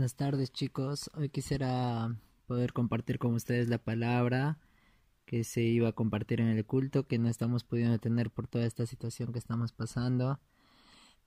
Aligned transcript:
Buenas 0.00 0.16
tardes 0.16 0.50
chicos. 0.50 1.10
Hoy 1.14 1.28
quisiera 1.28 2.16
poder 2.46 2.72
compartir 2.72 3.18
con 3.18 3.34
ustedes 3.34 3.68
la 3.68 3.76
palabra 3.76 4.58
que 5.26 5.44
se 5.44 5.60
iba 5.60 5.90
a 5.90 5.92
compartir 5.92 6.40
en 6.40 6.48
el 6.48 6.64
culto, 6.64 7.06
que 7.06 7.18
no 7.18 7.28
estamos 7.28 7.64
pudiendo 7.64 7.98
tener 7.98 8.30
por 8.30 8.46
toda 8.46 8.64
esta 8.64 8.86
situación 8.86 9.30
que 9.30 9.38
estamos 9.38 9.72
pasando, 9.72 10.40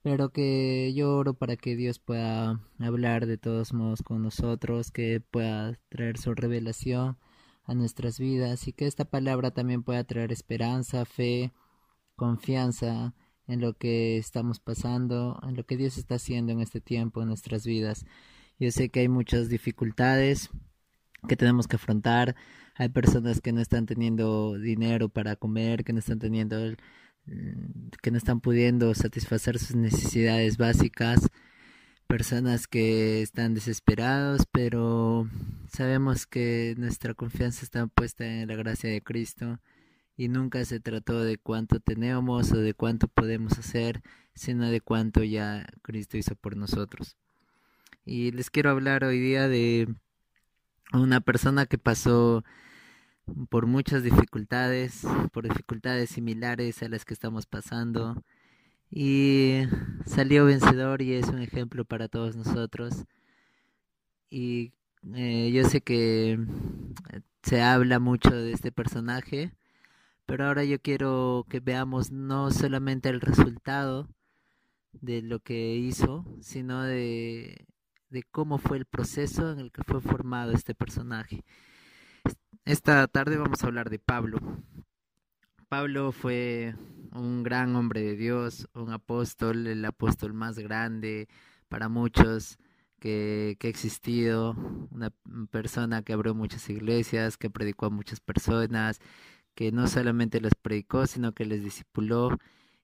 pero 0.02 0.30
que 0.30 0.92
yo 0.92 1.14
oro 1.16 1.34
para 1.34 1.54
que 1.56 1.76
Dios 1.76 2.00
pueda 2.00 2.60
hablar 2.80 3.26
de 3.26 3.38
todos 3.38 3.72
modos 3.72 4.02
con 4.02 4.22
nosotros, 4.22 4.90
que 4.90 5.20
pueda 5.20 5.78
traer 5.88 6.18
su 6.18 6.34
revelación 6.34 7.16
a 7.62 7.74
nuestras 7.74 8.18
vidas 8.18 8.66
y 8.66 8.72
que 8.72 8.88
esta 8.88 9.04
palabra 9.04 9.52
también 9.52 9.84
pueda 9.84 10.02
traer 10.02 10.32
esperanza, 10.32 11.04
fe, 11.04 11.52
confianza 12.16 13.14
en 13.46 13.60
lo 13.60 13.74
que 13.74 14.18
estamos 14.18 14.58
pasando, 14.58 15.38
en 15.44 15.54
lo 15.54 15.64
que 15.64 15.76
Dios 15.76 15.96
está 15.96 16.16
haciendo 16.16 16.50
en 16.50 16.60
este 16.60 16.80
tiempo 16.80 17.22
en 17.22 17.28
nuestras 17.28 17.64
vidas. 17.64 18.04
Yo 18.58 18.70
sé 18.70 18.88
que 18.88 19.00
hay 19.00 19.08
muchas 19.08 19.48
dificultades 19.48 20.50
que 21.28 21.36
tenemos 21.36 21.66
que 21.66 21.76
afrontar. 21.76 22.36
Hay 22.76 22.88
personas 22.88 23.40
que 23.40 23.52
no 23.52 23.60
están 23.60 23.86
teniendo 23.86 24.58
dinero 24.58 25.08
para 25.08 25.36
comer, 25.36 25.84
que 25.84 25.92
no 25.92 25.98
están 26.00 26.18
teniendo 26.18 26.56
mm, 27.26 27.88
que 28.02 28.10
no 28.10 28.18
están 28.18 28.40
pudiendo 28.40 28.94
satisfacer 28.94 29.58
sus 29.58 29.76
necesidades 29.76 30.56
básicas, 30.58 31.28
personas 32.06 32.66
que 32.66 33.22
están 33.22 33.54
desesperados, 33.54 34.42
pero 34.52 35.28
sabemos 35.68 36.26
que 36.26 36.74
nuestra 36.78 37.14
confianza 37.14 37.64
está 37.64 37.86
puesta 37.86 38.26
en 38.26 38.48
la 38.48 38.56
gracia 38.56 38.90
de 38.90 39.02
Cristo 39.02 39.60
y 40.16 40.28
nunca 40.28 40.64
se 40.64 40.80
trató 40.80 41.22
de 41.24 41.38
cuánto 41.38 41.80
tenemos 41.80 42.52
o 42.52 42.58
de 42.58 42.74
cuánto 42.74 43.08
podemos 43.08 43.58
hacer, 43.58 44.02
sino 44.34 44.70
de 44.70 44.80
cuánto 44.80 45.24
ya 45.24 45.66
Cristo 45.82 46.16
hizo 46.18 46.36
por 46.36 46.56
nosotros. 46.56 47.16
Y 48.06 48.32
les 48.32 48.50
quiero 48.50 48.70
hablar 48.70 49.02
hoy 49.04 49.18
día 49.18 49.48
de 49.48 49.88
una 50.92 51.20
persona 51.20 51.64
que 51.64 51.78
pasó 51.78 52.44
por 53.48 53.66
muchas 53.66 54.02
dificultades, 54.02 55.06
por 55.32 55.48
dificultades 55.48 56.10
similares 56.10 56.82
a 56.82 56.88
las 56.88 57.06
que 57.06 57.14
estamos 57.14 57.46
pasando 57.46 58.22
y 58.90 59.62
salió 60.04 60.44
vencedor 60.44 61.00
y 61.00 61.14
es 61.14 61.28
un 61.28 61.40
ejemplo 61.40 61.86
para 61.86 62.08
todos 62.08 62.36
nosotros. 62.36 63.06
Y 64.28 64.72
eh, 65.14 65.50
yo 65.52 65.64
sé 65.68 65.80
que 65.80 66.38
se 67.42 67.62
habla 67.62 67.98
mucho 68.00 68.30
de 68.30 68.52
este 68.52 68.70
personaje, 68.70 69.52
pero 70.26 70.46
ahora 70.46 70.64
yo 70.64 70.78
quiero 70.80 71.46
que 71.48 71.60
veamos 71.60 72.10
no 72.10 72.50
solamente 72.50 73.08
el 73.08 73.22
resultado 73.22 74.08
de 74.92 75.22
lo 75.22 75.40
que 75.40 75.76
hizo, 75.76 76.24
sino 76.40 76.82
de, 76.82 77.66
de 78.14 78.22
cómo 78.22 78.58
fue 78.58 78.76
el 78.78 78.86
proceso 78.86 79.50
en 79.50 79.58
el 79.58 79.72
que 79.72 79.82
fue 79.82 80.00
formado 80.00 80.52
este 80.52 80.72
personaje. 80.72 81.44
Esta 82.64 83.08
tarde 83.08 83.36
vamos 83.36 83.62
a 83.62 83.66
hablar 83.66 83.90
de 83.90 83.98
Pablo. 83.98 84.38
Pablo 85.68 86.12
fue 86.12 86.76
un 87.10 87.42
gran 87.42 87.74
hombre 87.74 88.02
de 88.02 88.14
Dios, 88.14 88.68
un 88.72 88.92
apóstol, 88.92 89.66
el 89.66 89.84
apóstol 89.84 90.32
más 90.32 90.60
grande 90.60 91.28
para 91.68 91.88
muchos 91.88 92.56
que, 93.00 93.56
que 93.58 93.66
ha 93.66 93.70
existido, 93.70 94.52
una 94.92 95.10
persona 95.50 96.02
que 96.02 96.12
abrió 96.12 96.36
muchas 96.36 96.70
iglesias, 96.70 97.36
que 97.36 97.50
predicó 97.50 97.86
a 97.86 97.90
muchas 97.90 98.20
personas, 98.20 99.00
que 99.56 99.72
no 99.72 99.88
solamente 99.88 100.40
les 100.40 100.54
predicó, 100.54 101.08
sino 101.08 101.32
que 101.32 101.46
les 101.46 101.64
discipuló 101.64 102.38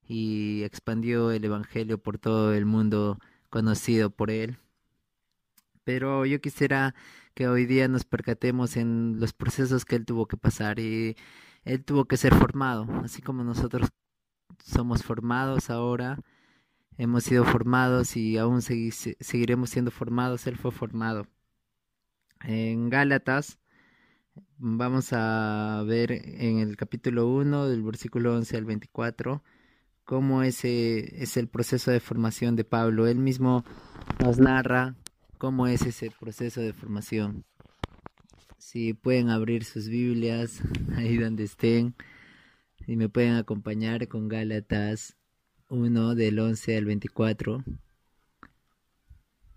y 0.09 0.65
expandió 0.65 1.31
el 1.31 1.45
Evangelio 1.45 1.99
por 1.99 2.19
todo 2.19 2.53
el 2.53 2.67
mundo 2.67 3.21
conocido 3.49 4.11
por 4.11 4.33
él. 4.33 4.59
Pero 5.93 6.25
yo 6.25 6.41
quisiera 6.41 6.95
que 7.35 7.49
hoy 7.49 7.67
día 7.67 7.89
nos 7.89 8.05
percatemos 8.05 8.77
en 8.77 9.19
los 9.19 9.33
procesos 9.33 9.85
que 9.85 9.97
él 9.97 10.07
tuvo 10.07 10.27
que 10.27 10.37
pasar 10.37 10.79
y 10.79 11.17
él 11.65 11.85
tuvo 11.85 12.05
que 12.05 12.17
ser 12.17 12.33
formado, 12.33 12.87
así 13.03 13.23
como 13.23 13.43
nosotros 13.43 13.89
somos 14.65 15.03
formados 15.03 15.69
ahora, 15.69 16.21
hemos 16.97 17.25
sido 17.25 17.45
formados 17.45 18.17
y 18.17 18.39
aún 18.39 18.63
seguiremos 18.63 19.71
siendo 19.71 19.91
formados, 19.91 20.47
él 20.47 20.57
fue 20.57 20.71
formado. 20.71 21.27
En 22.45 22.89
Gálatas 22.89 23.59
Vamos 24.59 25.13
a 25.13 25.83
ver 25.89 26.13
en 26.13 26.61
el 26.61 26.77
capítulo 26.77 27.27
1 27.27 27.69
del 27.69 27.83
versículo 27.83 28.37
11 28.37 28.57
al 28.59 28.65
24 28.65 29.43
cómo 30.05 30.43
ese 30.43 31.23
es 31.23 31.37
el 31.37 31.49
proceso 31.49 31.91
de 31.91 32.01
formación 32.01 32.57
de 32.57 32.65
Pablo. 32.65 33.07
Él 33.07 33.19
mismo 33.19 33.65
nos 34.21 34.39
narra 34.39 34.97
cómo 35.41 35.67
es 35.67 35.87
ese 35.87 36.11
proceso 36.11 36.61
de 36.61 36.75
formación. 36.75 37.47
Si 38.59 38.93
pueden 38.93 39.31
abrir 39.31 39.65
sus 39.65 39.89
Biblias 39.89 40.61
ahí 40.97 41.17
donde 41.17 41.45
estén 41.45 41.95
y 42.87 42.97
me 42.97 43.09
pueden 43.09 43.35
acompañar 43.37 44.07
con 44.07 44.29
Gálatas 44.29 45.17
1 45.71 46.15
del 46.15 46.39
11 46.39 46.77
al 46.77 46.85
24. 46.85 47.65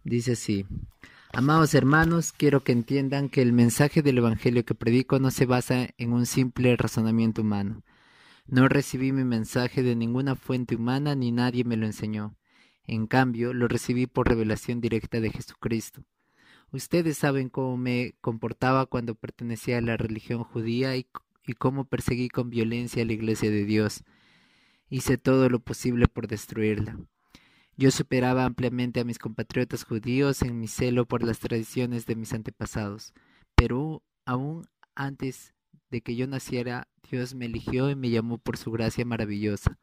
Dice 0.05 0.31
así. 0.31 0.66
Amados 1.33 1.73
hermanos, 1.73 2.31
quiero 2.31 2.63
que 2.63 2.71
entiendan 2.71 3.27
que 3.27 3.41
el 3.41 3.51
mensaje 3.51 4.01
del 4.01 4.19
Evangelio 4.19 4.63
que 4.63 4.75
predico 4.75 5.19
no 5.19 5.31
se 5.31 5.45
basa 5.45 5.89
en 5.97 6.13
un 6.13 6.25
simple 6.25 6.77
razonamiento 6.77 7.41
humano. 7.41 7.83
No 8.47 8.69
recibí 8.69 9.11
mi 9.11 9.25
mensaje 9.25 9.83
de 9.83 9.97
ninguna 9.97 10.35
fuente 10.35 10.75
humana 10.75 11.13
ni 11.13 11.33
nadie 11.33 11.65
me 11.65 11.75
lo 11.75 11.85
enseñó. 11.85 12.38
En 12.85 13.07
cambio, 13.07 13.53
lo 13.53 13.67
recibí 13.67 14.07
por 14.07 14.27
revelación 14.27 14.81
directa 14.81 15.19
de 15.19 15.31
Jesucristo. 15.31 16.03
Ustedes 16.71 17.17
saben 17.17 17.49
cómo 17.49 17.77
me 17.77 18.16
comportaba 18.19 18.85
cuando 18.88 19.16
pertenecía 19.16 19.77
a 19.77 19.81
la 19.81 19.95
religión 19.95 20.44
judía 20.44 20.95
y, 20.97 21.05
cómo 21.57 21.85
perseguí 21.85 22.29
con 22.29 22.49
violencia 22.49 23.03
a 23.03 23.05
la 23.05 23.13
iglesia 23.13 23.51
de 23.51 23.63
Dios. 23.63 24.03
Hice 24.89 25.17
todo 25.17 25.49
lo 25.49 25.59
posible 25.59 26.07
por 26.07 26.27
destruirla. 26.27 26.97
Yo 27.77 27.91
superaba 27.91 28.45
ampliamente 28.45 29.00
a 29.00 29.03
mis 29.03 29.17
compatriotas 29.17 29.83
judíos 29.83 30.41
en 30.41 30.59
mi 30.59 30.67
celo 30.67 31.05
por 31.05 31.23
las 31.23 31.39
tradiciones 31.39 32.05
de 32.05 32.15
mis 32.15 32.33
antepasados, 32.33 33.13
pero 33.55 34.03
aún 34.25 34.67
antes 34.95 35.53
de 35.89 36.01
que 36.01 36.15
yo 36.15 36.27
naciera, 36.27 36.88
Dios 37.09 37.33
me 37.35 37.45
eligió 37.45 37.89
y 37.89 37.95
me 37.95 38.09
llamó 38.09 38.38
por 38.38 38.57
su 38.57 38.71
gracia 38.71 39.05
maravillosa. 39.05 39.77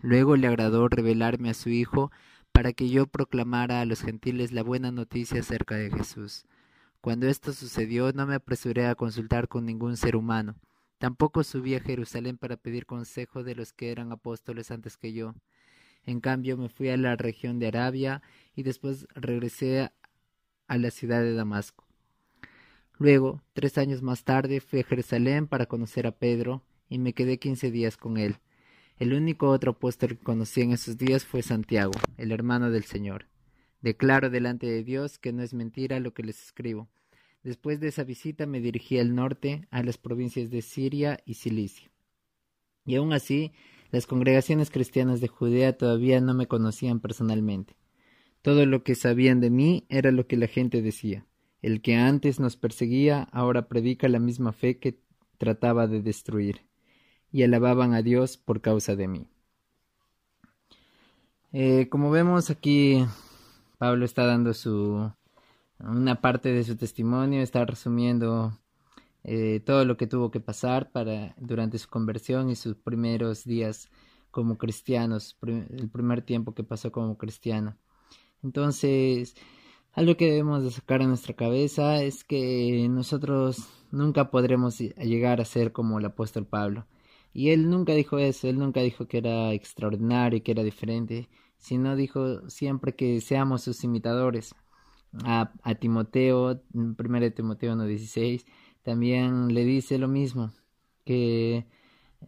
Luego 0.00 0.36
le 0.36 0.46
agradó 0.46 0.88
revelarme 0.88 1.50
a 1.50 1.54
su 1.54 1.68
Hijo 1.68 2.10
para 2.52 2.72
que 2.72 2.88
yo 2.88 3.06
proclamara 3.06 3.80
a 3.80 3.84
los 3.84 4.02
gentiles 4.02 4.52
la 4.52 4.62
buena 4.62 4.92
noticia 4.92 5.40
acerca 5.40 5.76
de 5.76 5.90
Jesús. 5.90 6.44
Cuando 7.00 7.26
esto 7.26 7.52
sucedió, 7.52 8.12
no 8.12 8.26
me 8.26 8.36
apresuré 8.36 8.86
a 8.86 8.94
consultar 8.94 9.48
con 9.48 9.66
ningún 9.66 9.96
ser 9.96 10.14
humano. 10.14 10.54
Tampoco 10.98 11.42
subí 11.42 11.74
a 11.74 11.80
Jerusalén 11.80 12.38
para 12.38 12.56
pedir 12.56 12.86
consejo 12.86 13.42
de 13.42 13.56
los 13.56 13.72
que 13.72 13.90
eran 13.90 14.12
apóstoles 14.12 14.70
antes 14.70 14.96
que 14.96 15.12
yo. 15.12 15.34
En 16.04 16.20
cambio, 16.20 16.56
me 16.56 16.68
fui 16.68 16.90
a 16.90 16.96
la 16.96 17.16
región 17.16 17.58
de 17.58 17.66
Arabia 17.66 18.22
y 18.54 18.62
después 18.62 19.08
regresé 19.14 19.90
a 20.68 20.78
la 20.78 20.90
ciudad 20.90 21.20
de 21.22 21.34
Damasco. 21.34 21.84
Luego, 22.98 23.42
tres 23.52 23.78
años 23.78 24.00
más 24.02 24.22
tarde, 24.22 24.60
fui 24.60 24.80
a 24.80 24.84
Jerusalén 24.84 25.48
para 25.48 25.66
conocer 25.66 26.06
a 26.06 26.12
Pedro 26.12 26.62
y 26.88 26.98
me 26.98 27.14
quedé 27.14 27.38
quince 27.38 27.72
días 27.72 27.96
con 27.96 28.16
él. 28.16 28.36
El 28.98 29.14
único 29.14 29.50
otro 29.50 29.72
apóstol 29.72 30.10
que 30.10 30.24
conocí 30.24 30.60
en 30.60 30.72
esos 30.72 30.96
días 30.98 31.24
fue 31.24 31.42
Santiago, 31.42 31.92
el 32.18 32.32
hermano 32.32 32.70
del 32.70 32.84
Señor. 32.84 33.26
Declaro 33.80 34.30
delante 34.30 34.66
de 34.66 34.84
Dios 34.84 35.18
que 35.18 35.32
no 35.32 35.42
es 35.42 35.54
mentira 35.54 35.98
lo 35.98 36.14
que 36.14 36.22
les 36.22 36.42
escribo. 36.42 36.88
Después 37.42 37.80
de 37.80 37.88
esa 37.88 38.04
visita 38.04 38.46
me 38.46 38.60
dirigí 38.60 38.98
al 38.98 39.14
norte, 39.14 39.66
a 39.70 39.82
las 39.82 39.98
provincias 39.98 40.50
de 40.50 40.62
Siria 40.62 41.18
y 41.26 41.34
Cilicia. 41.34 41.90
Y 42.84 42.94
aún 42.94 43.12
así 43.12 43.52
las 43.90 44.06
congregaciones 44.06 44.70
cristianas 44.70 45.20
de 45.20 45.28
Judea 45.28 45.76
todavía 45.76 46.20
no 46.20 46.32
me 46.34 46.46
conocían 46.46 47.00
personalmente. 47.00 47.74
Todo 48.40 48.66
lo 48.66 48.82
que 48.84 48.94
sabían 48.94 49.40
de 49.40 49.50
mí 49.50 49.84
era 49.88 50.10
lo 50.10 50.26
que 50.26 50.36
la 50.36 50.46
gente 50.46 50.80
decía. 50.80 51.26
El 51.60 51.82
que 51.82 51.96
antes 51.96 52.40
nos 52.40 52.56
perseguía 52.56 53.24
ahora 53.32 53.68
predica 53.68 54.08
la 54.08 54.18
misma 54.18 54.52
fe 54.52 54.78
que 54.78 54.98
trataba 55.38 55.86
de 55.86 56.02
destruir, 56.02 56.62
y 57.32 57.42
alababan 57.42 57.94
a 57.94 58.02
Dios 58.02 58.36
por 58.36 58.60
causa 58.60 58.94
de 58.94 59.08
mí. 59.08 59.26
Eh, 61.52 61.88
como 61.88 62.10
vemos 62.10 62.50
aquí, 62.50 63.04
Pablo 63.78 64.04
está 64.04 64.24
dando 64.26 64.54
su 64.54 65.10
una 65.78 66.20
parte 66.20 66.52
de 66.52 66.64
su 66.64 66.76
testimonio, 66.76 67.42
está 67.42 67.64
resumiendo 67.64 68.56
eh, 69.24 69.60
todo 69.64 69.84
lo 69.84 69.96
que 69.96 70.06
tuvo 70.06 70.30
que 70.30 70.40
pasar 70.40 70.90
para 70.92 71.34
durante 71.38 71.78
su 71.78 71.88
conversión 71.88 72.50
y 72.50 72.56
sus 72.56 72.76
primeros 72.76 73.44
días 73.44 73.90
como 74.30 74.58
cristianos, 74.58 75.36
el 75.42 75.90
primer 75.90 76.22
tiempo 76.22 76.54
que 76.54 76.64
pasó 76.64 76.92
como 76.92 77.18
cristiano. 77.18 77.76
Entonces, 78.42 79.34
algo 79.92 80.16
que 80.16 80.26
debemos 80.26 80.64
de 80.64 80.70
sacar 80.70 81.02
en 81.02 81.08
nuestra 81.08 81.34
cabeza 81.34 82.02
es 82.02 82.24
que 82.24 82.86
nosotros 82.88 83.68
nunca 83.90 84.30
podremos 84.30 84.78
llegar 84.78 85.40
a 85.40 85.44
ser 85.44 85.72
como 85.72 85.98
el 85.98 86.06
apóstol 86.06 86.46
Pablo. 86.46 86.86
Y 87.32 87.50
él 87.50 87.70
nunca 87.70 87.94
dijo 87.94 88.18
eso, 88.18 88.48
él 88.48 88.58
nunca 88.58 88.80
dijo 88.80 89.06
que 89.06 89.18
era 89.18 89.52
extraordinario 89.52 90.42
que 90.42 90.52
era 90.52 90.62
diferente, 90.62 91.28
sino 91.56 91.96
dijo 91.96 92.48
siempre 92.50 92.94
que 92.94 93.20
seamos 93.20 93.62
sus 93.62 93.84
imitadores, 93.84 94.54
a, 95.24 95.52
a 95.62 95.74
Timoteo, 95.74 96.54
de 96.54 97.30
Timoteo 97.30 97.74
1.16, 97.74 98.44
también 98.82 99.54
le 99.54 99.64
dice 99.64 99.98
lo 99.98 100.08
mismo, 100.08 100.52
que 101.04 101.66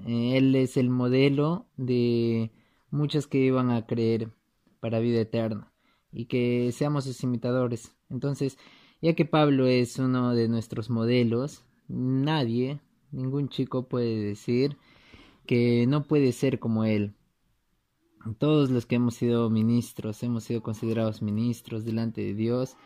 eh, 0.06 0.36
él 0.36 0.54
es 0.54 0.76
el 0.76 0.90
modelo 0.90 1.66
de 1.76 2.52
muchos 2.90 3.26
que 3.26 3.38
iban 3.38 3.70
a 3.70 3.86
creer 3.86 4.30
para 4.80 5.00
vida 5.00 5.20
eterna 5.20 5.72
y 6.12 6.26
que 6.26 6.70
seamos 6.72 7.04
sus 7.04 7.22
imitadores. 7.22 7.92
Entonces, 8.10 8.58
ya 9.00 9.14
que 9.14 9.24
Pablo 9.24 9.66
es 9.66 9.98
uno 9.98 10.34
de 10.34 10.48
nuestros 10.48 10.90
modelos, 10.90 11.64
nadie, 11.88 12.80
ningún 13.10 13.48
chico 13.48 13.88
puede 13.88 14.22
decir 14.22 14.76
que 15.46 15.86
no 15.86 16.04
puede 16.04 16.32
ser 16.32 16.58
como 16.58 16.84
él. 16.84 17.14
Todos 18.38 18.70
los 18.70 18.86
que 18.86 18.96
hemos 18.96 19.14
sido 19.14 19.50
ministros, 19.50 20.22
hemos 20.22 20.44
sido 20.44 20.62
considerados 20.62 21.22
ministros 21.22 21.84
delante 21.84 22.22
de 22.22 22.34
Dios, 22.34 22.76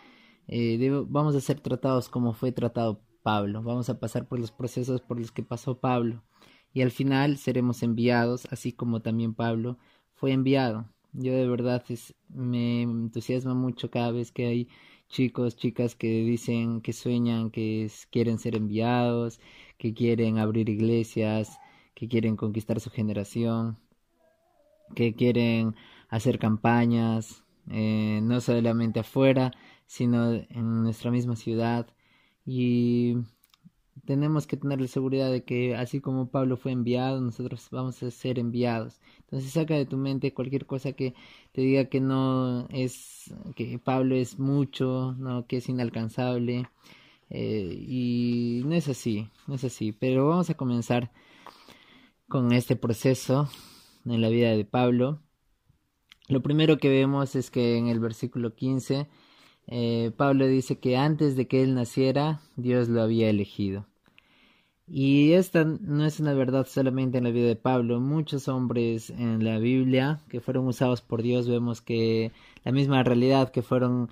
eh, 0.49 0.79
vamos 1.09 1.35
a 1.37 1.41
ser 1.41 1.61
tratados 1.61 2.09
como 2.09 2.33
fue 2.33 2.53
tratado 2.53 3.03
Pablo, 3.23 3.63
vamos 3.63 3.89
a 3.91 4.01
pasar 4.01 4.27
por 4.27 4.41
los 4.41 4.51
procesos 4.51 5.01
por 5.03 5.21
los 5.21 5.31
que 5.31 5.43
pasó 5.43 5.79
Pablo 5.79 6.25
y 6.73 6.83
al 6.83 6.91
final 6.91 7.39
seremos 7.39 7.83
enviados, 7.83 8.47
así 8.51 8.73
como 8.73 9.01
también 9.03 9.35
Pablo 9.35 9.79
fue 10.15 10.33
enviado. 10.33 10.93
Yo 11.13 11.33
de 11.33 11.49
verdad 11.49 11.85
me 12.29 12.83
entusiasma 12.83 13.55
mucho 13.55 13.91
cada 13.91 14.13
vez 14.13 14.33
que 14.33 14.47
hay 14.47 14.69
chicos, 15.09 15.57
chicas 15.57 15.97
que 15.97 16.09
dicen 16.25 16.81
que 16.81 16.93
sueñan, 16.93 17.51
que 17.51 17.91
quieren 18.11 18.39
ser 18.39 18.57
enviados, 18.57 19.41
que 19.79 19.95
quieren 19.95 20.39
abrir 20.39 20.69
iglesias, 20.69 21.59
que 21.99 22.07
quieren 22.07 22.37
conquistar 22.37 22.79
su 22.79 22.91
generación, 22.91 23.77
que 24.95 25.17
quieren 25.17 25.75
hacer 26.09 26.39
campañas, 26.39 27.43
eh, 27.71 28.21
no 28.23 28.41
solamente 28.41 29.01
afuera, 29.01 29.51
sino 29.87 30.33
en 30.33 30.85
nuestra 30.85 31.11
misma 31.11 31.35
ciudad. 31.35 31.89
Y 32.47 33.17
tenemos 34.05 34.47
que 34.47 34.57
tener 34.57 34.81
la 34.81 34.87
seguridad 34.87 35.33
de 35.33 35.43
que 35.43 35.75
así 35.75 36.01
como 36.01 36.31
Pablo 36.31 36.57
fue 36.57 36.71
enviado, 36.71 37.21
nosotros 37.21 37.67
vamos 37.73 38.01
a 38.05 38.13
ser 38.13 38.39
enviados. 38.39 39.01
Entonces 39.23 39.51
saca 39.51 39.75
de 39.75 39.85
tu 39.85 39.97
mente 39.97 40.33
cualquier 40.33 40.67
cosa 40.67 40.93
que 40.93 41.15
te 41.51 41.63
diga 41.63 41.87
que 41.87 42.01
no 42.01 42.69
es, 42.71 43.35
que 43.57 43.81
Pablo 43.81 44.15
es 44.15 44.39
mucho, 44.39 45.17
no, 45.19 45.49
que 45.49 45.57
es 45.57 45.69
inalcanzable. 45.69 46.69
Eh, 47.31 47.77
y 47.89 48.63
no 48.67 48.75
es 48.77 48.89
así, 48.89 49.29
no 49.49 49.57
es 49.57 49.65
así. 49.65 49.91
Pero 49.91 50.29
vamos 50.29 50.49
a 50.49 50.55
comenzar 50.55 51.11
con 52.29 52.53
este 52.53 52.77
proceso 52.77 53.49
en 54.05 54.21
la 54.21 54.29
vida 54.29 54.51
de 54.51 54.65
Pablo. 54.65 55.21
Lo 56.29 56.43
primero 56.43 56.79
que 56.79 56.89
vemos 56.89 57.35
es 57.35 57.51
que 57.51 57.77
en 57.77 57.89
el 57.89 58.01
versículo 58.01 58.55
15 58.55 59.09
eh, 59.71 60.13
Pablo 60.17 60.47
dice 60.47 60.79
que 60.79 60.97
antes 60.97 61.37
de 61.37 61.47
que 61.47 61.63
él 61.63 61.75
naciera, 61.75 62.41
Dios 62.57 62.89
lo 62.89 63.03
había 63.03 63.29
elegido. 63.29 63.87
Y 64.87 65.33
esta 65.33 65.65
no 65.65 66.07
es 66.07 66.19
una 66.19 66.33
verdad 66.33 66.67
solamente 66.67 67.19
en 67.19 67.25
la 67.25 67.31
vida 67.31 67.47
de 67.47 67.57
Pablo. 67.57 68.01
Muchos 68.01 68.49
hombres 68.49 69.11
en 69.11 69.45
la 69.45 69.59
Biblia 69.59 70.21
que 70.31 70.41
fueron 70.41 70.67
usados 70.67 71.03
por 71.03 71.23
Dios 71.23 71.47
vemos 71.47 71.83
que 71.83 72.33
la 72.65 72.73
misma 72.73 73.03
realidad 73.03 73.51
que 73.51 73.61
fueron 73.61 74.09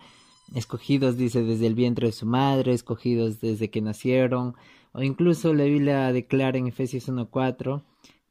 escogidos, 0.54 1.16
dice, 1.16 1.42
desde 1.42 1.66
el 1.66 1.74
vientre 1.74 2.08
de 2.08 2.12
su 2.12 2.26
madre, 2.26 2.72
escogidos 2.72 3.40
desde 3.40 3.70
que 3.70 3.80
nacieron, 3.80 4.54
o 4.92 5.02
incluso 5.02 5.54
la 5.54 5.64
Biblia 5.64 6.12
declara 6.12 6.58
en 6.58 6.66
Efesios 6.66 7.08
1.4 7.08 7.82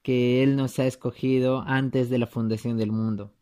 que 0.06 0.44
Él 0.44 0.56
nos 0.56 0.78
ha 0.78 0.86
escogido 0.86 1.62
antes 1.66 2.12
de 2.12 2.20
la 2.20 2.28
fundación 2.28 2.78
del 2.78 2.92
mundo, 2.92 3.34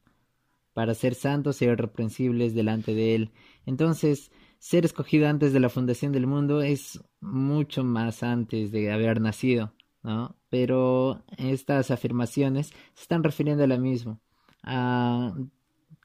para 0.71 0.93
ser 0.93 1.13
santos 1.13 1.61
y 1.61 1.65
irreprensibles 1.65 2.55
delante 2.55 2.95
de 2.95 3.15
Él. 3.15 3.31
Entonces, 3.65 4.31
ser 4.59 4.85
escogido 4.85 5.27
antes 5.27 5.51
de 5.51 5.59
la 5.59 5.67
fundación 5.67 6.13
del 6.13 6.25
mundo 6.25 6.61
es 6.61 7.03
mucho 7.19 7.83
más 7.83 8.23
antes 8.23 8.71
de 8.71 8.93
haber 8.93 9.19
nacido, 9.19 9.73
¿no? 10.03 10.37
Pero 10.49 11.25
estas 11.37 11.91
afirmaciones 11.91 12.67
se 12.93 13.01
están 13.01 13.25
refiriendo 13.25 13.65
a 13.65 13.67
lo 13.67 13.77
mismo, 13.77 14.21
a 14.63 15.35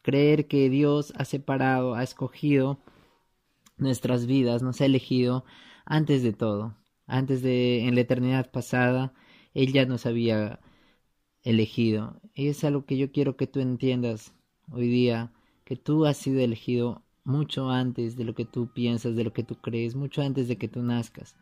creer 0.02 0.49
que 0.49 0.69
Dios 0.70 1.12
ha 1.16 1.25
separado, 1.25 1.94
ha 1.94 2.02
escogido 2.02 2.81
nuestras 3.76 4.26
vidas, 4.26 4.64
nos 4.64 4.81
ha 4.81 4.87
elegido 4.87 5.44
antes 5.87 6.25
de 6.25 6.32
todo, 6.32 6.76
antes 7.06 7.43
de 7.43 7.87
en 7.87 7.94
la 7.94 8.00
eternidad 8.00 8.50
pasada, 8.50 9.14
Él 9.58 9.72
ya 9.72 9.87
nos 9.87 10.06
había 10.06 10.60
elegido. 11.43 12.20
Y 12.32 12.46
es 12.46 12.62
algo 12.62 12.87
que 12.87 12.96
yo 12.96 13.10
quiero 13.10 13.37
que 13.37 13.49
tú 13.49 13.58
entiendas 13.58 14.32
hoy 14.70 14.87
día, 14.88 15.32
que 15.64 15.75
tú 15.75 16.06
has 16.06 16.16
sido 16.16 16.38
elegido 16.38 17.02
mucho 17.25 17.69
antes 17.69 18.16
de 18.16 18.22
lo 18.22 18.34
que 18.34 18.44
tú 18.44 18.72
piensas, 18.72 19.16
de 19.16 19.25
lo 19.25 19.32
que 19.32 19.43
tú 19.43 19.56
crees, 19.56 19.96
mucho 19.96 20.22
antes 20.22 20.46
de 20.46 20.58
que 20.58 20.69
tú 20.69 20.82
nazcas. 20.84 21.34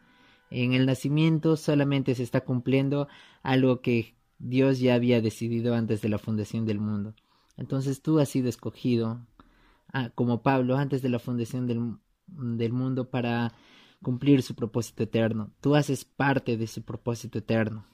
En 0.51 0.73
el 0.73 0.87
nacimiento 0.87 1.59
solamente 1.59 2.15
se 2.15 2.23
está 2.23 2.41
cumpliendo 2.41 3.07
algo 3.43 3.83
que 3.83 4.17
Dios 4.39 4.81
ya 4.81 4.95
había 4.95 5.21
decidido 5.21 5.75
antes 5.75 6.01
de 6.01 6.09
la 6.09 6.19
fundación 6.19 6.65
del 6.65 6.81
mundo. 6.81 7.15
Entonces 7.59 8.01
tú 8.01 8.19
has 8.19 8.31
sido 8.31 8.49
escogido, 8.49 9.27
ah, 9.93 10.09
como 10.15 10.43
Pablo, 10.43 10.77
antes 10.79 11.03
de 11.03 11.11
la 11.11 11.19
fundación 11.19 11.67
del, 11.67 11.97
del 12.29 12.73
mundo 12.73 13.11
para 13.11 13.53
cumplir 14.03 14.43
su 14.43 14.55
propósito 14.55 15.03
eterno. 15.03 15.53
Tú 15.61 15.75
haces 15.75 16.07
parte 16.07 16.57
de 16.57 16.67
su 16.67 16.83
propósito 16.83 17.39
eterno. 17.39 17.85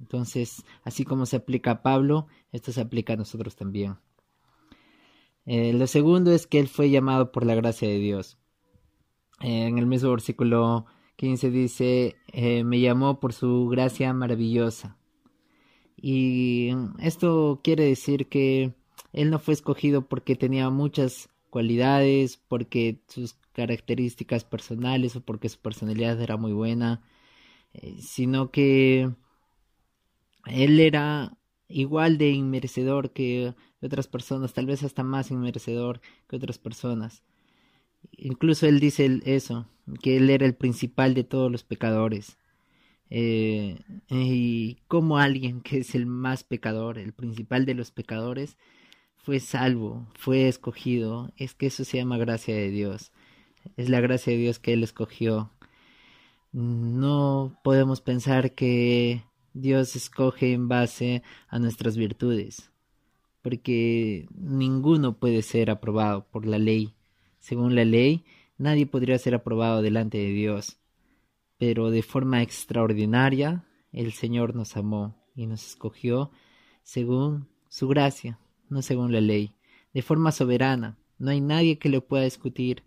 Entonces, 0.00 0.64
así 0.84 1.04
como 1.04 1.26
se 1.26 1.36
aplica 1.36 1.72
a 1.72 1.82
Pablo, 1.82 2.26
esto 2.52 2.72
se 2.72 2.80
aplica 2.80 3.14
a 3.14 3.16
nosotros 3.16 3.56
también. 3.56 3.96
Eh, 5.46 5.72
lo 5.72 5.86
segundo 5.86 6.32
es 6.32 6.46
que 6.46 6.58
él 6.58 6.68
fue 6.68 6.90
llamado 6.90 7.32
por 7.32 7.46
la 7.46 7.54
gracia 7.54 7.88
de 7.88 7.98
Dios. 7.98 8.36
Eh, 9.40 9.66
en 9.66 9.78
el 9.78 9.86
mismo 9.86 10.10
versículo 10.10 10.86
15 11.16 11.50
dice, 11.50 12.16
eh, 12.32 12.64
me 12.64 12.80
llamó 12.80 13.18
por 13.18 13.32
su 13.32 13.66
gracia 13.68 14.12
maravillosa. 14.12 14.98
Y 15.96 16.70
esto 17.00 17.60
quiere 17.64 17.84
decir 17.84 18.28
que 18.28 18.74
él 19.12 19.30
no 19.30 19.38
fue 19.38 19.54
escogido 19.54 20.06
porque 20.06 20.36
tenía 20.36 20.70
muchas 20.70 21.28
cualidades, 21.50 22.36
porque 22.36 23.00
sus 23.08 23.34
características 23.52 24.44
personales 24.44 25.16
o 25.16 25.22
porque 25.22 25.48
su 25.48 25.58
personalidad 25.58 26.20
era 26.20 26.36
muy 26.36 26.52
buena, 26.52 27.02
sino 28.00 28.50
que 28.50 29.10
él 30.50 30.80
era 30.80 31.36
igual 31.68 32.18
de 32.18 32.30
inmerecedor 32.30 33.12
que 33.12 33.54
otras 33.82 34.08
personas, 34.08 34.52
tal 34.52 34.66
vez 34.66 34.82
hasta 34.82 35.04
más 35.04 35.30
inmerecedor 35.30 36.00
que 36.28 36.36
otras 36.36 36.58
personas. 36.58 37.22
Incluso 38.12 38.66
él 38.66 38.80
dice 38.80 39.20
eso, 39.24 39.68
que 40.02 40.16
él 40.16 40.30
era 40.30 40.46
el 40.46 40.54
principal 40.54 41.14
de 41.14 41.24
todos 41.24 41.50
los 41.50 41.64
pecadores. 41.64 42.38
Eh, 43.10 43.78
y 44.10 44.78
como 44.88 45.18
alguien 45.18 45.60
que 45.62 45.78
es 45.78 45.94
el 45.94 46.06
más 46.06 46.44
pecador, 46.44 46.98
el 46.98 47.12
principal 47.12 47.66
de 47.66 47.74
los 47.74 47.90
pecadores, 47.90 48.56
fue 49.16 49.40
salvo, 49.40 50.06
fue 50.14 50.48
escogido, 50.48 51.32
es 51.36 51.54
que 51.54 51.66
eso 51.66 51.84
se 51.84 51.98
llama 51.98 52.18
gracia 52.18 52.54
de 52.54 52.70
Dios. 52.70 53.12
Es 53.76 53.88
la 53.88 54.00
gracia 54.00 54.32
de 54.32 54.38
Dios 54.38 54.58
que 54.58 54.72
Él 54.72 54.82
escogió. 54.82 55.50
No 56.52 57.58
podemos 57.62 58.00
pensar 58.00 58.54
que 58.54 59.22
Dios 59.60 59.96
escoge 59.96 60.52
en 60.52 60.68
base 60.68 61.22
a 61.48 61.58
nuestras 61.58 61.96
virtudes, 61.96 62.70
porque 63.42 64.28
ninguno 64.34 65.18
puede 65.18 65.42
ser 65.42 65.70
aprobado 65.70 66.26
por 66.30 66.46
la 66.46 66.58
ley. 66.58 66.94
Según 67.38 67.74
la 67.74 67.84
ley, 67.84 68.24
nadie 68.56 68.86
podría 68.86 69.18
ser 69.18 69.34
aprobado 69.34 69.82
delante 69.82 70.18
de 70.18 70.30
Dios, 70.30 70.78
pero 71.56 71.90
de 71.90 72.02
forma 72.02 72.42
extraordinaria 72.42 73.64
el 73.92 74.12
Señor 74.12 74.54
nos 74.54 74.76
amó 74.76 75.16
y 75.34 75.46
nos 75.46 75.66
escogió 75.66 76.30
según 76.82 77.48
su 77.68 77.88
gracia, 77.88 78.38
no 78.68 78.80
según 78.82 79.12
la 79.12 79.20
ley, 79.20 79.54
de 79.92 80.02
forma 80.02 80.30
soberana. 80.30 80.98
No 81.18 81.30
hay 81.30 81.40
nadie 81.40 81.78
que 81.78 81.88
le 81.88 82.00
pueda 82.00 82.24
discutir. 82.24 82.84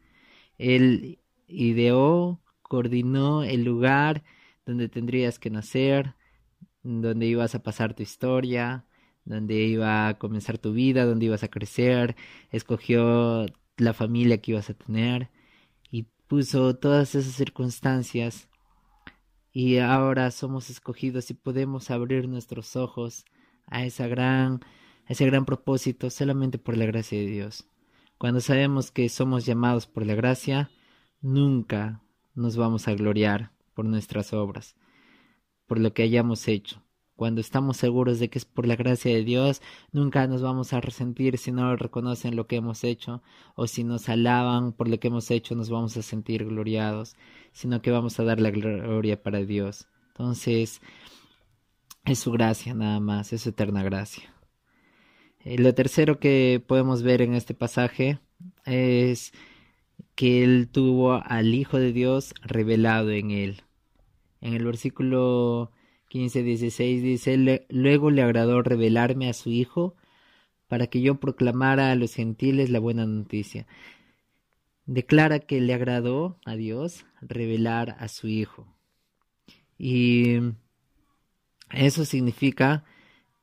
Él 0.57 1.19
ideó, 1.47 2.39
coordinó 2.61 3.43
el 3.43 3.63
lugar 3.65 4.23
donde 4.65 4.87
tendrías 4.87 5.37
que 5.37 5.49
nacer, 5.49 6.15
donde 6.83 7.25
ibas 7.27 7.55
a 7.55 7.63
pasar 7.63 7.93
tu 7.93 8.03
historia, 8.03 8.85
donde 9.25 9.55
iba 9.55 10.07
a 10.07 10.17
comenzar 10.17 10.57
tu 10.57 10.73
vida, 10.73 11.05
donde 11.05 11.25
ibas 11.25 11.43
a 11.43 11.49
crecer, 11.49 12.15
escogió 12.51 13.45
la 13.77 13.93
familia 13.93 14.39
que 14.39 14.51
ibas 14.51 14.69
a 14.69 14.73
tener 14.73 15.29
y 15.91 16.03
puso 16.27 16.75
todas 16.75 17.15
esas 17.15 17.33
circunstancias 17.33 18.49
y 19.53 19.77
ahora 19.77 20.31
somos 20.31 20.69
escogidos 20.69 21.29
y 21.29 21.33
podemos 21.33 21.91
abrir 21.91 22.27
nuestros 22.27 22.75
ojos 22.75 23.25
a 23.67 23.85
esa 23.85 24.07
gran 24.07 24.61
a 25.07 25.13
ese 25.13 25.25
gran 25.25 25.45
propósito 25.45 26.09
solamente 26.09 26.57
por 26.57 26.77
la 26.77 26.85
gracia 26.85 27.17
de 27.19 27.25
Dios. 27.25 27.67
Cuando 28.17 28.39
sabemos 28.39 28.91
que 28.91 29.09
somos 29.09 29.45
llamados 29.45 29.87
por 29.87 30.05
la 30.05 30.13
gracia, 30.13 30.69
nunca 31.21 32.01
nos 32.35 32.55
vamos 32.55 32.87
a 32.87 32.93
gloriar 32.93 33.51
por 33.73 33.85
nuestras 33.85 34.31
obras 34.31 34.75
por 35.71 35.79
lo 35.79 35.93
que 35.93 36.03
hayamos 36.03 36.49
hecho. 36.49 36.83
cuando 37.15 37.39
estamos 37.39 37.77
seguros 37.77 38.19
de 38.19 38.29
que 38.29 38.39
es 38.39 38.43
por 38.43 38.67
la 38.67 38.75
gracia 38.75 39.15
de 39.15 39.23
Dios, 39.23 39.61
nunca 39.93 40.27
nos 40.27 40.41
vamos 40.41 40.73
a 40.73 40.81
resentir 40.81 41.37
si 41.37 41.53
no 41.53 41.77
reconocen 41.77 42.35
lo 42.35 42.45
que 42.45 42.57
hemos 42.57 42.83
hecho, 42.83 43.23
o 43.55 43.67
si 43.67 43.85
nos 43.85 44.09
alaban 44.09 44.73
por 44.73 44.89
lo 44.89 44.99
que 44.99 45.07
hemos 45.07 45.31
hecho, 45.31 45.55
nos 45.55 45.69
vamos 45.69 45.95
a 45.95 46.01
sentir 46.01 46.43
gloriados, 46.43 47.15
sino 47.53 47.81
que 47.81 47.89
vamos 47.89 48.19
a 48.19 48.25
dar 48.25 48.41
la 48.41 48.51
gloria 48.51 49.23
para 49.23 49.45
Dios. 49.45 49.87
Entonces, 50.09 50.81
es 52.03 52.19
su 52.19 52.31
gracia 52.33 52.73
nada 52.73 52.99
más, 52.99 53.31
es 53.31 53.43
su 53.43 53.49
eterna 53.51 53.81
gracia. 53.81 54.35
Eh, 55.45 55.57
lo 55.57 55.73
tercero 55.73 56.19
que 56.19 56.61
podemos 56.67 57.01
ver 57.01 57.21
en 57.21 57.33
este 57.33 57.53
pasaje 57.53 58.19
es 58.65 59.31
que 60.15 60.43
él 60.43 60.67
tuvo 60.69 61.21
al 61.25 61.55
Hijo 61.55 61.77
de 61.77 61.93
Dios 61.93 62.33
revelado 62.41 63.11
en 63.11 63.31
él. 63.31 63.63
En 64.41 64.53
el 64.53 64.65
versículo 64.65 65.71
15, 66.09 66.43
16 66.43 67.03
dice, 67.03 67.65
luego 67.69 68.11
le 68.11 68.21
agradó 68.21 68.61
revelarme 68.61 69.29
a 69.29 69.33
su 69.33 69.49
Hijo 69.49 69.95
para 70.67 70.87
que 70.87 71.01
yo 71.01 71.19
proclamara 71.19 71.91
a 71.91 71.95
los 71.95 72.15
gentiles 72.15 72.69
la 72.69 72.79
buena 72.79 73.05
noticia. 73.05 73.67
Declara 74.85 75.39
que 75.39 75.61
le 75.61 75.73
agradó 75.73 76.39
a 76.43 76.55
Dios 76.55 77.05
revelar 77.21 77.95
a 77.99 78.07
su 78.07 78.27
Hijo. 78.27 78.67
Y 79.77 80.39
eso 81.69 82.05
significa 82.05 82.83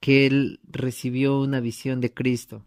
que 0.00 0.26
él 0.26 0.60
recibió 0.64 1.40
una 1.40 1.60
visión 1.60 2.00
de 2.00 2.12
Cristo. 2.12 2.64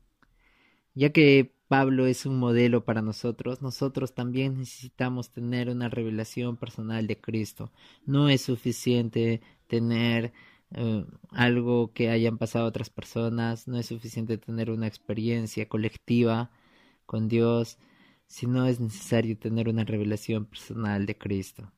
Ya 0.94 1.12
que 1.12 1.54
Pablo 1.72 2.06
es 2.06 2.26
un 2.26 2.38
modelo 2.38 2.84
para 2.84 3.02
nosotros, 3.02 3.62
nosotros 3.62 4.14
también 4.14 4.58
necesitamos 4.58 5.32
tener 5.32 5.70
una 5.70 5.88
revelación 5.88 6.58
personal 6.58 7.08
de 7.08 7.22
Cristo. 7.22 7.72
No 8.06 8.28
es 8.28 8.42
suficiente 8.42 9.40
tener 9.68 10.34
eh, 10.72 11.06
algo 11.30 11.94
que 11.94 12.10
hayan 12.10 12.38
pasado 12.38 12.66
otras 12.66 12.90
personas, 12.90 13.70
no 13.70 13.78
es 13.78 13.86
suficiente 13.86 14.38
tener 14.38 14.70
una 14.70 14.86
experiencia 14.86 15.70
colectiva 15.70 16.52
con 17.06 17.30
Dios, 17.30 17.78
sino 18.28 18.66
es 18.66 18.82
necesario 18.82 19.38
tener 19.38 19.70
una 19.70 19.86
revelación 19.86 20.48
personal 20.48 21.06
de 21.06 21.18
Cristo. 21.18 21.72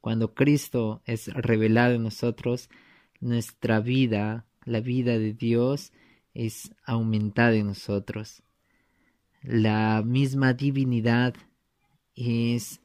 Cuando 0.00 0.32
Cristo 0.32 1.02
es 1.06 1.26
revelado 1.26 1.94
en 1.94 2.04
nosotros, 2.04 2.70
nuestra 3.18 3.80
vida, 3.80 4.46
la 4.64 4.78
vida 4.78 5.18
de 5.18 5.32
Dios, 5.32 5.92
es 6.34 6.72
aumentada 6.84 7.54
en 7.56 7.66
nosotros 7.66 8.44
la 9.42 10.02
misma 10.04 10.52
divinidad 10.52 11.34
es 12.14 12.80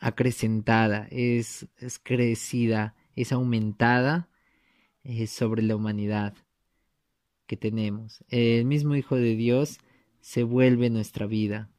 acrecentada, 0.00 1.06
es, 1.10 1.66
es 1.78 1.98
crecida, 1.98 2.94
es 3.14 3.32
aumentada 3.32 4.28
eh, 5.04 5.26
sobre 5.26 5.62
la 5.62 5.76
humanidad 5.76 6.34
que 7.46 7.56
tenemos. 7.56 8.24
El 8.28 8.64
mismo 8.64 8.96
Hijo 8.96 9.16
de 9.16 9.36
Dios 9.36 9.78
se 10.20 10.42
vuelve 10.42 10.88
nuestra 10.88 11.26
vida. 11.26 11.70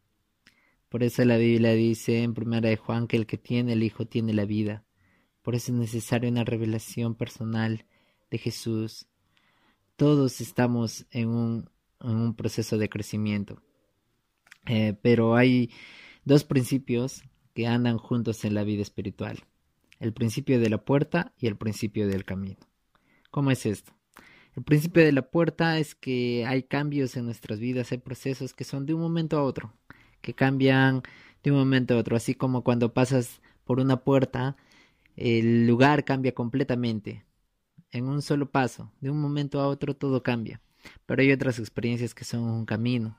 Por 0.90 1.04
eso 1.04 1.24
la 1.26 1.38
Biblia 1.38 1.72
dice 1.72 2.22
en 2.22 2.34
primera 2.34 2.70
de 2.70 2.78
Juan 2.78 3.08
que 3.08 3.18
el 3.18 3.26
que 3.26 3.38
tiene 3.38 3.74
el 3.74 3.84
Hijo 3.84 4.06
tiene 4.06 4.34
la 4.34 4.46
vida. 4.46 4.84
Por 5.42 5.56
eso 5.56 5.72
es 5.72 5.78
necesaria 5.80 6.30
una 6.30 6.44
revelación 6.44 7.16
personal 7.16 7.86
de 8.30 8.38
Jesús. 8.38 9.08
Todos 9.96 10.42
estamos 10.42 11.06
en 11.10 11.30
un, 11.30 11.70
en 12.02 12.16
un 12.16 12.36
proceso 12.36 12.78
de 12.78 12.90
crecimiento. 12.90 13.62
Eh, 14.66 14.96
pero 15.02 15.36
hay 15.36 15.72
dos 16.24 16.44
principios 16.44 17.24
que 17.54 17.68
andan 17.68 17.98
juntos 17.98 18.46
en 18.46 18.54
la 18.54 18.64
vida 18.64 18.82
espiritual. 18.82 19.40
El 20.00 20.14
principio 20.14 20.60
de 20.60 20.70
la 20.70 20.84
puerta 20.84 21.34
y 21.38 21.48
el 21.48 21.58
principio 21.58 22.08
del 22.08 22.26
camino. 22.26 22.60
¿Cómo 23.30 23.52
es 23.52 23.66
esto? 23.66 23.94
El 24.56 24.64
principio 24.64 25.04
de 25.04 25.14
la 25.14 25.30
puerta 25.30 25.80
es 25.80 25.96
que 25.96 26.46
hay 26.46 26.64
cambios 26.64 27.16
en 27.16 27.26
nuestras 27.26 27.60
vidas, 27.60 27.92
hay 27.92 28.00
procesos 28.00 28.54
que 28.54 28.66
son 28.66 28.86
de 28.86 28.94
un 28.94 29.02
momento 29.02 29.38
a 29.38 29.44
otro, 29.44 29.74
que 30.22 30.34
cambian 30.34 31.04
de 31.42 31.52
un 31.52 31.58
momento 31.58 31.94
a 31.94 31.98
otro, 31.98 32.18
así 32.18 32.36
como 32.36 32.64
cuando 32.64 32.94
pasas 32.94 33.42
por 33.64 33.80
una 33.80 34.04
puerta, 34.04 34.58
el 35.16 35.68
lugar 35.68 36.04
cambia 36.04 36.34
completamente, 36.34 37.26
en 37.92 38.06
un 38.06 38.22
solo 38.22 38.52
paso, 38.52 38.92
de 39.00 39.10
un 39.10 39.22
momento 39.22 39.62
a 39.62 39.68
otro 39.68 39.96
todo 39.96 40.22
cambia, 40.22 40.62
pero 41.06 41.22
hay 41.22 41.32
otras 41.32 41.58
experiencias 41.58 42.14
que 42.14 42.26
son 42.26 42.42
un 42.42 42.66
camino, 42.66 43.18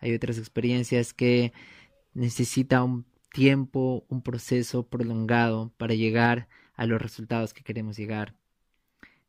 hay 0.00 0.14
otras 0.14 0.38
experiencias 0.38 1.12
que 1.12 1.52
necesita 2.14 2.82
un 2.82 3.06
tiempo, 3.32 4.04
un 4.08 4.22
proceso 4.22 4.86
prolongado 4.88 5.72
para 5.76 5.94
llegar 5.94 6.48
a 6.74 6.86
los 6.86 7.00
resultados 7.00 7.54
que 7.54 7.62
queremos 7.62 7.96
llegar. 7.96 8.34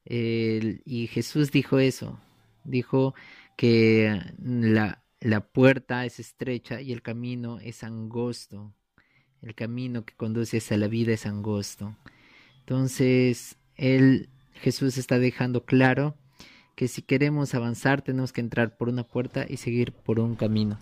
y 0.05 1.07
Jesús 1.11 1.51
dijo 1.51 1.79
eso, 1.79 2.19
dijo 2.63 3.13
que 3.57 4.19
la, 4.39 5.03
la 5.19 5.41
puerta 5.41 6.05
es 6.05 6.19
estrecha 6.19 6.81
y 6.81 6.91
el 6.91 7.01
camino 7.01 7.59
es 7.59 7.83
angosto. 7.83 8.73
El 9.41 9.55
camino 9.55 10.05
que 10.05 10.15
conduce 10.15 10.57
hacia 10.57 10.77
la 10.77 10.87
vida 10.87 11.13
es 11.13 11.25
angosto. 11.25 11.95
Entonces, 12.59 13.57
él, 13.75 14.29
Jesús 14.53 14.97
está 14.97 15.19
dejando 15.19 15.65
claro 15.65 16.15
que 16.81 16.87
si 16.87 17.03
queremos 17.03 17.53
avanzar 17.53 18.01
tenemos 18.01 18.33
que 18.33 18.41
entrar 18.41 18.75
por 18.75 18.89
una 18.89 19.03
puerta 19.03 19.45
y 19.47 19.57
seguir 19.57 19.91
por 19.91 20.19
un 20.19 20.35
camino. 20.35 20.79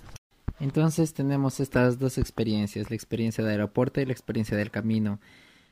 Entonces 0.62 1.14
tenemos 1.14 1.60
estas 1.60 2.00
dos 2.00 2.18
experiencias, 2.18 2.90
la 2.90 2.96
experiencia 2.96 3.44
del 3.44 3.52
aeropuerto 3.52 4.00
y 4.00 4.06
la 4.06 4.14
experiencia 4.14 4.56
del 4.56 4.72
camino. 4.72 5.20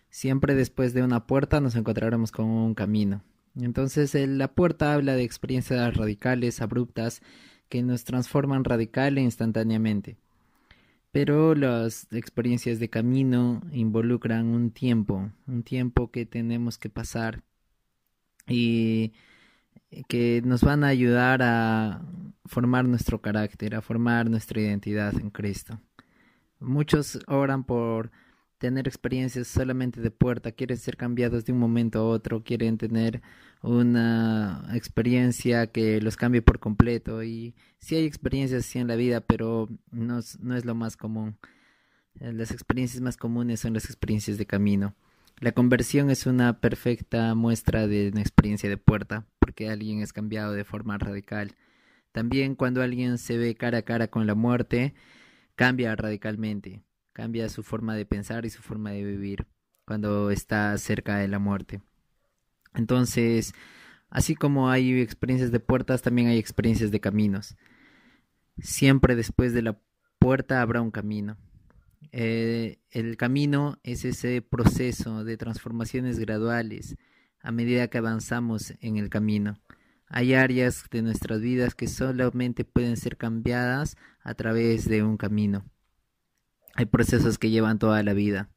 Siempre 0.09 0.53
después 0.53 0.93
de 0.93 1.01
una 1.01 1.27
puerta 1.27 1.61
nos 1.61 1.77
encontraremos 1.77 2.33
con 2.33 2.47
un 2.47 2.75
camino. 2.75 3.23
Entonces 3.55 4.13
la 4.15 4.49
puerta 4.49 4.93
habla 4.93 5.15
de 5.15 5.23
experiencias 5.23 5.95
radicales, 5.95 6.61
abruptas, 6.61 7.21
que 7.69 7.81
nos 7.81 8.03
transforman 8.03 8.65
radical 8.65 9.17
e 9.17 9.21
instantáneamente. 9.21 10.17
Pero 11.13 11.55
las 11.55 12.11
experiencias 12.11 12.79
de 12.79 12.89
camino 12.89 13.61
involucran 13.71 14.47
un 14.47 14.71
tiempo, 14.71 15.31
un 15.47 15.63
tiempo 15.63 16.11
que 16.11 16.25
tenemos 16.25 16.77
que 16.77 16.89
pasar. 16.89 17.43
Y 18.45 19.13
que 20.07 20.41
nos 20.43 20.61
van 20.61 20.83
a 20.83 20.87
ayudar 20.87 21.41
a 21.41 22.01
formar 22.45 22.85
nuestro 22.85 23.21
carácter, 23.21 23.75
a 23.75 23.81
formar 23.81 24.29
nuestra 24.29 24.61
identidad 24.61 25.13
en 25.15 25.29
Cristo. 25.29 25.79
Muchos 26.59 27.19
oran 27.27 27.63
por 27.63 28.11
tener 28.57 28.87
experiencias 28.87 29.47
solamente 29.47 30.01
de 30.01 30.11
puerta, 30.11 30.51
quieren 30.51 30.77
ser 30.77 30.97
cambiados 30.97 31.45
de 31.45 31.53
un 31.53 31.59
momento 31.59 31.99
a 31.99 32.03
otro, 32.03 32.43
quieren 32.43 32.77
tener 32.77 33.21
una 33.61 34.67
experiencia 34.73 35.67
que 35.67 36.01
los 36.01 36.15
cambie 36.15 36.41
por 36.41 36.59
completo 36.59 37.23
y 37.23 37.55
sí 37.79 37.95
hay 37.95 38.05
experiencias 38.05 38.65
así 38.65 38.79
en 38.79 38.87
la 38.87 38.95
vida, 38.95 39.21
pero 39.21 39.69
no, 39.91 40.19
no 40.39 40.55
es 40.55 40.65
lo 40.65 40.75
más 40.75 40.97
común. 40.97 41.37
Las 42.19 42.51
experiencias 42.51 43.01
más 43.01 43.15
comunes 43.15 43.59
son 43.59 43.73
las 43.73 43.85
experiencias 43.85 44.39
de 44.39 44.47
camino. 44.47 44.95
La 45.39 45.51
conversión 45.51 46.09
es 46.09 46.25
una 46.25 46.59
perfecta 46.59 47.35
muestra 47.35 47.85
de 47.85 48.09
una 48.09 48.21
experiencia 48.21 48.69
de 48.69 48.77
puerta, 48.77 49.27
porque 49.37 49.69
alguien 49.69 50.01
es 50.01 50.11
cambiado 50.11 50.53
de 50.53 50.63
forma 50.63 50.97
radical. 50.97 51.55
También 52.11 52.55
cuando 52.55 52.81
alguien 52.81 53.19
se 53.19 53.37
ve 53.37 53.53
cara 53.53 53.79
a 53.79 53.81
cara 53.83 54.07
con 54.07 54.25
la 54.25 54.33
muerte, 54.33 54.95
cambia 55.55 55.95
radicalmente, 55.95 56.81
cambia 57.13 57.49
su 57.49 57.61
forma 57.61 57.95
de 57.95 58.07
pensar 58.07 58.47
y 58.47 58.49
su 58.49 58.63
forma 58.63 58.89
de 58.89 59.03
vivir 59.03 59.45
cuando 59.85 60.31
está 60.31 60.75
cerca 60.79 61.17
de 61.17 61.27
la 61.27 61.37
muerte. 61.37 61.81
Entonces, 62.73 63.53
así 64.09 64.33
como 64.33 64.71
hay 64.71 64.99
experiencias 64.99 65.51
de 65.51 65.59
puertas, 65.59 66.01
también 66.01 66.29
hay 66.29 66.39
experiencias 66.39 66.89
de 66.89 66.99
caminos. 66.99 67.55
Siempre 68.57 69.15
después 69.15 69.53
de 69.53 69.61
la 69.61 69.79
puerta 70.17 70.63
habrá 70.63 70.81
un 70.81 70.89
camino. 70.89 71.37
Eh, 72.11 72.79
el 72.91 73.17
camino 73.17 73.79
es 73.83 74.05
ese 74.05 74.41
proceso 74.41 75.23
de 75.23 75.37
transformaciones 75.37 76.19
graduales 76.19 76.95
a 77.41 77.51
medida 77.51 77.87
que 77.87 77.97
avanzamos 77.97 78.73
en 78.81 78.97
el 78.97 79.09
camino. 79.09 79.59
Hay 80.07 80.33
áreas 80.33 80.85
de 80.89 81.01
nuestras 81.01 81.41
vidas 81.41 81.75
que 81.75 81.87
solamente 81.87 82.63
pueden 82.63 82.97
ser 82.97 83.17
cambiadas 83.17 83.97
a 84.21 84.33
través 84.35 84.87
de 84.87 85.03
un 85.03 85.17
camino. 85.17 85.65
Hay 86.75 86.85
procesos 86.85 87.37
que 87.37 87.49
llevan 87.49 87.79
toda 87.79 88.03
la 88.03 88.13
vida. 88.13 88.49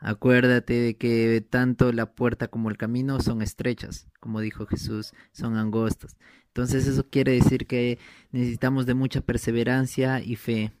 Acuérdate 0.00 0.74
de 0.74 0.96
que 0.96 1.44
tanto 1.48 1.92
la 1.92 2.14
puerta 2.14 2.46
como 2.46 2.70
el 2.70 2.76
camino 2.76 3.20
son 3.20 3.42
estrechas, 3.42 4.08
como 4.20 4.40
dijo 4.40 4.66
Jesús, 4.66 5.12
son 5.32 5.56
angostas. 5.56 6.16
Entonces 6.46 6.86
eso 6.86 7.08
quiere 7.10 7.32
decir 7.32 7.66
que 7.66 7.98
necesitamos 8.30 8.86
de 8.86 8.94
mucha 8.94 9.20
perseverancia 9.20 10.20
y 10.20 10.36
fe. 10.36 10.72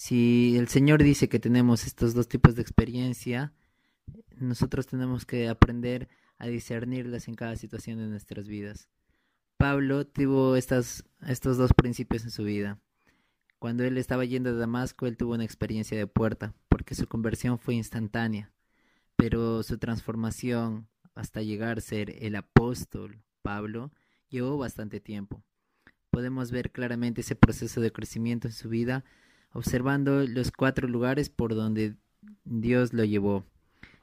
Si 0.00 0.56
el 0.56 0.68
Señor 0.68 1.02
dice 1.02 1.28
que 1.28 1.40
tenemos 1.40 1.84
estos 1.84 2.14
dos 2.14 2.28
tipos 2.28 2.54
de 2.54 2.62
experiencia, 2.62 3.52
nosotros 4.36 4.86
tenemos 4.86 5.26
que 5.26 5.48
aprender 5.48 6.08
a 6.38 6.46
discernirlas 6.46 7.26
en 7.26 7.34
cada 7.34 7.56
situación 7.56 7.98
de 7.98 8.06
nuestras 8.06 8.46
vidas. 8.46 8.88
Pablo 9.56 10.06
tuvo 10.06 10.54
estos 10.54 11.02
dos 11.18 11.72
principios 11.74 12.22
en 12.22 12.30
su 12.30 12.44
vida. 12.44 12.78
Cuando 13.58 13.82
él 13.82 13.98
estaba 13.98 14.24
yendo 14.24 14.50
a 14.50 14.52
Damasco, 14.52 15.08
él 15.08 15.16
tuvo 15.16 15.34
una 15.34 15.42
experiencia 15.42 15.98
de 15.98 16.06
puerta, 16.06 16.54
porque 16.68 16.94
su 16.94 17.08
conversión 17.08 17.58
fue 17.58 17.74
instantánea, 17.74 18.52
pero 19.16 19.64
su 19.64 19.78
transformación 19.78 20.86
hasta 21.16 21.42
llegar 21.42 21.78
a 21.78 21.80
ser 21.80 22.24
el 22.24 22.36
apóstol 22.36 23.20
Pablo 23.42 23.90
llevó 24.28 24.58
bastante 24.58 25.00
tiempo. 25.00 25.42
Podemos 26.10 26.52
ver 26.52 26.70
claramente 26.70 27.22
ese 27.22 27.34
proceso 27.34 27.80
de 27.80 27.90
crecimiento 27.90 28.46
en 28.46 28.54
su 28.54 28.68
vida 28.68 29.04
observando 29.52 30.26
los 30.26 30.50
cuatro 30.50 30.88
lugares 30.88 31.28
por 31.28 31.54
donde 31.54 31.94
Dios 32.44 32.92
lo 32.92 33.04
llevó. 33.04 33.44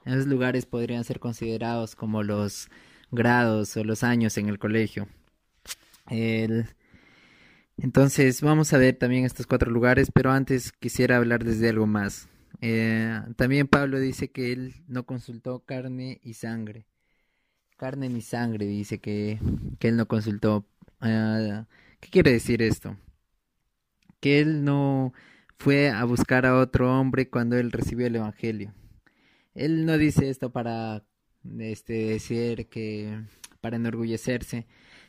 Esos 0.05 0.27
lugares 0.27 0.65
podrían 0.65 1.03
ser 1.03 1.19
considerados 1.19 1.95
como 1.95 2.23
los 2.23 2.69
grados 3.11 3.75
o 3.77 3.83
los 3.83 4.03
años 4.03 4.37
en 4.37 4.49
el 4.49 4.59
colegio. 4.59 5.07
Entonces 7.77 8.41
vamos 8.41 8.71
a 8.73 8.77
ver 8.77 8.95
también 8.95 9.25
estos 9.25 9.47
cuatro 9.47 9.71
lugares, 9.71 10.11
pero 10.13 10.31
antes 10.31 10.71
quisiera 10.71 11.17
hablar 11.17 11.43
desde 11.43 11.69
algo 11.69 11.87
más. 11.87 12.29
Eh, 12.61 13.19
también 13.35 13.67
Pablo 13.67 13.99
dice 13.99 14.31
que 14.31 14.53
él 14.53 14.75
no 14.87 15.05
consultó 15.05 15.59
carne 15.59 16.19
y 16.23 16.33
sangre. 16.33 16.85
Carne 17.77 18.09
ni 18.09 18.21
sangre, 18.21 18.65
dice 18.65 18.99
que, 18.99 19.39
que 19.79 19.89
él 19.89 19.97
no 19.97 20.07
consultó. 20.07 20.65
Ah, 21.01 21.65
¿Qué 21.99 22.09
quiere 22.09 22.31
decir 22.31 22.61
esto? 22.61 22.95
Que 24.21 24.39
él 24.39 24.63
no 24.63 25.13
fue 25.57 25.89
a 25.89 26.03
buscar 26.03 26.45
a 26.45 26.57
otro 26.57 26.97
hombre 26.99 27.29
cuando 27.29 27.57
él 27.57 27.71
recibió 27.71 28.07
el 28.07 28.15
Evangelio. 28.15 28.73
Él 29.53 29.85
no 29.85 29.97
dice 29.97 30.29
esto 30.29 30.51
para 30.51 31.03
este, 31.59 31.93
decir 31.93 32.67
que 32.67 33.21
para 33.61 33.77
enorgullecerse, 33.77 34.67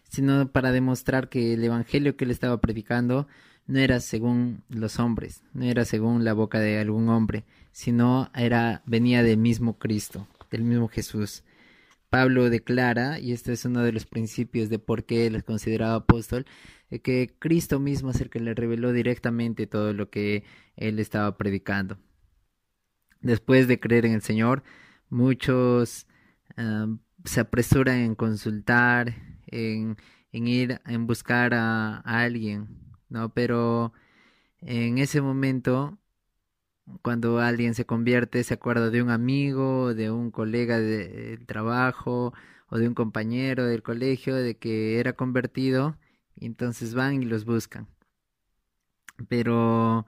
sino 0.08 0.50
para 0.50 0.72
demostrar 0.72 1.28
que 1.28 1.54
el 1.54 1.64
Evangelio 1.64 2.16
que 2.16 2.24
él 2.24 2.30
estaba 2.30 2.60
predicando 2.60 3.26
no 3.66 3.80
era 3.80 4.00
según 4.00 4.62
los 4.68 5.00
hombres, 5.00 5.42
no 5.52 5.64
era 5.64 5.84
según 5.84 6.24
la 6.24 6.32
boca 6.32 6.60
de 6.60 6.78
algún 6.78 7.08
hombre, 7.08 7.44
sino 7.72 8.30
era 8.34 8.82
venía 8.86 9.22
del 9.22 9.38
mismo 9.38 9.78
Cristo, 9.78 10.28
del 10.50 10.62
mismo 10.62 10.88
Jesús. 10.88 11.42
Pablo 12.16 12.49
declara, 12.49 13.20
y 13.20 13.32
este 13.32 13.52
es 13.52 13.66
uno 13.66 13.82
de 13.82 13.92
los 13.92 14.06
principios 14.06 14.70
de 14.70 14.78
por 14.78 15.04
qué 15.04 15.26
él 15.26 15.35
es 15.35 15.44
considerado 15.44 15.96
apóstol, 15.96 16.46
que 17.02 17.37
Cristo 17.38 17.78
mismo 17.78 18.11
es 18.11 18.23
el 18.23 18.30
que 18.30 18.40
le 18.40 18.54
reveló 18.54 18.94
directamente 18.94 19.66
todo 19.66 19.92
lo 19.92 20.08
que 20.08 20.42
él 20.76 20.99
estaba 20.99 21.37
predicando. 21.37 21.99
Después 23.20 23.68
de 23.68 23.78
creer 23.78 24.06
en 24.06 24.14
el 24.14 24.23
Señor, 24.23 24.62
muchos 25.11 26.06
se 27.26 27.40
apresuran 27.40 27.99
en 27.99 28.14
consultar, 28.14 29.14
en, 29.49 29.99
ir 30.32 30.80
en 30.87 31.06
buscar 31.06 31.52
a, 31.52 31.99
alguien, 31.99 32.80
¿no? 33.11 33.28
Pero 33.35 33.92
en 34.62 34.96
ese 34.96 35.20
momento, 35.20 35.99
cuando 37.02 37.38
alguien 37.40 37.75
se 37.75 37.87
convierte, 37.87 38.45
se 38.45 38.55
acuerda 38.55 38.90
de 38.90 39.02
un 39.02 39.11
amigo, 39.11 39.95
de 39.95 40.11
un 40.11 40.31
colega 40.31 40.78
del 40.78 41.47
trabajo 41.47 42.33
o 42.69 42.78
de 42.78 42.88
un 42.88 42.95
compañero 42.95 43.66
del 43.66 43.83
colegio 43.83 44.35
de 44.37 44.57
que 44.57 45.00
era 45.00 45.12
convertido, 45.14 45.97
entonces 46.37 46.95
van 46.95 47.23
y 47.23 47.26
los 47.26 47.45
buscan. 47.45 47.88
Pero 49.28 50.07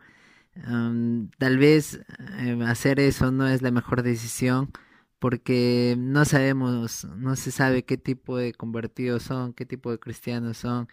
tal 1.38 1.58
vez 1.58 2.00
eh, 2.40 2.58
hacer 2.66 3.00
eso 3.00 3.30
no 3.30 3.48
es 3.48 3.62
la 3.62 3.70
mejor 3.70 4.02
decisión 4.02 4.70
porque 5.18 5.96
no 5.98 6.24
sabemos, 6.24 7.04
no 7.16 7.36
se 7.36 7.50
sabe 7.50 7.84
qué 7.84 7.96
tipo 7.96 8.36
de 8.36 8.52
convertidos 8.54 9.24
son, 9.24 9.52
qué 9.52 9.66
tipo 9.66 9.90
de 9.90 9.98
cristianos 9.98 10.58
son. 10.58 10.88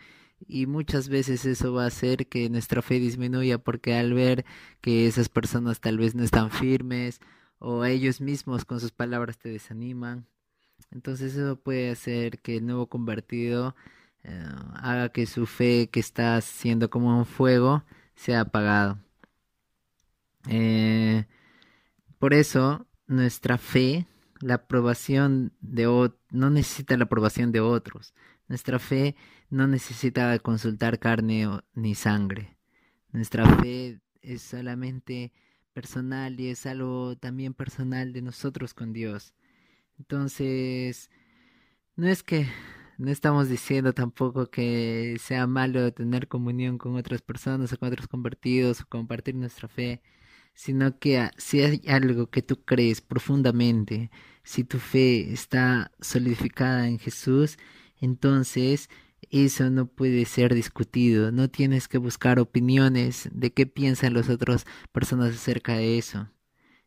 Y 0.47 0.67
muchas 0.67 1.09
veces 1.09 1.45
eso 1.45 1.73
va 1.73 1.85
a 1.85 1.87
hacer 1.87 2.27
que 2.27 2.49
nuestra 2.49 2.81
fe 2.81 2.99
disminuya 2.99 3.57
porque 3.57 3.95
al 3.95 4.13
ver 4.13 4.45
que 4.81 5.07
esas 5.07 5.29
personas 5.29 5.79
tal 5.79 5.97
vez 5.97 6.15
no 6.15 6.23
están 6.23 6.51
firmes 6.51 7.19
o 7.59 7.85
ellos 7.85 8.21
mismos 8.21 8.65
con 8.65 8.79
sus 8.79 8.91
palabras 8.91 9.37
te 9.37 9.49
desaniman, 9.49 10.27
entonces 10.91 11.35
eso 11.35 11.57
puede 11.57 11.91
hacer 11.91 12.39
que 12.39 12.57
el 12.57 12.65
nuevo 12.65 12.87
convertido 12.87 13.75
eh, 14.23 14.45
haga 14.75 15.09
que 15.09 15.25
su 15.25 15.45
fe 15.45 15.89
que 15.91 15.99
está 15.99 16.39
siendo 16.41 16.89
como 16.89 17.17
un 17.17 17.25
fuego 17.25 17.83
sea 18.15 18.41
apagado. 18.41 18.99
Eh, 20.47 21.25
por 22.19 22.33
eso 22.33 22.85
nuestra 23.07 23.57
fe 23.57 24.07
la 24.39 24.55
aprobación 24.55 25.53
de 25.61 26.11
no 26.31 26.49
necesita 26.49 26.97
la 26.97 27.05
aprobación 27.05 27.51
de 27.51 27.61
otros. 27.61 28.13
Nuestra 28.47 28.79
fe 28.79 29.15
no 29.49 29.67
necesita 29.67 30.37
consultar 30.39 30.99
carne 30.99 31.47
ni 31.73 31.95
sangre. 31.95 32.57
Nuestra 33.11 33.45
fe 33.57 33.99
es 34.21 34.41
solamente 34.41 35.31
personal 35.73 36.39
y 36.39 36.49
es 36.49 36.65
algo 36.65 37.15
también 37.17 37.53
personal 37.53 38.13
de 38.13 38.21
nosotros 38.21 38.73
con 38.73 38.93
Dios. 38.93 39.33
Entonces, 39.97 41.09
no 41.95 42.07
es 42.07 42.23
que 42.23 42.47
no 42.97 43.11
estamos 43.11 43.49
diciendo 43.49 43.93
tampoco 43.93 44.49
que 44.49 45.17
sea 45.19 45.47
malo 45.47 45.93
tener 45.93 46.27
comunión 46.27 46.77
con 46.77 46.95
otras 46.95 47.21
personas 47.21 47.73
o 47.73 47.77
con 47.77 47.89
otros 47.89 48.07
convertidos 48.07 48.81
o 48.81 48.87
compartir 48.87 49.35
nuestra 49.35 49.67
fe 49.67 50.01
sino 50.55 50.97
que 50.99 51.29
si 51.37 51.61
hay 51.61 51.81
algo 51.87 52.29
que 52.29 52.41
tú 52.41 52.63
crees 52.63 53.01
profundamente, 53.01 54.09
si 54.43 54.63
tu 54.63 54.79
fe 54.79 55.31
está 55.33 55.91
solidificada 55.99 56.87
en 56.87 56.97
Jesús, 56.97 57.57
entonces 57.99 58.89
eso 59.31 59.69
no 59.69 59.87
puede 59.87 60.25
ser 60.25 60.53
discutido, 60.53 61.31
no 61.31 61.49
tienes 61.49 61.87
que 61.87 61.97
buscar 61.97 62.39
opiniones 62.39 63.29
de 63.31 63.53
qué 63.53 63.65
piensan 63.65 64.13
las 64.13 64.29
otras 64.29 64.65
personas 64.91 65.35
acerca 65.35 65.73
de 65.77 65.97
eso. 65.97 66.29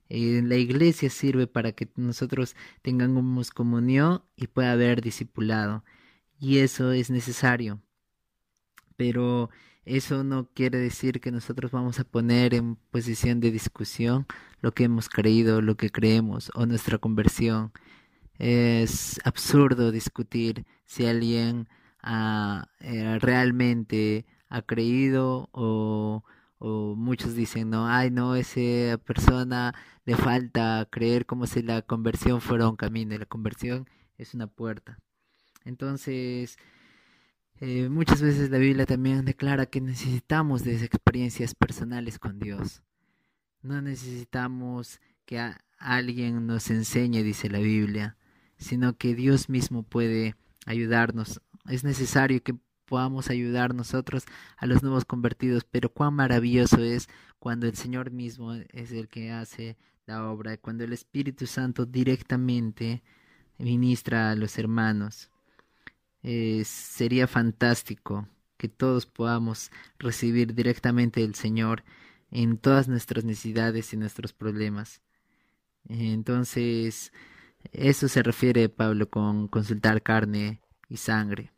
Eh, 0.09 0.43
la 0.45 0.57
iglesia 0.57 1.11
sirve 1.11 1.47
para 1.47 1.73
que 1.73 1.89
nosotros 1.97 2.57
tengamos 2.83 3.51
comunión 3.51 4.23
y 4.37 4.47
pueda 4.47 4.73
haber 4.73 5.03
discipulado, 5.03 5.85
y 6.41 6.59
eso 6.59 6.93
es 6.93 7.11
necesario. 7.11 7.83
Pero 8.97 9.51
eso 9.85 10.25
no 10.25 10.51
quiere 10.53 10.79
decir 10.79 11.21
que 11.21 11.31
nosotros 11.31 11.71
vamos 11.71 11.99
a 11.99 12.05
poner 12.05 12.55
en 12.55 12.77
posición 12.77 13.41
de 13.41 13.51
discusión 13.51 14.27
lo 14.61 14.73
que 14.73 14.85
hemos 14.85 15.09
creído, 15.09 15.63
lo 15.63 15.77
que 15.77 15.91
creemos 15.91 16.51
o 16.55 16.67
nuestra 16.67 16.99
conversión. 16.99 17.73
Es 18.39 19.21
absurdo 19.25 19.91
discutir 19.91 20.65
si 20.87 21.07
alguien 21.07 21.69
eh, 22.81 23.19
realmente 23.21 24.27
ha 24.49 24.63
creído 24.63 25.49
o, 25.53 26.25
o 26.59 26.95
muchos 26.97 27.35
dicen, 27.35 27.71
no, 27.71 27.89
ay, 27.89 28.11
no, 28.11 28.35
esa 28.37 28.99
persona 28.99 29.75
le 30.05 30.17
falta 30.17 30.87
creer 30.91 31.27
como 31.27 31.47
si 31.47 31.63
la 31.63 31.83
conversión 31.83 32.41
fuera 32.41 32.69
un 32.69 32.77
camino 32.77 33.15
y 33.15 33.19
la 33.19 33.27
conversión 33.27 33.89
es 34.17 34.35
una 34.35 34.47
puerta. 34.47 34.99
Entonces, 35.65 36.57
eh, 37.61 37.89
muchas 37.89 38.23
veces 38.23 38.51
la 38.51 38.59
Biblia 38.59 38.87
también 38.87 39.25
declara 39.25 39.67
que 39.67 39.81
necesitamos 39.81 40.65
de 40.65 40.77
experiencias 40.85 41.55
personales 41.55 42.19
con 42.19 42.39
Dios. 42.39 42.83
No 43.63 43.83
necesitamos 43.83 45.01
que 45.27 45.41
alguien 45.79 46.47
nos 46.47 46.71
enseñe, 46.71 47.23
dice 47.23 47.51
la 47.51 47.59
Biblia, 47.59 48.17
sino 48.59 48.97
que 48.97 49.15
Dios 49.15 49.49
mismo 49.49 49.83
puede 49.83 50.35
ayudarnos. 50.67 51.41
Es 51.69 51.85
necesario 51.85 52.43
que 52.43 52.57
podamos 52.85 53.31
ayudar 53.31 53.75
nosotros 53.75 54.25
a 54.57 54.67
los 54.67 54.83
nuevos 54.83 55.05
convertidos, 55.05 55.65
pero 55.65 55.91
cuán 55.91 56.15
maravilloso 56.15 56.83
es 56.83 57.09
cuando 57.39 57.67
el 57.67 57.77
Señor 57.77 58.11
mismo 58.11 58.55
es 58.55 58.93
el 58.93 59.09
que 59.09 59.31
hace 59.31 59.77
la 60.07 60.29
obra, 60.29 60.57
cuando 60.57 60.85
el 60.85 60.93
Espíritu 60.93 61.47
Santo 61.47 61.85
directamente 61.85 63.03
ministra 63.59 64.31
a 64.31 64.35
los 64.35 64.59
hermanos. 64.59 65.31
Eh, 66.23 66.63
sería 66.65 67.27
fantástico 67.27 68.27
que 68.57 68.69
todos 68.69 69.07
podamos 69.07 69.71
recibir 69.99 70.55
directamente 70.55 71.21
del 71.21 71.35
Señor 71.35 71.85
en 72.31 72.59
todas 72.59 72.89
nuestras 72.89 73.25
necesidades 73.25 73.93
y 73.93 73.97
nuestros 73.97 74.33
problemas. 74.33 75.01
Entonces, 75.89 77.13
eso 77.73 78.09
se 78.09 78.23
refiere 78.23 78.69
Pablo 78.69 79.09
con 79.09 79.49
consultar 79.49 80.03
carne 80.03 80.61
y 80.89 80.97
sangre. 80.97 81.53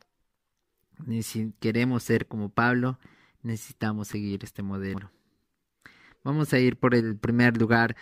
Si 1.21 1.53
queremos 1.59 2.03
ser 2.03 2.27
como 2.27 2.49
Pablo, 2.49 2.99
necesitamos 3.41 4.07
seguir 4.07 4.43
este 4.43 4.61
modelo. 4.61 5.11
Vamos 6.23 6.53
a 6.53 6.59
ir 6.59 6.77
por 6.77 6.93
el 6.93 7.17
primer 7.17 7.57
lugar 7.57 7.95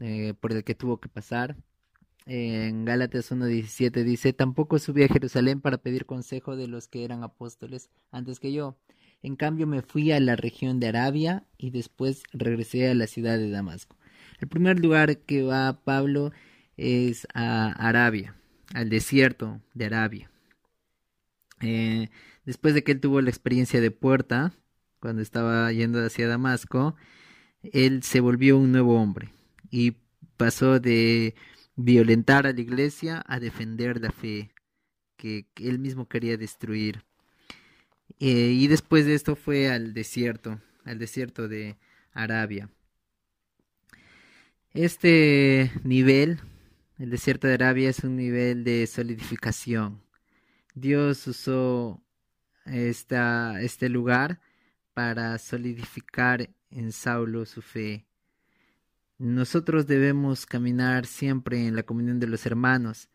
eh, 0.00 0.34
por 0.40 0.52
el 0.52 0.62
que 0.62 0.74
tuvo 0.74 1.00
que 1.00 1.08
pasar 1.08 1.56
en 2.26 2.84
Gálatas 2.84 3.30
1.17 3.30 4.02
dice, 4.02 4.32
tampoco 4.32 4.80
subí 4.80 5.04
a 5.04 5.08
Jerusalén 5.08 5.60
para 5.60 5.78
pedir 5.78 6.06
consejo 6.06 6.56
de 6.56 6.66
los 6.66 6.88
que 6.88 7.04
eran 7.04 7.22
apóstoles 7.22 7.88
antes 8.10 8.40
que 8.40 8.52
yo. 8.52 8.76
En 9.22 9.36
cambio 9.36 9.68
me 9.68 9.80
fui 9.80 10.10
a 10.10 10.18
la 10.18 10.34
región 10.34 10.80
de 10.80 10.88
Arabia 10.88 11.44
y 11.56 11.70
después 11.70 12.24
regresé 12.32 12.90
a 12.90 12.94
la 12.94 13.06
ciudad 13.06 13.38
de 13.38 13.48
Damasco. 13.48 13.96
El 14.40 14.48
primer 14.48 14.80
lugar 14.80 15.18
que 15.18 15.42
va 15.44 15.80
Pablo 15.84 16.32
es 16.76 17.26
a 17.34 17.72
Arabia, 17.72 18.34
al 18.74 18.88
desierto 18.88 19.60
de 19.74 19.86
Arabia. 19.86 20.30
Eh, 21.60 22.10
después 22.44 22.74
de 22.74 22.84
que 22.84 22.92
él 22.92 23.00
tuvo 23.00 23.20
la 23.20 23.30
experiencia 23.30 23.80
de 23.80 23.90
puerta, 23.90 24.52
cuando 25.00 25.22
estaba 25.22 25.70
yendo 25.72 26.04
hacia 26.04 26.28
Damasco, 26.28 26.96
él 27.62 28.02
se 28.02 28.20
volvió 28.20 28.58
un 28.58 28.72
nuevo 28.72 29.00
hombre 29.00 29.32
y 29.70 29.96
pasó 30.36 30.80
de 30.80 31.34
violentar 31.76 32.46
a 32.46 32.52
la 32.52 32.60
iglesia 32.60 33.24
a 33.26 33.40
defender 33.40 34.00
la 34.00 34.10
fe 34.10 34.50
que, 35.16 35.46
él 35.56 35.78
mismo 35.78 36.08
quería 36.08 36.36
destruir. 36.36 37.04
Eh, 38.20 38.52
y 38.54 38.66
después 38.68 39.04
de 39.04 39.14
esto 39.14 39.36
fue 39.36 39.70
al 39.70 39.92
desierto, 39.94 40.60
al 40.84 40.98
desierto 40.98 41.48
de 41.48 41.76
Arabia. 42.12 42.70
Este 44.72 45.70
nivel, 45.84 46.40
el 46.98 47.10
desierto 47.10 47.46
de 47.46 47.54
Arabia, 47.54 47.90
es 47.90 48.04
un 48.04 48.16
nivel 48.16 48.64
de 48.64 48.86
solidificación. 48.86 50.02
Dios 50.74 51.26
usó 51.26 52.02
esta, 52.64 53.60
este 53.60 53.88
lugar 53.88 54.40
para 54.94 55.38
solidificar 55.38 56.50
en 56.70 56.92
Saulo 56.92 57.44
su 57.44 57.62
fe. 57.62 58.06
Nosotros 59.18 59.86
debemos 59.86 60.46
caminar 60.46 61.06
siempre 61.06 61.66
en 61.66 61.76
la 61.76 61.82
comunión 61.82 62.18
de 62.18 62.26
los 62.26 62.44
hermanos, 62.46 63.08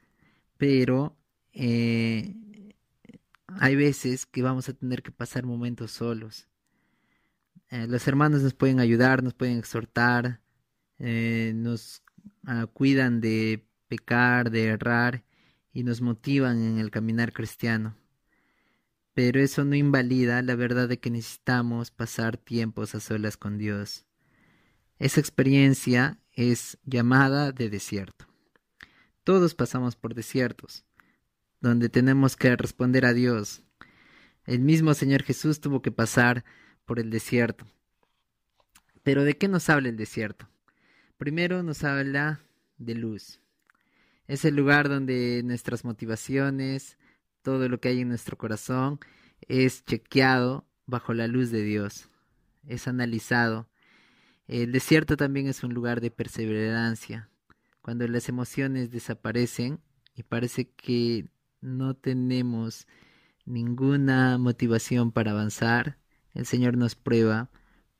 pero 0.57 1.15
eh, 1.53 2.35
hay 3.47 3.75
veces 3.75 4.25
que 4.25 4.41
vamos 4.41 4.69
a 4.69 4.73
tener 4.73 5.03
que 5.03 5.11
pasar 5.11 5.43
momentos 5.43 5.91
solos. 5.91 6.47
Eh, 7.69 7.87
los 7.87 8.07
hermanos 8.07 8.41
nos 8.41 8.53
pueden 8.53 8.79
ayudar, 8.79 9.23
nos 9.23 9.33
pueden 9.33 9.57
exhortar, 9.57 10.41
eh, 10.99 11.53
nos 11.55 12.03
ah, 12.45 12.67
cuidan 12.71 13.21
de 13.21 13.65
pecar, 13.91 14.51
de 14.51 14.67
errar 14.67 15.21
y 15.73 15.83
nos 15.83 15.99
motivan 15.99 16.63
en 16.63 16.79
el 16.79 16.91
caminar 16.91 17.33
cristiano. 17.33 17.97
Pero 19.13 19.41
eso 19.41 19.65
no 19.65 19.75
invalida 19.75 20.41
la 20.41 20.55
verdad 20.55 20.87
de 20.87 21.01
que 21.01 21.11
necesitamos 21.11 21.91
pasar 21.91 22.37
tiempos 22.37 22.95
a 22.95 23.01
solas 23.01 23.35
con 23.35 23.57
Dios. 23.57 24.05
Esa 24.97 25.19
experiencia 25.19 26.19
es 26.31 26.77
llamada 26.85 27.51
de 27.51 27.69
desierto. 27.69 28.27
Todos 29.25 29.55
pasamos 29.55 29.97
por 29.97 30.15
desiertos, 30.15 30.85
donde 31.59 31.89
tenemos 31.89 32.37
que 32.37 32.55
responder 32.55 33.05
a 33.05 33.13
Dios. 33.13 33.61
El 34.45 34.61
mismo 34.61 34.93
Señor 34.93 35.23
Jesús 35.23 35.59
tuvo 35.59 35.81
que 35.81 35.91
pasar 35.91 36.45
por 36.85 36.97
el 36.97 37.09
desierto. 37.09 37.65
Pero 39.03 39.25
¿de 39.25 39.37
qué 39.37 39.49
nos 39.49 39.69
habla 39.69 39.89
el 39.89 39.97
desierto? 39.97 40.47
Primero 41.17 41.61
nos 41.61 41.83
habla 41.83 42.39
de 42.77 42.95
luz. 42.95 43.40
Es 44.31 44.45
el 44.45 44.55
lugar 44.55 44.87
donde 44.87 45.41
nuestras 45.43 45.83
motivaciones, 45.83 46.97
todo 47.41 47.67
lo 47.67 47.79
que 47.79 47.89
hay 47.89 48.01
en 48.01 48.09
nuestro 48.09 48.37
corazón, 48.37 48.99
es 49.47 49.83
chequeado 49.83 50.65
bajo 50.85 51.13
la 51.13 51.27
luz 51.27 51.51
de 51.51 51.63
Dios. 51.63 52.09
Es 52.67 52.87
analizado 52.87 53.67
el 54.51 54.73
desierto 54.73 55.15
también 55.15 55.47
es 55.47 55.63
un 55.63 55.73
lugar 55.73 56.01
de 56.01 56.11
perseverancia, 56.11 57.29
cuando 57.81 58.05
las 58.05 58.27
emociones 58.27 58.91
desaparecen 58.91 59.79
y 60.13 60.23
parece 60.23 60.69
que 60.71 61.29
no 61.61 61.93
tenemos 61.93 62.85
ninguna 63.45 64.37
motivación 64.37 65.13
para 65.13 65.31
avanzar, 65.31 65.99
el 66.33 66.45
Señor 66.45 66.75
nos 66.75 66.95
prueba 66.95 67.49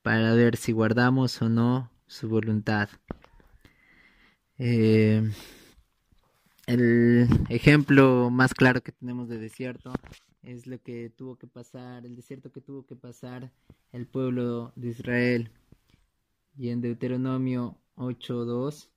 para 0.02 0.34
ver 0.34 0.58
si 0.58 0.74
guardamos 0.74 1.42
o 1.42 1.48
no 1.48 1.90
su 2.06 2.28
voluntad. 2.28 2.90
Eh, 4.58 5.32
el 6.68 7.28
ejemplo 7.50 8.30
más 8.30 8.54
claro 8.54 8.82
que 8.82 8.92
tenemos 8.92 9.30
de 9.30 9.38
desierto 9.38 9.94
es 10.44 10.68
lo 10.68 10.82
que 10.82 11.10
tuvo 11.10 11.38
que 11.38 11.48
pasar, 11.48 12.06
el 12.06 12.16
desierto 12.16 12.52
que 12.52 12.62
tuvo 12.62 12.86
que 12.86 12.96
pasar 12.96 13.52
el 13.92 14.08
pueblo 14.08 14.72
de 14.76 14.90
Israel 14.90 15.52
y 16.58 16.70
en 16.70 16.82
Deuteronomio 16.82 17.78
8.2 17.96 18.90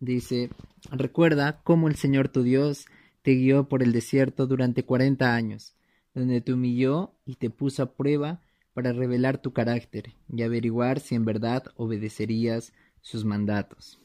dice, 0.00 0.50
recuerda 0.90 1.62
cómo 1.62 1.88
el 1.88 1.96
Señor 1.96 2.28
tu 2.28 2.42
Dios 2.42 2.86
te 3.22 3.32
guió 3.32 3.68
por 3.68 3.82
el 3.82 3.92
desierto 3.92 4.46
durante 4.46 4.84
cuarenta 4.84 5.34
años, 5.34 5.74
donde 6.14 6.40
te 6.40 6.52
humilló 6.52 7.14
y 7.24 7.36
te 7.36 7.50
puso 7.50 7.82
a 7.82 7.94
prueba 7.94 8.40
para 8.74 8.92
revelar 8.92 9.38
tu 9.38 9.52
carácter 9.52 10.14
y 10.28 10.42
averiguar 10.42 11.00
si 11.00 11.14
en 11.14 11.24
verdad 11.24 11.64
obedecerías 11.76 12.72
sus 13.00 13.24
mandatos. 13.24 14.00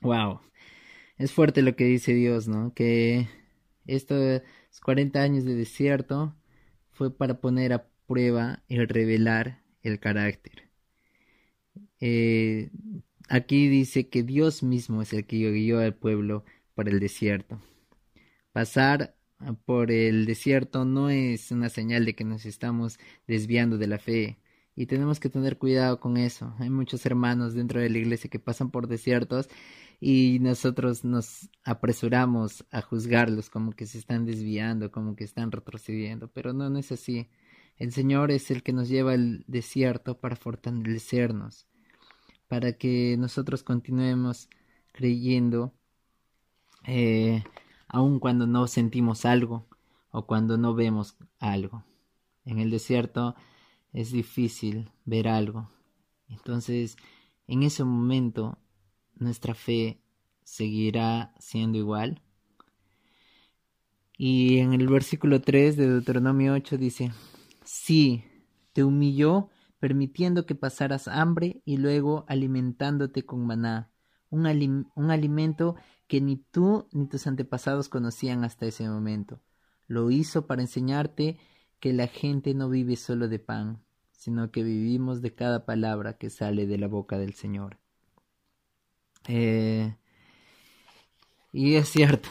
Wow, 0.00 0.40
es 1.18 1.32
fuerte 1.32 1.62
lo 1.62 1.76
que 1.76 1.84
dice 1.84 2.14
Dios, 2.14 2.48
¿no? 2.48 2.72
Que 2.74 3.28
estos 3.86 4.42
cuarenta 4.82 5.22
años 5.22 5.44
de 5.44 5.54
desierto 5.54 6.34
fue 6.90 7.16
para 7.16 7.40
poner 7.40 7.72
a 7.72 7.88
prueba 8.06 8.62
y 8.68 8.78
revelar 8.78 9.62
el 9.82 9.98
carácter. 10.00 10.68
Eh, 12.00 12.70
aquí 13.28 13.68
dice 13.68 14.08
que 14.08 14.22
Dios 14.22 14.62
mismo 14.62 15.02
es 15.02 15.12
el 15.12 15.26
que 15.26 15.50
guió 15.50 15.80
al 15.80 15.94
pueblo 15.94 16.44
por 16.74 16.88
el 16.88 17.00
desierto. 17.00 17.60
Pasar 18.52 19.16
por 19.64 19.90
el 19.90 20.26
desierto 20.26 20.84
no 20.84 21.10
es 21.10 21.50
una 21.50 21.68
señal 21.68 22.04
de 22.04 22.14
que 22.14 22.24
nos 22.24 22.46
estamos 22.46 22.98
desviando 23.26 23.78
de 23.78 23.86
la 23.86 23.98
fe 23.98 24.38
y 24.74 24.86
tenemos 24.86 25.20
que 25.20 25.28
tener 25.28 25.58
cuidado 25.58 26.00
con 26.00 26.16
eso. 26.16 26.54
Hay 26.58 26.70
muchos 26.70 27.04
hermanos 27.06 27.54
dentro 27.54 27.80
de 27.80 27.90
la 27.90 27.98
iglesia 27.98 28.30
que 28.30 28.38
pasan 28.38 28.70
por 28.70 28.88
desiertos 28.88 29.48
y 30.04 30.40
nosotros 30.40 31.04
nos 31.04 31.48
apresuramos 31.62 32.64
a 32.72 32.82
juzgarlos 32.82 33.48
como 33.50 33.70
que 33.70 33.86
se 33.86 33.98
están 33.98 34.24
desviando, 34.24 34.90
como 34.90 35.14
que 35.14 35.22
están 35.22 35.52
retrocediendo, 35.52 36.26
pero 36.26 36.52
no, 36.52 36.68
no 36.68 36.80
es 36.80 36.90
así. 36.90 37.30
El 37.76 37.92
Señor 37.92 38.32
es 38.32 38.50
el 38.50 38.64
que 38.64 38.72
nos 38.72 38.88
lleva 38.88 39.12
al 39.12 39.44
desierto 39.46 40.18
para 40.18 40.34
fortalecernos, 40.34 41.68
para 42.48 42.72
que 42.72 43.14
nosotros 43.16 43.62
continuemos 43.62 44.48
creyendo, 44.90 45.72
eh, 46.84 47.44
aun 47.86 48.18
cuando 48.18 48.48
no 48.48 48.66
sentimos 48.66 49.24
algo 49.24 49.68
o 50.10 50.26
cuando 50.26 50.58
no 50.58 50.74
vemos 50.74 51.16
algo. 51.38 51.84
En 52.44 52.58
el 52.58 52.72
desierto 52.72 53.36
es 53.92 54.10
difícil 54.10 54.90
ver 55.04 55.28
algo. 55.28 55.70
Entonces, 56.28 56.96
en 57.46 57.62
ese 57.62 57.84
momento, 57.84 58.58
nuestra 59.22 59.54
fe 59.54 60.00
seguirá 60.44 61.34
siendo 61.38 61.78
igual. 61.78 62.22
Y 64.16 64.58
en 64.58 64.72
el 64.72 64.88
versículo 64.88 65.40
3 65.40 65.76
de 65.76 65.88
Deuteronomio 65.88 66.54
8 66.54 66.76
dice, 66.78 67.12
Sí, 67.64 68.24
te 68.72 68.84
humilló 68.84 69.48
permitiendo 69.78 70.46
que 70.46 70.54
pasaras 70.54 71.08
hambre 71.08 71.62
y 71.64 71.76
luego 71.76 72.24
alimentándote 72.28 73.24
con 73.24 73.44
maná, 73.46 73.90
un, 74.30 74.46
un 74.94 75.10
alimento 75.10 75.74
que 76.06 76.20
ni 76.20 76.36
tú 76.36 76.86
ni 76.92 77.08
tus 77.08 77.26
antepasados 77.26 77.88
conocían 77.88 78.44
hasta 78.44 78.66
ese 78.66 78.88
momento. 78.88 79.40
Lo 79.88 80.10
hizo 80.10 80.46
para 80.46 80.62
enseñarte 80.62 81.38
que 81.80 81.92
la 81.92 82.06
gente 82.06 82.54
no 82.54 82.68
vive 82.68 82.96
solo 82.96 83.26
de 83.26 83.40
pan, 83.40 83.82
sino 84.12 84.52
que 84.52 84.62
vivimos 84.62 85.20
de 85.20 85.34
cada 85.34 85.66
palabra 85.66 86.16
que 86.16 86.30
sale 86.30 86.66
de 86.66 86.78
la 86.78 86.86
boca 86.86 87.18
del 87.18 87.34
Señor. 87.34 87.81
Eh, 89.28 89.94
y 91.52 91.74
es 91.76 91.88
cierto, 91.88 92.28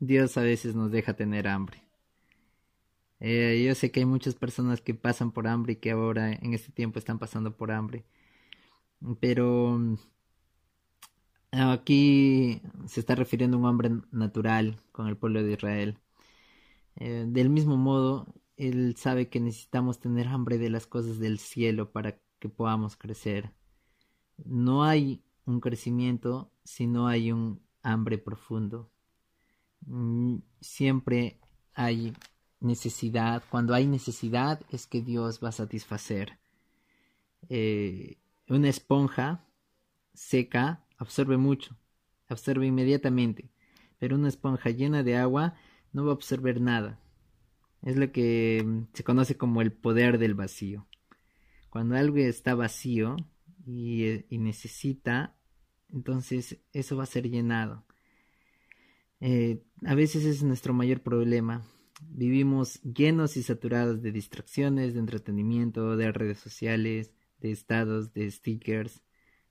Dios 0.00 0.36
a 0.36 0.42
veces 0.42 0.74
nos 0.74 0.90
deja 0.90 1.14
tener 1.14 1.48
hambre. 1.48 1.82
Eh, 3.20 3.64
yo 3.66 3.74
sé 3.74 3.90
que 3.90 4.00
hay 4.00 4.06
muchas 4.06 4.34
personas 4.34 4.80
que 4.80 4.94
pasan 4.94 5.32
por 5.32 5.46
hambre 5.48 5.74
y 5.74 5.76
que 5.76 5.90
ahora 5.90 6.32
en 6.32 6.54
este 6.54 6.72
tiempo 6.72 6.98
están 6.98 7.18
pasando 7.18 7.56
por 7.56 7.70
hambre. 7.72 8.04
Pero 9.20 9.78
mm, 9.78 9.96
aquí 11.52 12.60
se 12.86 13.00
está 13.00 13.14
refiriendo 13.14 13.56
a 13.56 13.60
un 13.60 13.66
hombre 13.66 13.90
natural 14.12 14.80
con 14.92 15.08
el 15.08 15.16
pueblo 15.16 15.42
de 15.42 15.52
Israel. 15.52 15.98
Eh, 16.96 17.24
del 17.28 17.50
mismo 17.50 17.76
modo, 17.76 18.26
él 18.56 18.96
sabe 18.96 19.28
que 19.28 19.40
necesitamos 19.40 20.00
tener 20.00 20.28
hambre 20.28 20.58
de 20.58 20.70
las 20.70 20.86
cosas 20.86 21.18
del 21.18 21.38
cielo 21.38 21.92
para 21.92 22.18
que 22.38 22.48
podamos 22.48 22.96
crecer. 22.96 23.52
No 24.44 24.84
hay 24.84 25.22
un 25.46 25.60
crecimiento 25.60 26.50
si 26.64 26.86
no 26.86 27.06
hay 27.06 27.32
un 27.32 27.62
hambre 27.82 28.18
profundo. 28.18 28.90
Mm, 29.86 30.38
siempre 30.60 31.40
hay 31.74 32.12
necesidad, 32.60 33.42
cuando 33.48 33.74
hay 33.74 33.86
necesidad 33.86 34.60
es 34.70 34.86
que 34.86 35.02
Dios 35.02 35.40
va 35.42 35.50
a 35.50 35.52
satisfacer. 35.52 36.38
Eh, 37.48 38.18
una 38.48 38.68
esponja 38.68 39.44
seca 40.14 40.84
absorbe 40.98 41.36
mucho, 41.36 41.76
absorbe 42.28 42.66
inmediatamente, 42.66 43.50
pero 43.98 44.16
una 44.16 44.28
esponja 44.28 44.70
llena 44.70 45.02
de 45.02 45.16
agua 45.16 45.54
no 45.92 46.04
va 46.04 46.12
a 46.12 46.14
absorber 46.14 46.60
nada. 46.60 46.98
Es 47.82 47.96
lo 47.96 48.10
que 48.10 48.64
mm, 48.66 48.94
se 48.94 49.04
conoce 49.04 49.36
como 49.36 49.62
el 49.62 49.72
poder 49.72 50.18
del 50.18 50.34
vacío. 50.34 50.86
Cuando 51.70 51.96
algo 51.96 52.16
está 52.16 52.54
vacío 52.54 53.16
y, 53.66 54.04
eh, 54.04 54.26
necesita, 54.30 55.36
entonces 55.92 56.58
eso 56.72 56.96
va 56.96 57.04
a 57.04 57.06
ser 57.06 57.28
llenado. 57.28 57.84
Eh, 59.20 59.62
a 59.84 59.94
veces 59.94 60.24
es 60.24 60.42
nuestro 60.42 60.72
mayor 60.74 61.02
problema, 61.02 61.64
Vivimos 62.00 62.82
llenos 62.82 63.36
y 63.36 63.42
saturados 63.42 64.02
de 64.02 64.12
distracciones, 64.12 64.92
de 64.92 65.00
entretenimiento, 65.00 65.96
de 65.96 66.12
redes 66.12 66.38
sociales, 66.38 67.12
de 67.40 67.52
estados, 67.52 68.12
de 68.12 68.30
stickers, 68.30 69.02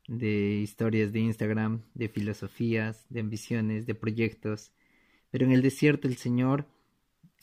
de 0.07 0.59
historias 0.61 1.11
de 1.11 1.21
Instagram, 1.21 1.81
de 1.95 2.07
filosofías, 2.07 3.07
de 3.09 3.21
ambiciones, 3.21 3.87
de 3.87 3.95
proyectos. 3.95 4.71
Pero 5.31 5.45
en 5.45 5.53
el 5.53 5.63
desierto 5.63 6.07
el 6.07 6.17
Señor 6.17 6.67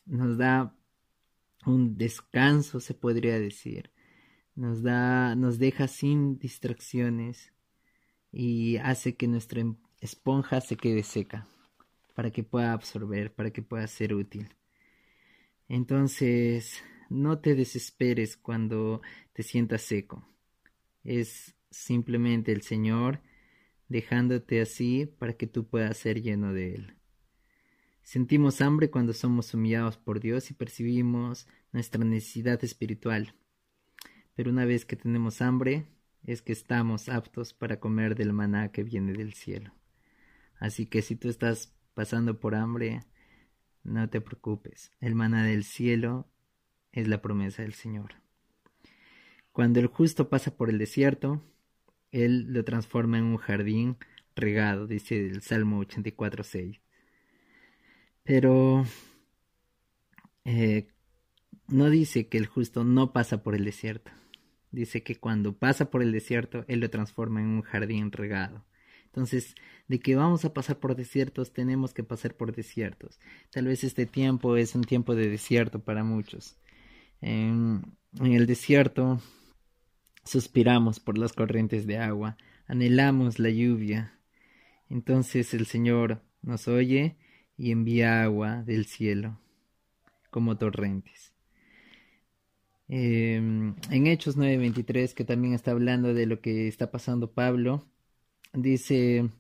nos 0.06 0.38
da 0.38 0.76
un 1.66 1.96
descanso, 1.96 2.78
se 2.78 2.94
podría 2.94 3.38
decir. 3.40 3.90
Nos 4.54 4.82
da, 4.82 5.34
nos 5.34 5.58
deja 5.58 5.88
sin 5.88 6.38
distracciones 6.38 7.52
y 8.30 8.76
hace 8.78 9.14
que 9.16 9.28
nuestra 9.28 9.64
esponja 10.00 10.60
se 10.60 10.76
quede 10.76 11.02
seca 11.02 11.46
para 12.14 12.30
que 12.30 12.44
pueda 12.44 12.72
absorber, 12.72 13.32
para 13.32 13.50
que 13.50 13.62
pueda 13.62 13.86
ser 13.86 14.14
útil. 14.14 14.48
Entonces, 15.68 16.82
no 17.08 17.38
te 17.38 17.54
desesperes 17.54 18.36
cuando 18.36 19.00
te 19.32 19.42
sientas 19.42 19.82
seco. 19.82 20.26
Es 21.04 21.54
simplemente 21.70 22.52
el 22.52 22.62
Señor 22.62 23.22
dejándote 23.88 24.60
así 24.60 25.06
para 25.06 25.34
que 25.34 25.46
tú 25.46 25.66
puedas 25.66 25.96
ser 25.96 26.22
lleno 26.22 26.52
de 26.52 26.74
Él. 26.74 26.96
Sentimos 28.02 28.60
hambre 28.60 28.90
cuando 28.90 29.12
somos 29.12 29.54
humillados 29.54 29.96
por 29.96 30.20
Dios 30.20 30.50
y 30.50 30.54
percibimos 30.54 31.46
nuestra 31.72 32.04
necesidad 32.04 32.62
espiritual. 32.64 33.34
Pero 34.35 34.51
una 34.51 34.64
vez 34.64 34.85
que 34.85 34.97
tenemos 34.97 35.42
hambre, 35.42 35.87
es 36.25 36.42
que 36.42 36.53
estamos 36.53 37.09
aptos 37.09 37.53
para 37.53 37.81
comer 37.81 38.14
del 38.14 38.33
maná 38.33 38.71
que 38.71 38.83
viene 38.83 39.12
del 39.12 39.35
cielo. 39.35 39.73
Así 40.59 40.87
que 40.87 41.03
si 41.03 41.16
tú 41.16 41.29
estás 41.29 41.75
pasando 41.95 42.38
por 42.38 42.55
hambre, 42.55 43.01
no 43.83 44.09
te 44.09 44.21
preocupes. 44.21 44.92
El 45.01 45.14
maná 45.14 45.45
del 45.45 45.64
cielo 45.64 46.29
es 46.92 47.09
la 47.09 47.21
promesa 47.21 47.62
del 47.62 47.75
Señor. 47.75 48.14
Cuando 49.51 49.81
el 49.81 49.87
justo 49.88 50.29
pasa 50.29 50.57
por 50.57 50.71
el 50.71 50.79
desierto, 50.79 51.42
Él 52.11 52.53
lo 52.53 52.64
transforma 52.64 53.18
en 53.18 53.25
un 53.25 53.37
jardín 53.37 53.97
regado, 54.35 54.87
dice 54.87 55.27
el 55.27 55.42
Salmo 55.42 55.83
84.6. 55.83 56.81
Pero 58.23 58.85
eh, 60.45 60.88
no 61.68 61.90
dice 61.90 62.29
que 62.29 62.38
el 62.38 62.47
justo 62.47 62.85
no 62.85 63.12
pasa 63.12 63.42
por 63.42 63.55
el 63.55 63.64
desierto. 63.64 64.12
Dice 64.72 65.02
que 65.02 65.16
cuando 65.16 65.56
pasa 65.56 65.90
por 65.90 66.02
el 66.02 66.12
desierto, 66.12 66.64
Él 66.66 66.80
lo 66.80 66.90
transforma 66.90 67.40
en 67.40 67.48
un 67.48 67.62
jardín 67.62 68.11
regado. 68.11 68.64
Entonces, 69.04 69.54
de 69.88 70.00
que 70.00 70.16
vamos 70.16 70.46
a 70.46 70.54
pasar 70.54 70.78
por 70.78 70.96
desiertos, 70.96 71.52
tenemos 71.52 71.92
que 71.92 72.02
pasar 72.02 72.35
por 72.35 72.56
desiertos. 72.56 73.20
Tal 73.50 73.66
vez 73.66 73.85
este 73.85 74.06
tiempo 74.06 74.56
es 74.56 74.74
un 74.74 74.85
tiempo 74.85 75.14
de 75.14 75.28
desierto 75.28 75.80
para 75.85 76.02
muchos. 76.02 76.56
En, 77.20 77.82
el 78.20 78.46
desierto 78.46 79.20
suspiramos 80.24 80.98
por 80.98 81.18
las 81.18 81.35
corrientes 81.35 81.87
de 81.87 81.98
agua, 81.98 82.38
anhelamos 82.66 83.38
la 83.38 83.50
lluvia. 83.50 84.18
Entonces 84.88 85.52
el 85.52 85.66
Señor 85.66 86.22
nos 86.40 86.66
oye 86.66 87.18
y 87.58 87.70
envía 87.70 88.22
agua 88.22 88.62
del 88.62 88.87
cielo 88.87 89.38
como 90.30 90.56
torrentes. 90.56 91.32
Em, 92.94 93.74
en 93.90 94.07
Hechos 94.07 94.37
9:23, 94.37 95.14
que 95.14 95.24
también 95.24 95.55
está 95.55 95.70
hablando 95.70 96.12
de 96.12 96.26
lo 96.26 96.42
que 96.42 96.68
está 96.68 96.90
pasando 96.90 97.33
Pablo, 97.33 97.87
dice, 98.52 99.31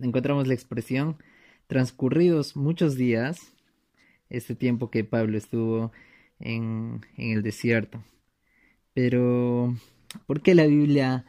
encontramos 0.00 0.46
la 0.48 0.54
expresión, 0.54 1.18
transcurridos 1.66 2.56
muchos 2.56 2.96
días, 2.96 3.52
este 4.30 4.54
tiempo 4.54 4.90
que 4.90 5.04
Pablo 5.04 5.36
estuvo 5.36 5.92
en, 6.40 7.02
en 7.18 7.32
el 7.32 7.42
desierto. 7.42 8.02
Pero, 8.94 9.76
¿por 10.26 10.42
qué 10.42 10.54
la 10.54 10.66
Biblia 10.66 11.26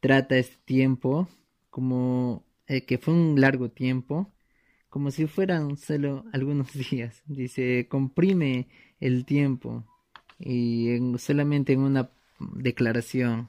trata 0.00 0.36
este 0.36 0.58
tiempo 0.66 1.28
como 1.70 2.44
eh, 2.66 2.84
que 2.84 2.98
fue 2.98 3.14
un 3.14 3.40
largo 3.40 3.70
tiempo? 3.70 4.30
como 4.90 5.10
si 5.10 5.26
fueran 5.26 5.76
solo 5.76 6.24
algunos 6.32 6.72
días. 6.90 7.22
Dice, 7.26 7.88
comprime 7.88 8.68
el 9.00 9.24
tiempo 9.24 9.84
y 10.38 10.96
solamente 11.18 11.72
en 11.72 11.80
una 11.80 12.10
declaración. 12.38 13.48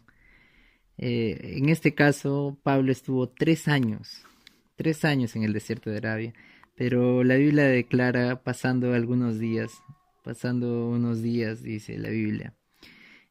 Eh, 0.98 1.56
en 1.58 1.69
este 1.69 1.93
caso, 1.93 2.58
Pablo 2.63 2.91
estuvo 2.91 3.30
tres 3.30 3.67
años, 3.67 4.24
tres 4.76 5.06
años 5.06 5.36
en 5.36 5.43
el 5.43 5.54
desierto 5.54 5.89
de 5.89 5.98
Arabia, 5.98 6.34
pero 6.76 7.24
la 7.24 7.36
Biblia 7.36 7.65
declara 7.65 8.43
pasando 8.43 8.93
algunos 8.93 9.39
días, 9.39 9.71
pasando 10.24 10.89
unos 10.89 11.21
días, 11.21 11.63
dice 11.63 11.98
la 11.98 12.10
Biblia. 12.10 12.54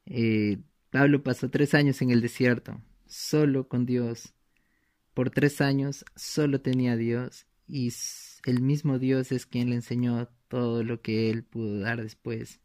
Eh, 0.06 0.58
Pablo 0.90 1.22
pasó 1.22 1.50
tres 1.50 1.74
años 1.74 2.00
en 2.02 2.10
el 2.10 2.20
desierto, 2.20 2.80
solo 3.06 3.68
con 3.68 3.86
Dios. 3.86 4.34
Por 5.14 5.30
tres 5.30 5.60
años 5.60 6.04
solo 6.16 6.60
tenía 6.60 6.96
Dios 6.96 7.46
y 7.66 7.92
el 8.46 8.60
mismo 8.60 8.98
Dios 8.98 9.32
es 9.32 9.46
quien 9.46 9.70
le 9.70 9.76
enseñó 9.76 10.28
todo 10.48 10.82
lo 10.84 11.00
que 11.00 11.30
él 11.30 11.44
pudo 11.44 11.80
dar 11.80 12.02
después. 12.02 12.60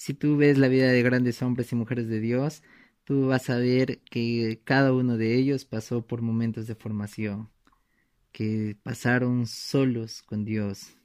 Si 0.00 0.14
tú 0.14 0.38
ves 0.38 0.56
la 0.56 0.68
vida 0.68 0.88
de 0.90 1.02
grandes 1.02 1.42
hombres 1.42 1.70
y 1.72 1.76
mujeres 1.76 2.08
de 2.08 2.20
Dios, 2.20 2.62
tú 3.04 3.26
vas 3.26 3.50
a 3.50 3.58
ver 3.58 4.00
que 4.10 4.62
cada 4.64 4.94
uno 4.94 5.18
de 5.18 5.36
ellos 5.36 5.66
pasó 5.66 6.06
por 6.06 6.22
momentos 6.22 6.66
de 6.66 6.74
formación, 6.74 7.50
que 8.32 8.78
pasaron 8.82 9.46
solos 9.46 10.22
con 10.22 10.46
Dios. 10.46 10.96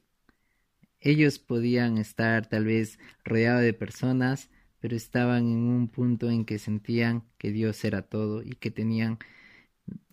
Ellos 0.98 1.38
podían 1.38 1.98
estar 1.98 2.46
tal 2.48 2.64
vez 2.64 2.98
rodeados 3.22 3.64
de 3.64 3.74
personas, 3.74 4.48
pero 4.80 4.96
estaban 4.96 5.42
en 5.42 5.58
un 5.58 5.88
punto 5.88 6.30
en 6.30 6.46
que 6.46 6.58
sentían 6.58 7.22
que 7.36 7.52
Dios 7.52 7.84
era 7.84 8.00
todo 8.00 8.42
y 8.42 8.54
que 8.54 8.70
tenían 8.70 9.18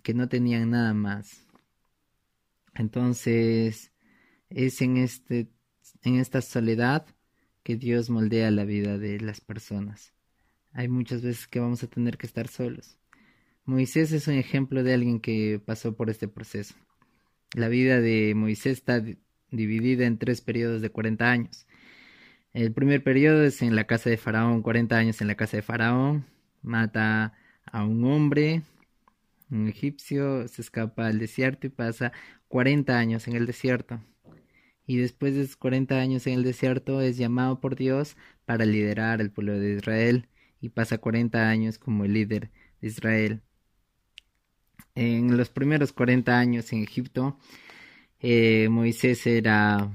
que 0.01 0.13
no 0.13 0.27
tenían 0.27 0.71
nada 0.71 0.93
más. 0.93 1.47
Entonces, 2.75 3.93
es 4.49 4.81
en, 4.81 4.97
este, 4.97 5.47
en 6.01 6.15
esta 6.15 6.41
soledad 6.41 7.05
que 7.63 7.77
Dios 7.77 8.09
moldea 8.09 8.51
la 8.51 8.65
vida 8.65 8.97
de 8.97 9.19
las 9.19 9.41
personas. 9.41 10.13
Hay 10.73 10.87
muchas 10.89 11.21
veces 11.21 11.47
que 11.47 11.59
vamos 11.59 11.83
a 11.83 11.87
tener 11.87 12.17
que 12.17 12.27
estar 12.27 12.47
solos. 12.47 12.97
Moisés 13.65 14.11
es 14.11 14.27
un 14.27 14.35
ejemplo 14.35 14.83
de 14.83 14.93
alguien 14.93 15.19
que 15.19 15.61
pasó 15.63 15.95
por 15.95 16.09
este 16.09 16.27
proceso. 16.27 16.75
La 17.53 17.69
vida 17.69 18.01
de 18.01 18.33
Moisés 18.35 18.73
está 18.73 19.01
dividida 19.51 20.05
en 20.05 20.17
tres 20.17 20.41
periodos 20.41 20.81
de 20.81 20.89
40 20.89 21.31
años. 21.31 21.67
El 22.53 22.73
primer 22.73 23.03
periodo 23.03 23.43
es 23.43 23.61
en 23.61 23.75
la 23.75 23.85
casa 23.85 24.09
de 24.09 24.17
Faraón, 24.17 24.61
40 24.61 24.97
años 24.97 25.21
en 25.21 25.27
la 25.27 25.35
casa 25.35 25.57
de 25.57 25.63
Faraón, 25.63 26.25
mata 26.61 27.33
a 27.65 27.85
un 27.85 28.03
hombre, 28.05 28.63
un 29.49 29.67
egipcio, 29.67 30.47
se 30.47 30.61
escapa 30.61 31.07
al 31.07 31.19
desierto 31.19 31.67
y 31.67 31.69
pasa 31.69 32.11
40 32.49 32.97
años 32.97 33.27
en 33.27 33.35
el 33.35 33.45
desierto. 33.45 34.01
Y 34.85 34.97
después 34.97 35.35
de 35.35 35.43
esos 35.43 35.55
40 35.55 35.99
años 35.99 36.27
en 36.27 36.33
el 36.33 36.43
desierto 36.43 37.01
es 37.01 37.17
llamado 37.17 37.59
por 37.61 37.75
Dios 37.75 38.17
para 38.45 38.65
liderar 38.65 39.21
al 39.21 39.31
pueblo 39.31 39.59
de 39.59 39.75
Israel 39.75 40.27
y 40.61 40.69
pasa 40.69 40.97
40 40.97 41.49
años 41.49 41.77
como 41.77 42.05
el 42.05 42.13
líder 42.13 42.51
de 42.81 42.87
Israel. 42.87 43.41
En 44.95 45.37
los 45.37 45.49
primeros 45.49 45.93
40 45.93 46.37
años 46.37 46.71
en 46.73 46.83
Egipto, 46.83 47.37
eh, 48.19 48.69
Moisés 48.69 49.25
era 49.27 49.91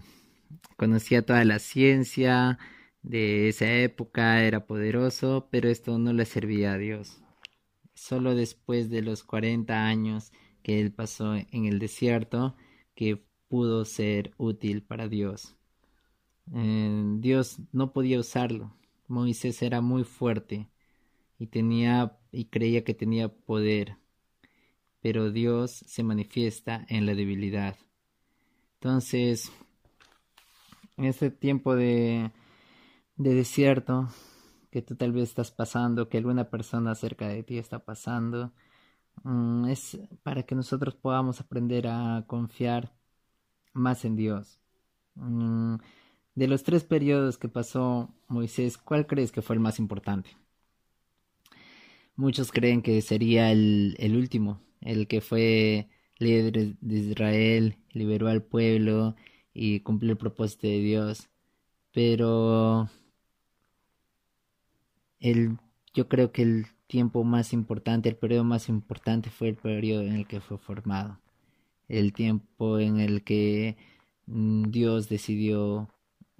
conocía 0.77 1.23
toda 1.23 1.45
la 1.45 1.59
ciencia 1.59 2.59
de 3.03 3.49
esa 3.49 3.73
época, 3.73 4.45
era 4.45 4.67
poderoso, 4.67 5.49
pero 5.51 5.69
esto 5.69 5.99
no 5.99 6.13
le 6.13 6.25
servía 6.25 6.75
a 6.75 6.79
Dios. 6.79 7.21
Solo 7.95 8.35
después 8.35 8.91
de 8.91 9.03
los 9.03 9.25
40 9.25 9.87
años 9.87 10.33
que 10.63 10.81
él 10.81 10.93
pasó 10.93 11.35
en 11.35 11.65
el 11.67 11.79
desierto 11.81 12.57
que 12.95 13.25
pudo 13.49 13.85
ser 13.85 14.33
útil 14.39 14.83
para 14.83 15.09
Dios. 15.09 15.57
Eh, 16.55 17.03
Dios 17.19 17.59
no 17.73 17.93
podía 17.93 18.21
usarlo. 18.21 18.75
Moisés 19.09 19.63
era 19.63 19.81
muy 19.81 20.05
fuerte 20.05 20.69
y 21.39 21.47
tenía 21.49 22.19
y 22.33 22.47
creía 22.47 22.85
que 22.85 22.95
tenía 22.95 23.29
poder, 23.29 23.97
pero 25.01 25.31
Dios 25.31 25.71
se 25.87 26.03
manifiesta 26.03 26.85
en 26.89 27.07
la 27.07 27.15
debilidad. 27.15 27.77
Entonces, 28.75 29.51
en 30.97 31.07
este 31.07 31.31
tiempo 31.31 31.75
de, 31.75 32.31
de 33.17 33.35
desierto 33.35 34.09
que 34.71 34.83
tú 34.83 34.97
tal 34.97 35.13
vez 35.13 35.31
estás 35.31 35.51
pasando, 35.51 36.09
que 36.09 36.19
alguna 36.19 36.51
persona 36.51 36.95
cerca 36.95 37.29
de 37.29 37.43
ti 37.43 37.59
está 37.59 37.85
pasando, 37.85 38.53
Mm, 39.25 39.67
es 39.67 39.99
para 40.23 40.43
que 40.45 40.55
nosotros 40.55 40.95
podamos 40.95 41.41
aprender 41.41 41.87
a 41.89 42.25
confiar 42.27 42.93
más 43.79 44.05
en 44.05 44.17
Dios. 44.17 44.61
Mm, 45.15 45.77
de 46.35 46.49
los 46.49 46.63
tres 46.65 46.85
periodos 46.85 47.39
que 47.39 47.49
pasó 47.49 48.15
Moisés, 48.29 48.79
¿cuál 48.79 49.07
crees 49.07 49.33
que 49.33 49.43
fue 49.43 49.57
el 49.57 49.61
más 49.61 49.79
importante? 49.79 50.37
Muchos 52.17 52.53
creen 52.53 52.83
que 52.83 53.01
sería 53.03 53.53
el, 53.53 53.97
el 53.99 54.17
último, 54.17 54.61
el 54.81 55.07
que 55.09 55.21
fue 55.21 55.89
líder 56.19 56.77
de 56.81 56.99
Israel, 56.99 57.77
liberó 57.93 58.29
al 58.29 58.43
pueblo 58.43 59.15
y 59.55 59.81
cumplió 59.81 60.13
el 60.13 60.19
propósito 60.19 60.67
de 60.67 60.81
Dios. 60.81 61.29
Pero 61.93 62.89
el 65.21 65.59
yo 65.95 66.09
creo 66.09 66.33
que 66.33 66.43
el 66.43 66.67
tiempo 66.87 67.25
más 67.25 67.53
importante, 67.53 68.09
el 68.09 68.17
periodo 68.17 68.45
más 68.45 68.69
importante 68.69 69.31
fue 69.31 69.49
el 69.49 69.57
periodo 69.57 70.03
en 70.03 70.13
el 70.15 70.27
que 70.27 70.41
fue 70.41 70.59
formado, 70.59 71.21
el 71.89 72.13
tiempo 72.13 72.79
en 72.79 73.01
el 73.01 73.25
que 73.25 73.77
mm, 74.27 74.71
Dios 74.71 75.09
decidió 75.09 75.89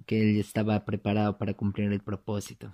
que 0.05 0.21
él 0.21 0.39
estaba 0.39 0.85
preparado 0.85 1.37
para 1.37 1.53
cumplir 1.53 1.91
el 1.91 2.01
propósito. 2.01 2.73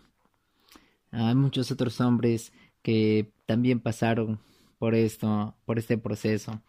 Hay 1.11 1.35
muchos 1.35 1.71
otros 1.71 1.99
hombres 2.01 2.51
que 2.81 3.31
también 3.45 3.79
pasaron 3.79 4.39
por 4.79 4.95
esto, 4.95 5.55
por 5.65 5.79
este 5.79 5.97
proceso. 5.97 6.61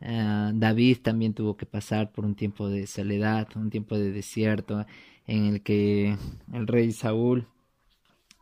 Ah, 0.00 0.52
David 0.54 0.98
también 1.02 1.34
tuvo 1.34 1.56
que 1.56 1.66
pasar 1.66 2.12
por 2.12 2.24
un 2.24 2.34
tiempo 2.34 2.68
de 2.68 2.86
soledad, 2.86 3.48
un 3.56 3.70
tiempo 3.70 3.98
de 3.98 4.12
desierto, 4.12 4.86
en 5.26 5.46
el 5.46 5.62
que 5.62 6.16
el 6.52 6.66
rey 6.66 6.92
Saúl 6.92 7.46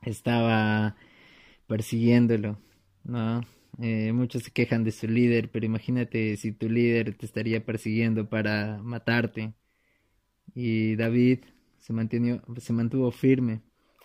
estaba 0.02 0.96
persiguiéndolo, 1.66 2.58
¿no? 3.04 3.42
Eh, 3.78 4.12
muchos 4.12 4.42
se 4.42 4.50
quejan 4.50 4.84
de 4.84 4.92
su 4.92 5.06
líder, 5.06 5.50
pero 5.50 5.66
imagínate 5.66 6.36
si 6.36 6.52
tu 6.52 6.68
líder 6.68 7.14
te 7.16 7.26
estaría 7.26 7.64
persiguiendo 7.64 8.28
para 8.28 8.78
matarte. 8.82 9.54
Y 10.54 10.96
David 10.96 11.40
se, 11.78 11.92
se 12.60 12.72
mantuvo 12.72 13.10
firme 13.10 13.62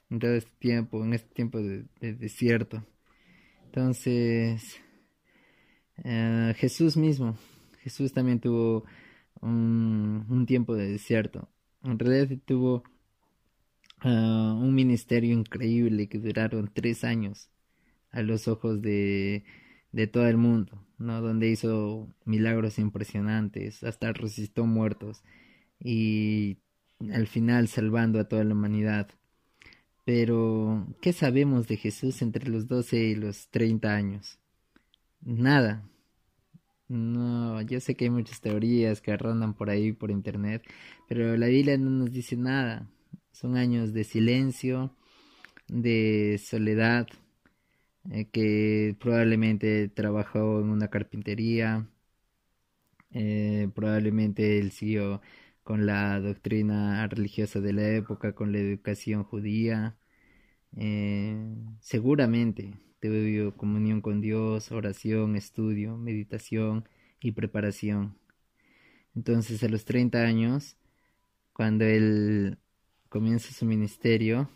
en 0.10 0.20
todo 0.20 0.34
este 0.36 0.52
tiempo, 0.60 1.04
en 1.04 1.14
este 1.14 1.34
tiempo 1.34 1.60
de, 1.62 1.86
desierto. 2.02 2.86
Entonces, 3.66 4.82
eh, 6.04 6.54
Jesús 6.58 6.98
mismo, 6.98 7.38
Jesús 7.80 8.12
también 8.14 8.40
tuvo 8.40 8.86
un, 9.42 10.26
un, 10.30 10.46
tiempo 10.46 10.76
de 10.76 10.92
desierto. 10.92 11.50
En 11.84 11.98
realidad 11.98 12.38
tuvo 12.46 12.84
ah, 14.02 14.58
un 14.62 14.76
ministerio 14.76 15.34
increíble 15.34 16.10
que 16.10 16.20
duraron 16.20 16.70
tres 16.74 17.04
años 17.06 17.50
a 18.12 18.22
los 18.22 18.48
ojos 18.50 18.82
de, 18.82 19.46
de 19.92 20.08
todo 20.08 20.28
el 20.28 20.38
mundo, 20.38 20.86
¿no? 20.98 21.22
Donde 21.22 21.50
hizo 21.50 22.08
milagros 22.26 22.80
impresionantes, 22.80 23.84
hasta 23.84 24.14
resistió 24.14 24.66
muertos 24.66 25.24
y 25.80 26.58
al 27.14 27.28
final 27.28 27.68
salvando 27.68 28.20
a 28.20 28.28
toda 28.28 28.44
la 28.44 28.54
humanidad. 28.54 29.10
Pero, 30.06 30.88
¿qué 31.02 31.14
sabemos 31.14 31.68
de 31.68 31.78
Jesús 31.78 32.22
entre 32.22 32.50
los 32.50 32.68
12 32.68 32.98
y 32.98 33.16
los 33.16 33.50
30 33.50 33.94
años? 33.96 34.40
Nada. 35.22 35.88
No, 36.88 37.62
yo 37.62 37.80
sé 37.80 37.96
que 37.96 38.06
hay 38.06 38.10
muchas 38.12 38.42
teorías 38.42 39.02
que 39.02 39.16
rondan 39.16 39.54
por 39.54 39.70
ahí 39.70 39.94
por 39.94 40.12
internet, 40.12 40.64
pero 41.08 41.38
la 41.38 41.48
Biblia 41.48 41.78
no 41.78 41.90
nos 41.90 42.12
dice 42.12 42.36
nada. 42.36 42.90
Son 43.32 43.56
años 43.56 43.94
de 43.94 44.04
silencio, 44.04 44.94
de 45.68 46.40
soledad, 46.44 47.08
eh, 48.10 48.30
que 48.32 48.96
probablemente 49.00 49.88
trabajó 49.90 50.60
en 50.60 50.70
una 50.70 50.90
carpintería, 50.90 51.88
eh, 53.12 53.70
probablemente 53.76 54.60
él 54.60 54.72
siguió 54.72 55.22
con 55.64 55.86
la 55.86 56.20
doctrina 56.20 57.08
religiosa 57.08 57.60
de 57.60 57.74
la 57.74 57.88
época, 57.90 58.34
con 58.34 58.52
la 58.52 58.60
educación 58.60 59.24
judía. 59.24 59.98
Eh, 60.78 61.36
seguramente 61.82 62.74
tuvo 63.02 63.56
comunión 63.58 64.02
con 64.02 64.22
Dios, 64.22 64.72
oración, 64.72 65.36
estudio, 65.36 65.98
meditación 65.98 66.88
y 67.22 67.32
preparación. 67.34 68.18
Entonces 69.16 69.64
a 69.64 69.70
los 69.70 69.86
30 69.86 70.24
años, 70.24 70.78
cuando 71.54 71.86
él 71.86 72.60
comienza 73.10 73.54
su 73.54 73.66
ministerio, 73.66 74.50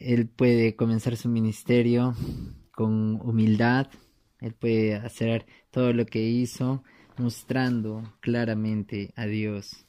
él 0.00 0.28
puede 0.28 0.74
comenzar 0.74 1.16
su 1.16 1.28
ministerio 1.28 2.14
con 2.72 3.20
humildad, 3.20 3.88
él 4.40 4.54
puede 4.54 4.94
hacer 4.94 5.46
todo 5.70 5.92
lo 5.92 6.06
que 6.06 6.20
hizo 6.20 6.82
mostrando 7.18 8.02
claramente 8.20 9.12
a 9.16 9.26
Dios, 9.26 9.86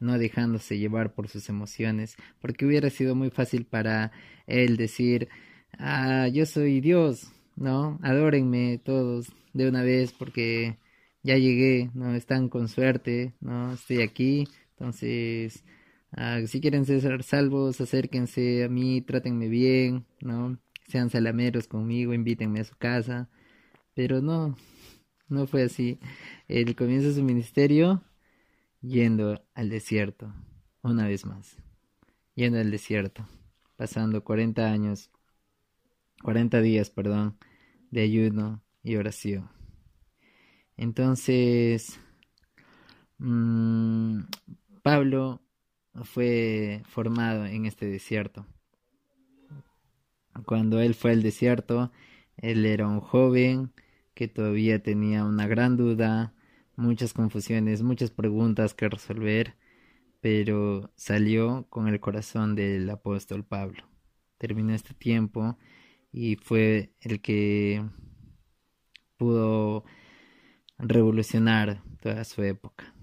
no 0.00 0.18
dejándose 0.18 0.78
llevar 0.78 1.14
por 1.14 1.28
sus 1.28 1.48
emociones, 1.48 2.16
porque 2.40 2.64
hubiera 2.66 2.90
sido 2.90 3.14
muy 3.14 3.30
fácil 3.30 3.66
para 3.66 4.12
él 4.46 4.76
decir, 4.76 5.28
ah, 5.78 6.28
yo 6.28 6.46
soy 6.46 6.80
Dios, 6.80 7.32
¿no? 7.56 7.98
Adórenme 8.02 8.78
todos 8.78 9.32
de 9.52 9.68
una 9.68 9.82
vez 9.82 10.12
porque 10.12 10.78
ya 11.22 11.36
llegué, 11.36 11.90
¿no? 11.94 12.14
Están 12.14 12.48
con 12.48 12.68
suerte, 12.68 13.34
¿no? 13.40 13.74
Estoy 13.74 14.02
aquí, 14.02 14.48
entonces, 14.70 15.64
ah, 16.16 16.40
si 16.46 16.60
quieren 16.60 16.84
ser 16.86 17.22
salvos, 17.22 17.80
acérquense 17.80 18.64
a 18.64 18.68
mí, 18.68 19.00
trátenme 19.02 19.48
bien, 19.48 20.06
¿no? 20.20 20.58
Sean 20.88 21.10
salameros 21.10 21.68
conmigo, 21.68 22.12
invítenme 22.14 22.60
a 22.60 22.64
su 22.64 22.76
casa, 22.76 23.28
pero 23.94 24.20
no, 24.20 24.56
no 25.28 25.46
fue 25.46 25.62
así. 25.64 25.98
Él 26.48 26.74
comienza 26.76 27.12
su 27.12 27.22
ministerio 27.22 28.02
yendo 28.80 29.42
al 29.54 29.70
desierto, 29.70 30.32
una 30.82 31.06
vez 31.06 31.24
más, 31.24 31.56
yendo 32.34 32.58
al 32.58 32.70
desierto, 32.70 33.26
pasando 33.76 34.24
40 34.24 34.70
años, 34.70 35.10
40 36.22 36.60
días, 36.60 36.90
perdón, 36.90 37.38
de 37.90 38.02
ayuno 38.02 38.62
y 38.82 38.96
oración. 38.96 39.50
Entonces, 40.76 41.98
mmm, 43.18 44.20
Pablo 44.82 45.43
fue 46.02 46.82
formado 46.86 47.46
en 47.46 47.66
este 47.66 47.86
desierto. 47.86 48.46
Cuando 50.46 50.80
él 50.80 50.94
fue 50.94 51.12
al 51.12 51.22
desierto, 51.22 51.92
él 52.36 52.66
era 52.66 52.88
un 52.88 53.00
joven, 53.00 53.72
que 54.14 54.28
todavía 54.28 54.82
tenía 54.82 55.24
una 55.24 55.46
gran 55.46 55.76
duda, 55.76 56.34
muchas 56.76 57.12
confusiones, 57.12 57.82
muchas 57.82 58.10
preguntas 58.10 58.74
que 58.74 58.88
resolver, 58.88 59.56
pero 60.20 60.90
salió 60.96 61.66
con 61.68 61.88
el 61.88 62.00
corazón 62.00 62.54
del 62.54 62.88
apóstol 62.90 63.44
Pablo. 63.44 63.84
Terminó 64.38 64.74
este 64.74 64.94
tiempo 64.94 65.58
y 66.12 66.36
fue 66.36 66.94
el 67.00 67.20
que 67.20 67.84
pudo 69.16 69.84
revolucionar 70.78 71.82
toda 72.00 72.24
su 72.24 72.42
época. 72.42 72.94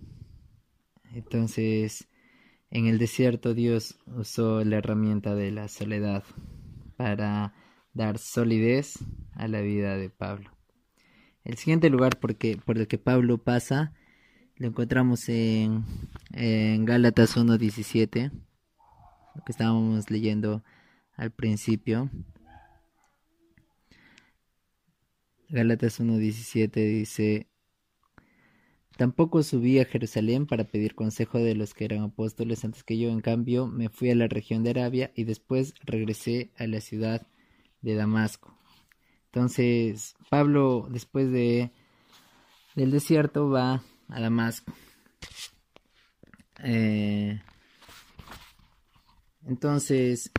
Entonces, 1.14 2.08
en 2.72 2.88
el 2.88 2.98
desierto 2.98 3.54
Dios 3.54 4.00
usó 4.08 4.64
la 4.64 4.78
herramienta 4.78 5.36
de 5.36 5.52
la 5.52 5.68
soledad 5.68 6.24
para 6.96 7.54
dar 7.94 8.18
solidez 8.18 8.98
a 9.34 9.48
la 9.48 9.62
vida 9.62 9.98
de 9.98 10.10
Pablo. 10.10 10.52
El 11.44 11.58
siguiente 11.58 11.90
lugar 11.90 12.20
por, 12.20 12.36
por 12.66 12.78
el 12.78 12.88
que 12.88 12.98
Pablo 12.98 13.38
pasa 13.38 13.94
lo 14.56 14.68
encontramos 14.68 15.28
en, 15.28 15.86
en 16.34 16.86
Gálatas 16.86 17.36
1.17, 17.36 18.32
lo 18.32 19.44
que 19.44 19.52
estábamos 19.52 20.12
leyendo 20.12 20.64
al 21.16 21.32
principio. 21.32 22.12
Gálatas 25.50 26.00
1.17 26.00 26.72
dice, 26.74 27.48
Tampoco 29.02 29.42
subí 29.42 29.80
a 29.80 29.86
Jerusalén 29.86 30.46
para 30.46 30.66
pedir 30.66 30.94
consejo 30.94 31.40
de 31.40 31.56
los 31.56 31.74
que 31.74 31.86
eran 31.86 32.04
apóstoles 32.04 32.64
antes 32.64 32.84
que 32.84 33.00
yo, 33.00 33.10
en 33.10 33.22
cambio 33.22 33.66
me 33.66 33.90
fui 33.90 34.12
a 34.12 34.16
la 34.16 34.28
región 34.28 34.62
de 34.62 34.70
Arabia 34.70 35.12
y 35.16 35.24
después 35.24 35.74
regresé 35.84 36.52
a 36.56 36.68
la 36.68 36.82
ciudad 36.82 37.26
de 37.82 37.96
Damasco. 37.96 38.56
Entonces, 39.26 40.14
Pablo, 40.30 40.88
después 40.92 41.32
de 41.32 41.72
del 42.76 42.92
desierto, 42.92 43.50
va 43.50 43.82
a 44.08 44.22
Damasco. 44.22 44.72
Eh, 46.64 47.42
entonces, 49.48 50.32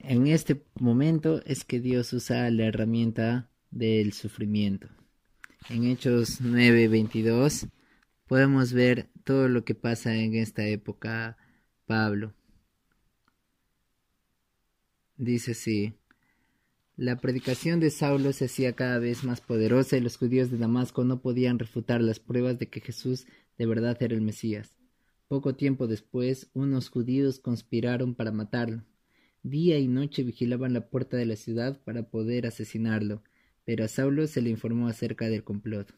en 0.00 0.26
este 0.26 0.66
momento 0.78 1.42
es 1.46 1.64
que 1.64 1.80
Dios 1.80 2.12
usa 2.12 2.50
la 2.50 2.66
herramienta 2.66 3.48
del 3.70 4.12
sufrimiento. 4.12 4.95
En 5.68 5.82
Hechos 5.84 6.40
9:22 6.40 7.68
podemos 8.28 8.72
ver 8.72 9.08
todo 9.24 9.48
lo 9.48 9.64
que 9.64 9.74
pasa 9.74 10.14
en 10.14 10.36
esta 10.36 10.64
época 10.68 11.36
Pablo. 11.86 12.34
Dice 15.16 15.52
así. 15.52 15.94
La 16.94 17.16
predicación 17.16 17.80
de 17.80 17.90
Saulo 17.90 18.32
se 18.32 18.44
hacía 18.44 18.74
cada 18.74 19.00
vez 19.00 19.24
más 19.24 19.40
poderosa 19.40 19.96
y 19.96 20.00
los 20.00 20.16
judíos 20.16 20.52
de 20.52 20.58
Damasco 20.58 21.02
no 21.02 21.20
podían 21.20 21.58
refutar 21.58 22.00
las 22.00 22.20
pruebas 22.20 22.60
de 22.60 22.68
que 22.68 22.80
Jesús 22.80 23.26
de 23.58 23.66
verdad 23.66 24.00
era 24.00 24.14
el 24.14 24.22
Mesías. 24.22 24.78
Poco 25.26 25.56
tiempo 25.56 25.88
después, 25.88 26.48
unos 26.54 26.90
judíos 26.90 27.40
conspiraron 27.40 28.14
para 28.14 28.30
matarlo. 28.30 28.84
Día 29.42 29.78
y 29.78 29.88
noche 29.88 30.22
vigilaban 30.22 30.72
la 30.72 30.88
puerta 30.88 31.16
de 31.16 31.26
la 31.26 31.36
ciudad 31.36 31.82
para 31.82 32.08
poder 32.08 32.46
asesinarlo, 32.46 33.24
pero 33.66 33.84
a 33.84 33.88
Saulo 33.88 34.26
se 34.28 34.40
le 34.40 34.48
informó 34.48 34.88
acerca 34.88 35.28
del 35.28 35.44
complot. 35.44 35.92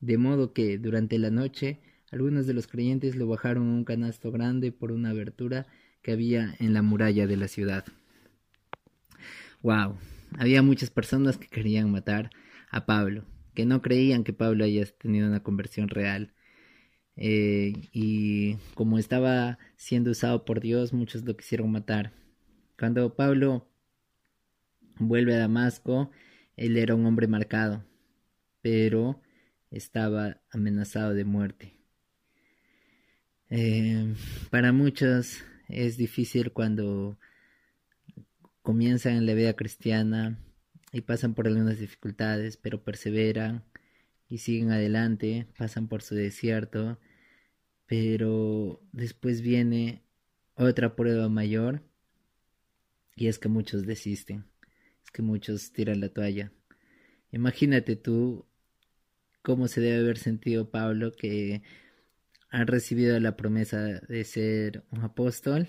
De 0.00 0.16
modo 0.16 0.52
que, 0.52 0.78
durante 0.78 1.18
la 1.18 1.30
noche, 1.30 1.80
algunos 2.12 2.46
de 2.46 2.54
los 2.54 2.68
creyentes 2.68 3.16
lo 3.16 3.26
bajaron 3.26 3.64
un 3.64 3.84
canasto 3.84 4.30
grande 4.30 4.70
por 4.70 4.92
una 4.92 5.10
abertura 5.10 5.66
que 6.02 6.12
había 6.12 6.54
en 6.60 6.72
la 6.72 6.82
muralla 6.82 7.26
de 7.26 7.36
la 7.36 7.48
ciudad. 7.48 7.84
Wow, 9.60 9.96
había 10.38 10.62
muchas 10.62 10.90
personas 10.90 11.36
que 11.36 11.48
querían 11.48 11.90
matar 11.90 12.30
a 12.70 12.86
Pablo, 12.86 13.24
que 13.54 13.66
no 13.66 13.82
creían 13.82 14.22
que 14.22 14.32
Pablo 14.32 14.64
haya 14.64 14.86
tenido 14.86 15.26
una 15.26 15.42
conversión 15.42 15.88
real. 15.88 16.32
Eh, 17.16 17.72
y 17.92 18.56
como 18.74 18.98
estaba 18.98 19.58
siendo 19.76 20.12
usado 20.12 20.44
por 20.44 20.60
Dios, 20.60 20.92
muchos 20.92 21.24
lo 21.24 21.36
quisieron 21.36 21.72
matar. 21.72 22.12
Cuando 22.78 23.16
Pablo 23.16 23.66
vuelve 25.00 25.34
a 25.34 25.38
Damasco, 25.38 26.12
él 26.56 26.76
era 26.76 26.94
un 26.94 27.06
hombre 27.06 27.26
marcado, 27.26 27.84
pero 28.62 29.20
estaba 29.70 30.40
amenazado 30.50 31.14
de 31.14 31.24
muerte. 31.24 31.74
Eh, 33.50 34.14
para 34.50 34.72
muchos 34.72 35.44
es 35.68 35.96
difícil 35.96 36.52
cuando 36.52 37.18
comienzan 38.62 39.16
en 39.16 39.26
la 39.26 39.34
vida 39.34 39.54
cristiana 39.54 40.38
y 40.92 41.02
pasan 41.02 41.34
por 41.34 41.46
algunas 41.46 41.78
dificultades, 41.78 42.56
pero 42.56 42.82
perseveran 42.82 43.64
y 44.28 44.38
siguen 44.38 44.70
adelante, 44.70 45.46
pasan 45.58 45.88
por 45.88 46.02
su 46.02 46.14
desierto, 46.14 46.98
pero 47.86 48.80
después 48.92 49.42
viene 49.42 50.02
otra 50.56 50.96
prueba 50.96 51.28
mayor 51.28 51.82
y 53.16 53.28
es 53.28 53.38
que 53.38 53.48
muchos 53.48 53.86
desisten, 53.86 54.44
es 54.44 54.53
que 55.14 55.22
muchos 55.22 55.72
tiran 55.72 56.00
la 56.00 56.10
toalla. 56.10 56.52
Imagínate 57.32 57.96
tú 57.96 58.44
cómo 59.42 59.68
se 59.68 59.80
debe 59.80 59.98
haber 60.00 60.18
sentido 60.18 60.70
Pablo 60.70 61.12
que 61.12 61.62
ha 62.50 62.64
recibido 62.64 63.18
la 63.20 63.36
promesa 63.36 63.78
de 63.78 64.24
ser 64.24 64.84
un 64.90 65.02
apóstol, 65.02 65.68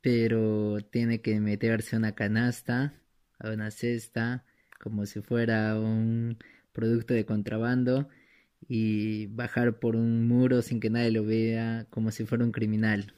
pero 0.00 0.78
tiene 0.90 1.20
que 1.20 1.40
meterse 1.40 1.96
a 1.96 1.98
una 1.98 2.14
canasta, 2.14 2.94
a 3.38 3.50
una 3.50 3.70
cesta, 3.70 4.44
como 4.80 5.04
si 5.06 5.20
fuera 5.20 5.78
un 5.78 6.38
producto 6.72 7.14
de 7.14 7.26
contrabando 7.26 8.08
y 8.68 9.26
bajar 9.26 9.80
por 9.80 9.96
un 9.96 10.28
muro 10.28 10.62
sin 10.62 10.78
que 10.80 10.90
nadie 10.90 11.10
lo 11.10 11.24
vea, 11.24 11.86
como 11.90 12.12
si 12.12 12.24
fuera 12.24 12.44
un 12.44 12.52
criminal. 12.52 13.14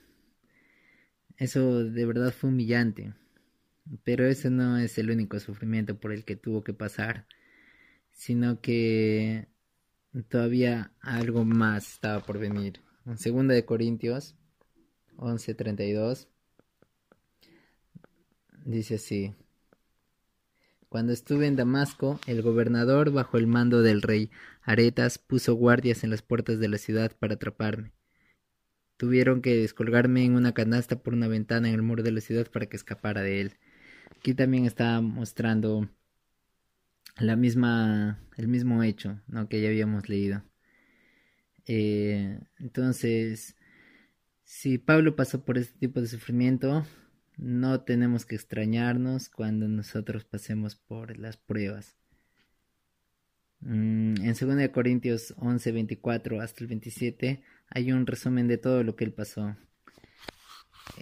Eso 1.36 1.84
de 1.84 2.06
verdad 2.06 2.32
fue 2.32 2.50
humillante. 2.50 3.12
Pero 4.04 4.26
ese 4.26 4.50
no 4.50 4.78
es 4.78 4.98
el 4.98 5.10
único 5.10 5.38
sufrimiento 5.40 5.98
por 5.98 6.12
el 6.12 6.24
que 6.24 6.36
tuvo 6.36 6.64
que 6.64 6.72
pasar, 6.72 7.26
sino 8.12 8.60
que 8.60 9.48
todavía 10.28 10.92
algo 11.00 11.44
más 11.44 11.92
estaba 11.92 12.24
por 12.24 12.38
venir. 12.38 12.80
En 13.06 13.18
segunda 13.18 13.54
de 13.54 13.64
Corintios 13.64 14.36
11:32 15.16 16.28
dice 18.64 18.94
así: 18.94 19.34
Cuando 20.88 21.12
estuve 21.12 21.46
en 21.46 21.56
Damasco, 21.56 22.20
el 22.26 22.40
gobernador 22.42 23.10
bajo 23.10 23.36
el 23.36 23.46
mando 23.46 23.82
del 23.82 24.02
rey 24.02 24.30
Aretas 24.62 25.18
puso 25.18 25.54
guardias 25.54 26.04
en 26.04 26.10
las 26.10 26.22
puertas 26.22 26.58
de 26.58 26.68
la 26.68 26.78
ciudad 26.78 27.12
para 27.18 27.34
atraparme. 27.34 27.92
Tuvieron 28.96 29.42
que 29.42 29.56
descolgarme 29.56 30.24
en 30.24 30.36
una 30.36 30.54
canasta 30.54 31.02
por 31.02 31.12
una 31.14 31.28
ventana 31.28 31.68
en 31.68 31.74
el 31.74 31.82
muro 31.82 32.02
de 32.02 32.12
la 32.12 32.20
ciudad 32.20 32.50
para 32.50 32.66
que 32.66 32.76
escapara 32.76 33.22
de 33.22 33.40
él. 33.40 33.58
Aquí 34.24 34.32
también 34.32 34.64
está 34.64 35.02
mostrando 35.02 35.86
la 37.18 37.36
misma, 37.36 38.18
el 38.38 38.48
mismo 38.48 38.82
hecho 38.82 39.20
¿no? 39.26 39.50
que 39.50 39.60
ya 39.60 39.68
habíamos 39.68 40.08
leído. 40.08 40.42
Eh, 41.66 42.40
entonces, 42.58 43.54
si 44.42 44.78
Pablo 44.78 45.14
pasó 45.14 45.44
por 45.44 45.58
este 45.58 45.78
tipo 45.78 46.00
de 46.00 46.06
sufrimiento, 46.06 46.86
no 47.36 47.82
tenemos 47.82 48.24
que 48.24 48.34
extrañarnos 48.34 49.28
cuando 49.28 49.68
nosotros 49.68 50.24
pasemos 50.24 50.74
por 50.74 51.18
las 51.18 51.36
pruebas. 51.36 51.98
Mm, 53.60 54.22
en 54.22 54.34
2 54.40 54.68
Corintios 54.70 55.34
11, 55.36 55.70
24 55.70 56.40
hasta 56.40 56.64
el 56.64 56.68
27 56.68 57.42
hay 57.68 57.92
un 57.92 58.06
resumen 58.06 58.48
de 58.48 58.56
todo 58.56 58.84
lo 58.84 58.96
que 58.96 59.04
él 59.04 59.12
pasó. 59.12 59.54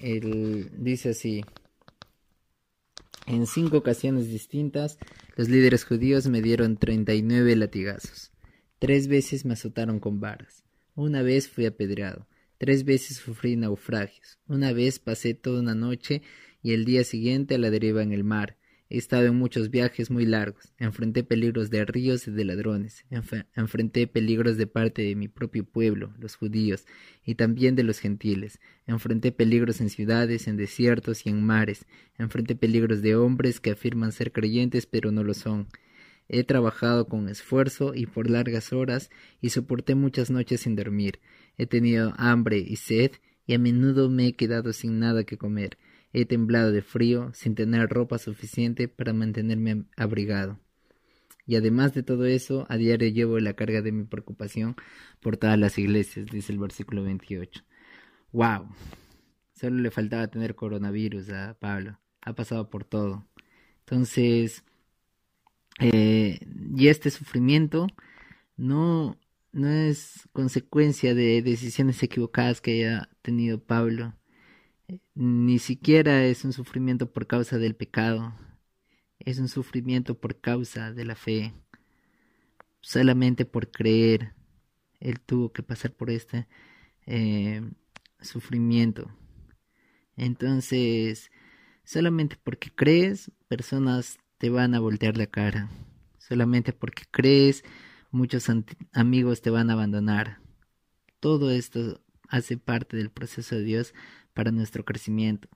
Él 0.02 0.72
dice 0.76 1.10
así, 1.10 1.44
en 3.26 3.46
cinco 3.46 3.78
ocasiones 3.78 4.28
distintas, 4.28 4.98
los 5.36 5.48
líderes 5.48 5.84
judíos 5.84 6.26
me 6.28 6.42
dieron 6.42 6.76
treinta 6.76 7.14
y 7.14 7.22
nueve 7.22 7.56
latigazos. 7.56 8.32
Tres 8.78 9.06
veces 9.08 9.44
me 9.44 9.54
azotaron 9.54 10.00
con 10.00 10.20
varas. 10.20 10.64
Una 10.94 11.22
vez 11.22 11.48
fui 11.48 11.66
apedreado. 11.66 12.26
Tres 12.58 12.84
veces 12.84 13.16
sufrí 13.16 13.56
naufragios. 13.56 14.38
Una 14.46 14.72
vez 14.72 14.98
pasé 14.98 15.34
toda 15.34 15.60
una 15.60 15.74
noche 15.74 16.22
y 16.62 16.72
el 16.72 16.84
día 16.84 17.04
siguiente 17.04 17.54
a 17.54 17.58
la 17.58 17.70
deriva 17.70 18.02
en 18.02 18.12
el 18.12 18.24
mar. 18.24 18.58
He 18.92 18.98
estado 18.98 19.24
en 19.24 19.36
muchos 19.36 19.70
viajes 19.70 20.10
muy 20.10 20.26
largos, 20.26 20.74
enfrenté 20.76 21.24
peligros 21.24 21.70
de 21.70 21.82
ríos 21.86 22.28
y 22.28 22.30
de 22.30 22.44
ladrones, 22.44 23.06
enfrenté 23.54 24.06
peligros 24.06 24.58
de 24.58 24.66
parte 24.66 25.00
de 25.00 25.16
mi 25.16 25.28
propio 25.28 25.64
pueblo, 25.64 26.12
los 26.18 26.36
judíos, 26.36 26.84
y 27.24 27.36
también 27.36 27.74
de 27.74 27.84
los 27.84 28.00
gentiles, 28.00 28.60
enfrenté 28.86 29.32
peligros 29.32 29.80
en 29.80 29.88
ciudades, 29.88 30.46
en 30.46 30.58
desiertos 30.58 31.24
y 31.24 31.30
en 31.30 31.42
mares, 31.42 31.86
enfrenté 32.18 32.54
peligros 32.54 33.00
de 33.00 33.16
hombres 33.16 33.60
que 33.60 33.70
afirman 33.70 34.12
ser 34.12 34.30
creyentes 34.30 34.84
pero 34.84 35.10
no 35.10 35.24
lo 35.24 35.32
son. 35.32 35.68
He 36.28 36.44
trabajado 36.44 37.06
con 37.06 37.30
esfuerzo 37.30 37.94
y 37.94 38.04
por 38.04 38.28
largas 38.28 38.74
horas 38.74 39.08
y 39.40 39.48
soporté 39.48 39.94
muchas 39.94 40.30
noches 40.30 40.60
sin 40.60 40.76
dormir. 40.76 41.18
He 41.56 41.64
tenido 41.64 42.12
hambre 42.18 42.58
y 42.58 42.76
sed 42.76 43.12
y 43.46 43.54
a 43.54 43.58
menudo 43.58 44.10
me 44.10 44.26
he 44.26 44.32
quedado 44.34 44.74
sin 44.74 44.98
nada 44.98 45.24
que 45.24 45.38
comer. 45.38 45.78
He 46.12 46.26
temblado 46.26 46.72
de 46.72 46.82
frío 46.82 47.30
sin 47.34 47.54
tener 47.54 47.88
ropa 47.88 48.18
suficiente 48.18 48.88
para 48.88 49.12
mantenerme 49.12 49.84
abrigado. 49.96 50.58
Y 51.46 51.56
además 51.56 51.94
de 51.94 52.02
todo 52.02 52.26
eso, 52.26 52.66
a 52.68 52.76
diario 52.76 53.08
llevo 53.08 53.38
la 53.40 53.54
carga 53.54 53.82
de 53.82 53.92
mi 53.92 54.04
preocupación 54.04 54.76
por 55.20 55.36
todas 55.36 55.58
las 55.58 55.78
iglesias, 55.78 56.26
dice 56.26 56.52
el 56.52 56.58
versículo 56.58 57.02
28. 57.02 57.64
¡Wow! 58.32 58.68
Solo 59.54 59.76
le 59.76 59.90
faltaba 59.90 60.28
tener 60.28 60.54
coronavirus 60.54 61.30
a 61.30 61.54
Pablo. 61.58 61.98
Ha 62.20 62.34
pasado 62.34 62.70
por 62.70 62.84
todo. 62.84 63.26
Entonces, 63.80 64.64
eh, 65.80 66.40
y 66.76 66.88
este 66.88 67.10
sufrimiento 67.10 67.88
no, 68.56 69.18
no 69.52 69.68
es 69.68 70.28
consecuencia 70.32 71.14
de 71.14 71.42
decisiones 71.42 72.02
equivocadas 72.02 72.60
que 72.60 72.72
haya 72.72 73.08
tenido 73.22 73.62
Pablo 73.62 74.14
ni 75.14 75.58
siquiera 75.58 76.24
es 76.24 76.44
un 76.44 76.52
sufrimiento 76.52 77.12
por 77.12 77.26
causa 77.26 77.58
del 77.58 77.74
pecado, 77.74 78.34
es 79.18 79.38
un 79.38 79.48
sufrimiento 79.48 80.18
por 80.18 80.40
causa 80.40 80.92
de 80.92 81.04
la 81.04 81.14
fe. 81.14 81.54
Solamente 82.80 83.44
por 83.44 83.70
creer, 83.70 84.34
Él 85.00 85.20
tuvo 85.20 85.52
que 85.52 85.62
pasar 85.62 85.92
por 85.92 86.10
este 86.10 86.48
eh, 87.06 87.62
sufrimiento. 88.20 89.10
Entonces, 90.16 91.30
solamente 91.84 92.36
porque 92.42 92.70
crees, 92.74 93.30
personas 93.48 94.18
te 94.38 94.50
van 94.50 94.74
a 94.74 94.80
voltear 94.80 95.16
la 95.16 95.26
cara. 95.26 95.70
Solamente 96.18 96.72
porque 96.72 97.04
crees, 97.10 97.64
muchos 98.10 98.46
amigos 98.92 99.42
te 99.42 99.50
van 99.50 99.70
a 99.70 99.74
abandonar. 99.74 100.40
Todo 101.20 101.50
esto 101.50 102.00
hace 102.28 102.56
parte 102.56 102.96
del 102.96 103.10
proceso 103.10 103.56
de 103.56 103.62
Dios 103.62 103.94
para 104.34 104.50
nuestro 104.50 104.84
crecimiento. 104.84 105.48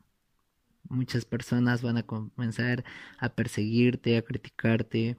Muchas 0.89 1.25
personas 1.25 1.83
van 1.83 1.97
a 1.97 2.05
comenzar 2.05 2.85
a 3.19 3.29
perseguirte, 3.31 4.17
a 4.17 4.23
criticarte. 4.23 5.17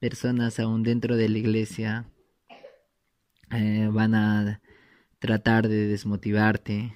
Personas 0.00 0.58
aún 0.60 0.82
dentro 0.82 1.16
de 1.16 1.28
la 1.28 1.38
iglesia 1.38 2.06
eh, 3.50 3.88
van 3.92 4.14
a 4.14 4.60
tratar 5.18 5.68
de 5.68 5.86
desmotivarte. 5.88 6.94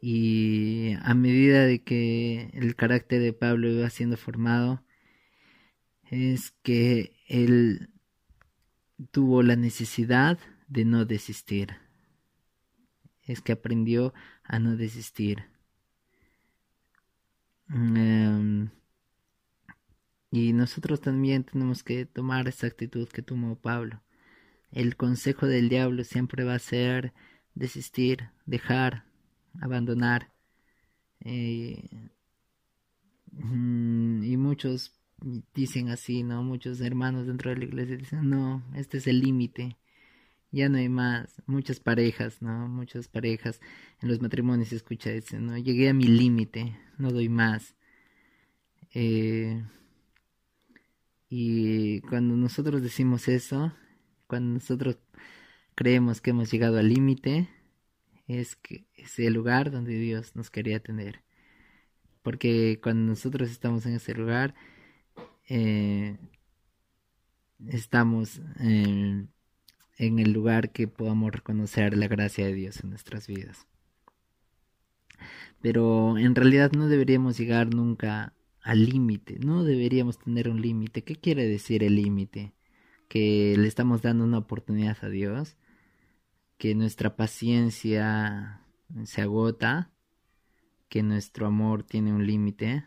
y 0.00 0.94
a 1.02 1.14
medida 1.14 1.64
de 1.64 1.82
que 1.82 2.50
el 2.54 2.76
carácter 2.76 3.20
de 3.20 3.32
Pablo 3.32 3.68
iba 3.68 3.90
siendo 3.90 4.16
formado, 4.16 4.82
es 6.10 6.52
que 6.62 7.16
él 7.28 7.90
tuvo 9.10 9.42
la 9.42 9.56
necesidad 9.56 10.38
de 10.68 10.84
no 10.84 11.04
desistir 11.04 11.85
es 13.26 13.42
que 13.42 13.52
aprendió 13.52 14.14
a 14.44 14.58
no 14.58 14.76
desistir. 14.76 15.44
Em, 17.68 18.70
y 20.30 20.52
nosotros 20.52 21.00
también 21.00 21.44
tenemos 21.44 21.82
que 21.82 22.06
tomar 22.06 22.48
esa 22.48 22.66
actitud 22.66 23.08
que 23.08 23.22
tomó 23.22 23.56
Pablo. 23.56 24.02
El 24.72 24.96
consejo 24.96 25.46
del 25.46 25.68
diablo 25.68 26.04
siempre 26.04 26.44
va 26.44 26.54
a 26.54 26.58
ser 26.58 27.12
desistir, 27.54 28.30
dejar, 28.46 29.04
abandonar. 29.60 30.32
Eh, 31.20 32.10
mm, 33.32 34.22
y 34.24 34.36
muchos 34.36 34.92
dicen 35.54 35.88
así, 35.90 36.22
¿no? 36.22 36.42
Muchos 36.42 36.80
hermanos 36.80 37.26
dentro 37.26 37.50
de 37.50 37.56
la 37.58 37.64
iglesia 37.64 37.96
dicen, 37.96 38.28
no, 38.30 38.62
este 38.74 38.98
es 38.98 39.06
el 39.06 39.20
límite 39.20 39.76
ya 40.56 40.68
no 40.68 40.78
hay 40.78 40.88
más. 40.88 41.42
Muchas 41.46 41.80
parejas, 41.80 42.42
¿no? 42.42 42.68
Muchas 42.68 43.08
parejas 43.08 43.60
en 44.00 44.08
los 44.08 44.20
matrimonios 44.20 44.68
se 44.70 44.76
escucha 44.76 45.10
eso, 45.12 45.38
¿no? 45.38 45.56
Llegué 45.58 45.90
a 45.90 45.94
mi 45.94 46.04
límite, 46.04 46.78
no 46.98 47.10
doy 47.10 47.28
más. 47.28 47.76
Eh, 48.94 49.62
y 51.28 52.00
cuando 52.02 52.36
nosotros 52.36 52.82
decimos 52.82 53.28
eso, 53.28 53.72
cuando 54.26 54.54
nosotros 54.54 54.98
creemos 55.74 56.20
que 56.20 56.30
hemos 56.30 56.50
llegado 56.50 56.78
al 56.78 56.88
límite, 56.88 57.48
es 58.26 58.56
que 58.56 58.86
es 58.94 59.18
el 59.18 59.34
lugar 59.34 59.70
donde 59.70 59.98
Dios 59.98 60.36
nos 60.36 60.50
quería 60.50 60.80
tener. 60.80 61.22
Porque 62.22 62.80
cuando 62.82 63.10
nosotros 63.10 63.50
estamos 63.50 63.86
en 63.86 63.94
ese 63.96 64.14
lugar, 64.14 64.54
eh, 65.48 66.16
estamos 67.68 68.40
en, 68.58 69.30
en 69.96 70.18
el 70.18 70.32
lugar 70.32 70.72
que 70.72 70.88
podamos 70.88 71.32
reconocer 71.32 71.96
la 71.96 72.08
gracia 72.08 72.46
de 72.46 72.54
Dios 72.54 72.82
en 72.82 72.90
nuestras 72.90 73.26
vidas. 73.26 73.66
Pero 75.60 76.18
en 76.18 76.34
realidad 76.34 76.72
no 76.72 76.88
deberíamos 76.88 77.38
llegar 77.38 77.74
nunca 77.74 78.34
al 78.62 78.84
límite, 78.84 79.38
no 79.38 79.64
deberíamos 79.64 80.18
tener 80.18 80.48
un 80.48 80.60
límite. 80.60 81.02
¿Qué 81.02 81.16
quiere 81.16 81.46
decir 81.46 81.82
el 81.82 81.96
límite? 81.96 82.52
Que 83.08 83.54
le 83.56 83.68
estamos 83.68 84.02
dando 84.02 84.24
una 84.24 84.38
oportunidad 84.38 84.98
a 85.02 85.08
Dios, 85.08 85.56
que 86.58 86.74
nuestra 86.74 87.16
paciencia 87.16 88.60
se 89.04 89.22
agota, 89.22 89.92
que 90.88 91.02
nuestro 91.02 91.46
amor 91.46 91.84
tiene 91.84 92.12
un 92.12 92.26
límite. 92.26 92.84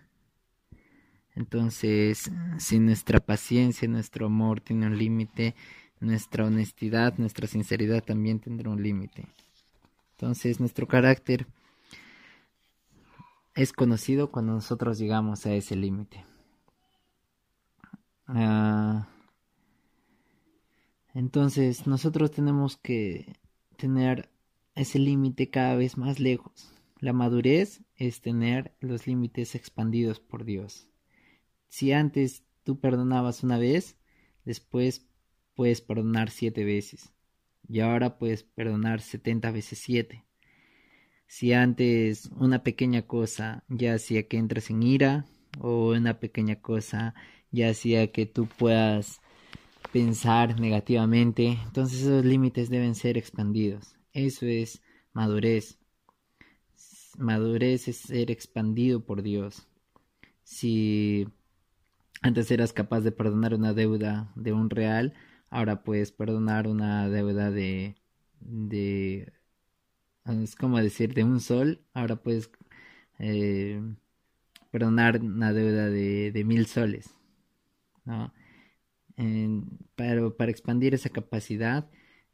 Entonces, 1.35 2.31
si 2.57 2.79
nuestra 2.79 3.19
paciencia, 3.19 3.87
nuestro 3.87 4.25
amor 4.25 4.59
tiene 4.59 4.87
un 4.87 4.97
límite, 4.97 5.55
nuestra 5.99 6.45
honestidad, 6.45 7.17
nuestra 7.17 7.47
sinceridad 7.47 8.03
también 8.03 8.39
tendrá 8.39 8.69
un 8.69 8.81
límite. 8.81 9.27
Entonces, 10.11 10.59
nuestro 10.59 10.87
carácter 10.87 11.47
es 13.55 13.73
conocido 13.73 14.31
cuando 14.31 14.53
nosotros 14.53 14.97
llegamos 14.97 15.45
a 15.45 15.53
ese 15.53 15.75
límite. 15.75 16.23
Ah, 18.27 19.07
entonces, 21.13 21.87
nosotros 21.87 22.31
tenemos 22.31 22.77
que 22.77 23.35
tener 23.77 24.29
ese 24.75 24.99
límite 24.99 25.49
cada 25.49 25.75
vez 25.75 25.97
más 25.97 26.19
lejos. 26.19 26.71
La 26.99 27.13
madurez 27.13 27.81
es 27.95 28.21
tener 28.21 28.75
los 28.79 29.07
límites 29.07 29.55
expandidos 29.55 30.19
por 30.19 30.45
Dios. 30.45 30.89
Si 31.67 31.91
antes 31.91 32.43
tú 32.63 32.79
perdonabas 32.79 33.43
una 33.43 33.57
vez, 33.57 33.97
después 34.45 35.08
puedes 35.59 35.81
perdonar 35.81 36.29
siete 36.29 36.63
veces. 36.63 37.11
Y 37.67 37.81
ahora 37.81 38.17
puedes 38.17 38.43
perdonar 38.43 39.01
setenta 39.01 39.51
veces 39.51 39.79
siete. 39.79 40.23
Si 41.27 41.51
antes 41.51 42.29
una 42.37 42.63
pequeña 42.63 43.01
cosa 43.01 43.65
ya 43.67 43.95
hacía 43.95 44.25
que 44.29 44.37
entres 44.37 44.69
en 44.69 44.83
ira, 44.83 45.25
o 45.59 45.89
una 45.89 46.17
pequeña 46.21 46.61
cosa 46.61 47.13
ya 47.51 47.71
hacía 47.71 48.09
que 48.13 48.25
tú 48.25 48.47
puedas 48.47 49.19
pensar 49.91 50.61
negativamente, 50.61 51.59
entonces 51.65 52.03
esos 52.03 52.23
límites 52.23 52.69
deben 52.69 52.95
ser 52.95 53.17
expandidos. 53.17 53.97
Eso 54.13 54.45
es 54.45 54.81
madurez. 55.11 55.77
Madurez 57.17 57.89
es 57.89 57.97
ser 57.97 58.31
expandido 58.31 59.05
por 59.05 59.23
Dios. 59.23 59.67
Si 60.41 61.27
antes 62.21 62.49
eras 62.49 62.71
capaz 62.71 63.01
de 63.01 63.11
perdonar 63.11 63.53
una 63.53 63.73
deuda 63.73 64.31
de 64.37 64.53
un 64.53 64.69
real, 64.69 65.13
ahora 65.49 65.83
puedes 65.83 66.11
perdonar 66.11 66.67
una 66.67 67.09
deuda 67.09 67.51
de 67.51 67.95
es 70.25 70.55
como 70.55 70.79
decir 70.79 71.13
de 71.13 71.23
un 71.23 71.39
sol, 71.39 71.81
ahora 71.93 72.17
puedes 72.17 72.49
eh, 73.19 73.81
perdonar 74.71 75.21
una 75.21 75.53
deuda 75.53 75.89
de, 75.89 76.31
de 76.31 76.43
mil 76.43 76.65
soles, 76.67 77.09
¿no? 78.05 78.33
pero 79.95 80.37
para 80.37 80.51
expandir 80.51 80.93
esa 80.93 81.09
capacidad, 81.09 81.89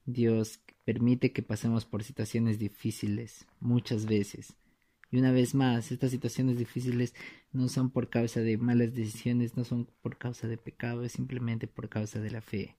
Dios 0.06 0.60
permite 0.84 1.32
que 1.34 1.42
pasemos 1.42 1.84
por 1.86 2.04
situaciones 2.04 2.60
difíciles 2.60 3.48
muchas 3.60 4.06
veces. 4.06 4.56
Y 5.10 5.18
una 5.18 5.32
vez 5.32 5.56
más, 5.56 5.92
estas 5.92 6.12
situaciones 6.12 6.60
difíciles 6.60 7.16
no 7.52 7.70
son 7.70 7.90
por 7.90 8.10
causa 8.12 8.42
de 8.42 8.58
malas 8.58 8.94
decisiones, 8.94 9.58
no 9.58 9.64
son 9.64 9.88
por 10.04 10.18
causa 10.18 10.48
de 10.48 10.58
pecado, 10.58 11.04
es 11.04 11.14
simplemente 11.14 11.68
por 11.68 11.90
causa 11.90 12.20
de 12.20 12.30
la 12.30 12.42
fe. 12.42 12.76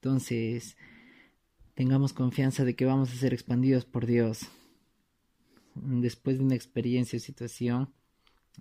Entonces, 0.00 0.76
tengamos 1.74 2.12
confianza 2.12 2.64
de 2.64 2.76
que 2.76 2.84
vamos 2.84 3.12
a 3.12 3.16
ser 3.16 3.34
expandidos 3.34 3.84
por 3.84 4.06
Dios. 4.06 4.48
Después 5.74 6.38
de 6.38 6.44
una 6.44 6.54
experiencia 6.54 7.16
o 7.16 7.20
situación, 7.20 7.92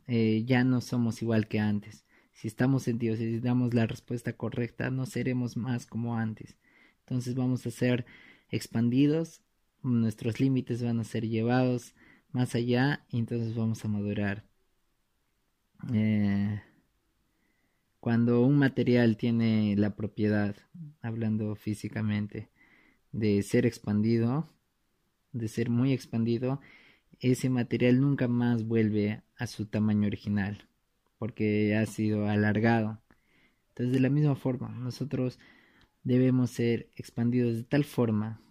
eh, 0.07 0.43
ya 0.45 0.63
no 0.63 0.81
somos 0.81 1.21
igual 1.21 1.47
que 1.47 1.59
antes. 1.59 2.05
Si 2.33 2.47
estamos 2.47 2.87
en 2.87 2.99
Dios 2.99 3.19
y 3.19 3.39
damos 3.39 3.73
la 3.73 3.87
respuesta 3.87 4.33
correcta, 4.33 4.91
no 4.91 5.05
seremos 5.05 5.57
más 5.57 5.85
como 5.85 6.15
antes. 6.15 6.57
Entonces 6.99 7.35
vamos 7.35 7.65
a 7.65 7.71
ser 7.71 8.05
expandidos, 8.49 9.41
nuestros 9.81 10.39
límites 10.39 10.83
van 10.83 10.99
a 10.99 11.03
ser 11.03 11.27
llevados 11.27 11.95
más 12.31 12.55
allá 12.55 13.05
y 13.09 13.19
entonces 13.19 13.55
vamos 13.55 13.83
a 13.85 13.87
madurar. 13.87 14.43
Eh, 15.93 16.61
cuando 17.99 18.41
un 18.41 18.57
material 18.57 19.17
tiene 19.17 19.75
la 19.77 19.95
propiedad, 19.95 20.55
hablando 21.01 21.55
físicamente, 21.55 22.49
de 23.11 23.41
ser 23.43 23.65
expandido, 23.65 24.47
de 25.31 25.47
ser 25.47 25.69
muy 25.69 25.93
expandido, 25.93 26.61
ese 27.19 27.49
material 27.49 27.99
nunca 27.99 28.27
más 28.27 28.63
vuelve 28.63 29.23
a 29.37 29.47
su 29.47 29.65
tamaño 29.65 30.07
original 30.07 30.67
porque 31.17 31.75
ha 31.75 31.85
sido 31.85 32.27
alargado. 32.27 33.01
Entonces, 33.69 33.93
de 33.93 33.99
la 33.99 34.09
misma 34.09 34.35
forma, 34.35 34.69
nosotros 34.69 35.39
debemos 36.03 36.51
ser 36.51 36.89
expandidos 36.95 37.57
de 37.57 37.63
tal 37.63 37.83
forma 37.83 38.41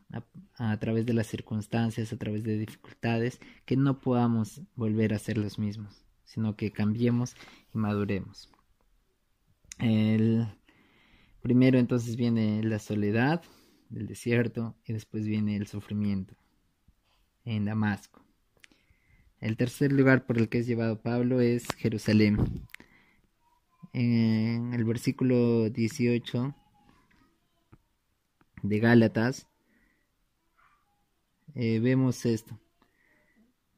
a, 0.59 0.77
través 0.79 1.07
de 1.07 1.15
las 1.15 1.27
circunstancias, 1.27 2.13
a 2.13 2.17
través 2.17 2.45
de 2.45 2.59
dificultades, 2.59 3.41
que 3.65 3.77
no 3.77 4.01
podamos 4.01 4.63
volver 4.77 5.15
a 5.15 5.19
ser 5.19 5.39
los 5.39 5.59
mismos, 5.59 6.05
sino 6.25 6.57
que 6.57 6.73
cambiemos 6.73 7.35
y 7.75 7.79
maduremos. 7.79 8.51
El 9.79 10.47
primero 11.43 11.79
entonces 11.79 12.17
viene 12.17 12.63
la 12.63 12.79
soledad 12.79 13.43
del 13.89 14.07
desierto 14.07 14.77
y 14.85 14.93
después 14.93 15.27
viene 15.27 15.57
el 15.57 15.67
sufrimiento 15.67 16.35
en 17.45 17.65
Damasco. 17.65 18.25
El 19.39 19.57
tercer 19.57 19.93
lugar 19.93 20.27
por 20.27 20.39
el 20.39 20.49
que 20.49 20.59
es 20.59 20.67
llevado 20.67 21.03
Pablo 21.03 21.41
es 21.41 21.67
Jerusalén. 21.77 22.67
En 23.93 24.73
el 24.73 24.85
versículo 24.85 25.71
18 25.71 26.55
de 28.63 28.79
Gálatas 28.79 29.47
eh, 31.55 31.81
vemos 31.81 32.27
esto. 32.27 32.59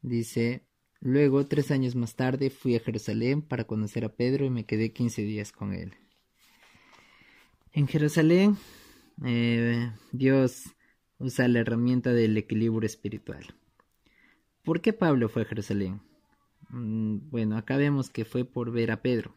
Dice, 0.01 0.65
luego 1.01 1.47
tres 1.47 1.71
años 1.71 1.95
más 1.95 2.15
tarde 2.15 2.49
fui 2.49 2.75
a 2.75 2.79
Jerusalén 2.79 3.41
para 3.41 3.65
conocer 3.65 4.05
a 4.05 4.15
Pedro 4.15 4.45
y 4.45 4.49
me 4.49 4.65
quedé 4.65 4.91
15 4.91 5.21
días 5.23 5.51
con 5.51 5.73
él. 5.73 5.93
En 7.71 7.87
Jerusalén 7.87 8.57
eh, 9.25 9.91
Dios 10.11 10.75
usa 11.17 11.47
la 11.47 11.59
herramienta 11.59 12.13
del 12.13 12.37
equilibrio 12.37 12.85
espiritual. 12.85 13.55
¿Por 14.63 14.81
qué 14.81 14.93
Pablo 14.93 15.29
fue 15.29 15.43
a 15.43 15.45
Jerusalén? 15.45 16.01
Mm, 16.69 17.29
bueno, 17.29 17.57
acá 17.57 17.77
vemos 17.77 18.09
que 18.09 18.25
fue 18.25 18.45
por 18.45 18.71
ver 18.71 18.91
a 18.91 19.01
Pedro. 19.01 19.35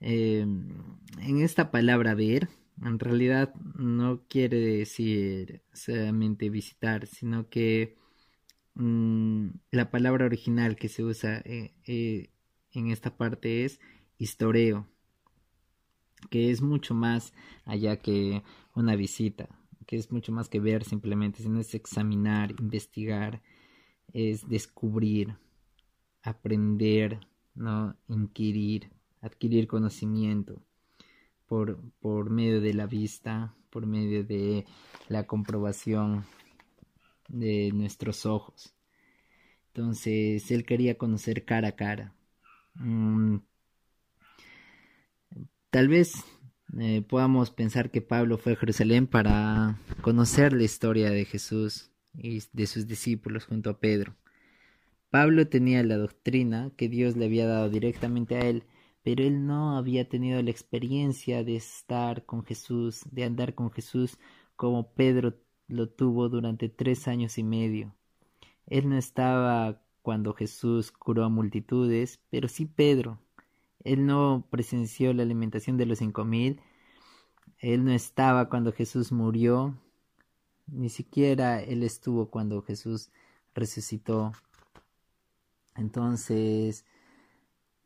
Em, 0.00 0.98
en 1.20 1.40
esta 1.40 1.70
palabra 1.70 2.14
ver, 2.14 2.48
en 2.82 2.98
realidad 2.98 3.54
no 3.54 4.24
quiere 4.28 4.58
decir 4.58 5.62
solamente 5.72 6.50
visitar, 6.50 7.06
sino 7.06 7.48
que 7.48 7.96
mm, 8.74 9.48
la 9.70 9.90
palabra 9.90 10.26
original 10.26 10.76
que 10.76 10.88
se 10.88 11.04
usa 11.04 11.38
eh, 11.44 11.74
eh, 11.86 12.30
en 12.72 12.90
esta 12.90 13.16
parte 13.16 13.64
es 13.64 13.80
historeo, 14.18 14.86
que 16.30 16.50
es 16.50 16.62
mucho 16.62 16.94
más 16.94 17.32
allá 17.64 17.96
que 17.96 18.42
una 18.74 18.96
visita, 18.96 19.48
que 19.86 19.96
es 19.96 20.10
mucho 20.10 20.32
más 20.32 20.48
que 20.48 20.60
ver 20.60 20.84
simplemente, 20.84 21.42
sino 21.42 21.60
es 21.60 21.74
examinar, 21.74 22.54
investigar, 22.58 23.42
es 24.12 24.48
descubrir, 24.48 25.36
aprender, 26.22 27.20
¿no? 27.54 27.96
inquirir, 28.08 28.90
adquirir 29.20 29.66
conocimiento 29.66 30.62
por, 31.46 31.80
por 32.00 32.30
medio 32.30 32.60
de 32.60 32.74
la 32.74 32.86
vista, 32.86 33.54
por 33.70 33.86
medio 33.86 34.24
de 34.24 34.64
la 35.08 35.26
comprobación 35.26 36.24
de 37.28 37.70
nuestros 37.72 38.26
ojos. 38.26 38.74
Entonces 39.68 40.50
él 40.50 40.64
quería 40.64 40.96
conocer 40.96 41.44
cara 41.44 41.68
a 41.68 41.72
cara. 41.76 42.14
Mm, 42.74 43.38
tal 45.70 45.88
vez 45.88 46.14
eh, 46.78 47.02
podamos 47.02 47.50
pensar 47.50 47.90
que 47.90 48.00
Pablo 48.00 48.38
fue 48.38 48.52
a 48.52 48.56
Jerusalén 48.56 49.06
para 49.06 49.78
conocer 50.00 50.52
la 50.52 50.64
historia 50.64 51.10
de 51.10 51.24
Jesús 51.24 51.90
y 52.16 52.42
de 52.52 52.66
sus 52.66 52.86
discípulos 52.86 53.46
junto 53.46 53.70
a 53.70 53.78
Pedro. 53.78 54.14
Pablo 55.10 55.46
tenía 55.46 55.82
la 55.84 55.96
doctrina 55.96 56.72
que 56.76 56.88
Dios 56.88 57.16
le 57.16 57.26
había 57.26 57.46
dado 57.46 57.70
directamente 57.70 58.36
a 58.36 58.40
él, 58.40 58.64
pero 59.04 59.22
él 59.22 59.46
no 59.46 59.76
había 59.76 60.08
tenido 60.08 60.42
la 60.42 60.50
experiencia 60.50 61.44
de 61.44 61.56
estar 61.56 62.24
con 62.24 62.44
Jesús, 62.44 63.02
de 63.12 63.24
andar 63.24 63.54
con 63.54 63.70
Jesús 63.70 64.18
como 64.56 64.92
Pedro 64.94 65.34
lo 65.68 65.88
tuvo 65.88 66.28
durante 66.28 66.68
tres 66.68 67.08
años 67.08 67.38
y 67.38 67.42
medio. 67.42 67.94
Él 68.66 68.88
no 68.88 68.96
estaba 68.96 69.80
cuando 70.02 70.34
Jesús 70.34 70.92
curó 70.92 71.24
a 71.24 71.28
multitudes, 71.28 72.20
pero 72.30 72.48
sí 72.48 72.66
Pedro. 72.66 73.18
Él 73.84 74.06
no 74.06 74.46
presenció 74.50 75.12
la 75.12 75.22
alimentación 75.22 75.76
de 75.76 75.86
los 75.86 75.98
cinco 75.98 76.24
mil. 76.24 76.60
Él 77.58 77.84
no 77.84 77.92
estaba 77.92 78.48
cuando 78.48 78.72
Jesús 78.72 79.12
murió. 79.12 79.78
Ni 80.66 80.88
siquiera 80.88 81.62
él 81.62 81.82
estuvo 81.82 82.30
cuando 82.30 82.62
Jesús 82.62 83.10
resucitó. 83.54 84.32
Entonces, 85.76 86.84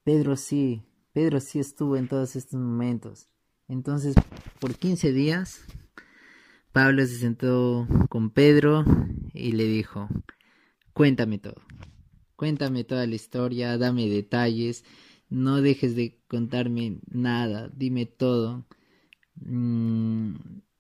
Pedro 0.05 0.37
sí, 0.37 0.83
Pedro 1.13 1.41
sí 1.41 1.59
estuvo 1.59 1.97
en 1.97 2.09
todos 2.09 2.37
estos 2.37 2.61
momentos. 2.61 3.29
Entonces, 3.69 4.15
por 4.61 4.75
quince 4.77 5.13
días, 5.13 5.61
Pablo 6.73 7.07
se 7.07 7.19
sentó 7.19 7.87
con 8.09 8.31
Pedro 8.31 8.85
y 9.35 9.53
le 9.53 9.65
dijo, 9.65 10.09
cuéntame 10.93 11.39
todo, 11.39 11.63
cuéntame 12.37 12.85
toda 12.85 13.07
la 13.07 13.15
historia, 13.15 13.79
dame 13.79 14.09
detalles, 14.09 14.85
no 15.29 15.61
dejes 15.61 15.97
de 15.97 16.21
contarme 16.29 17.01
nada, 17.11 17.71
dime 17.75 18.07
todo. 18.07 18.67
Mm, 19.37 20.35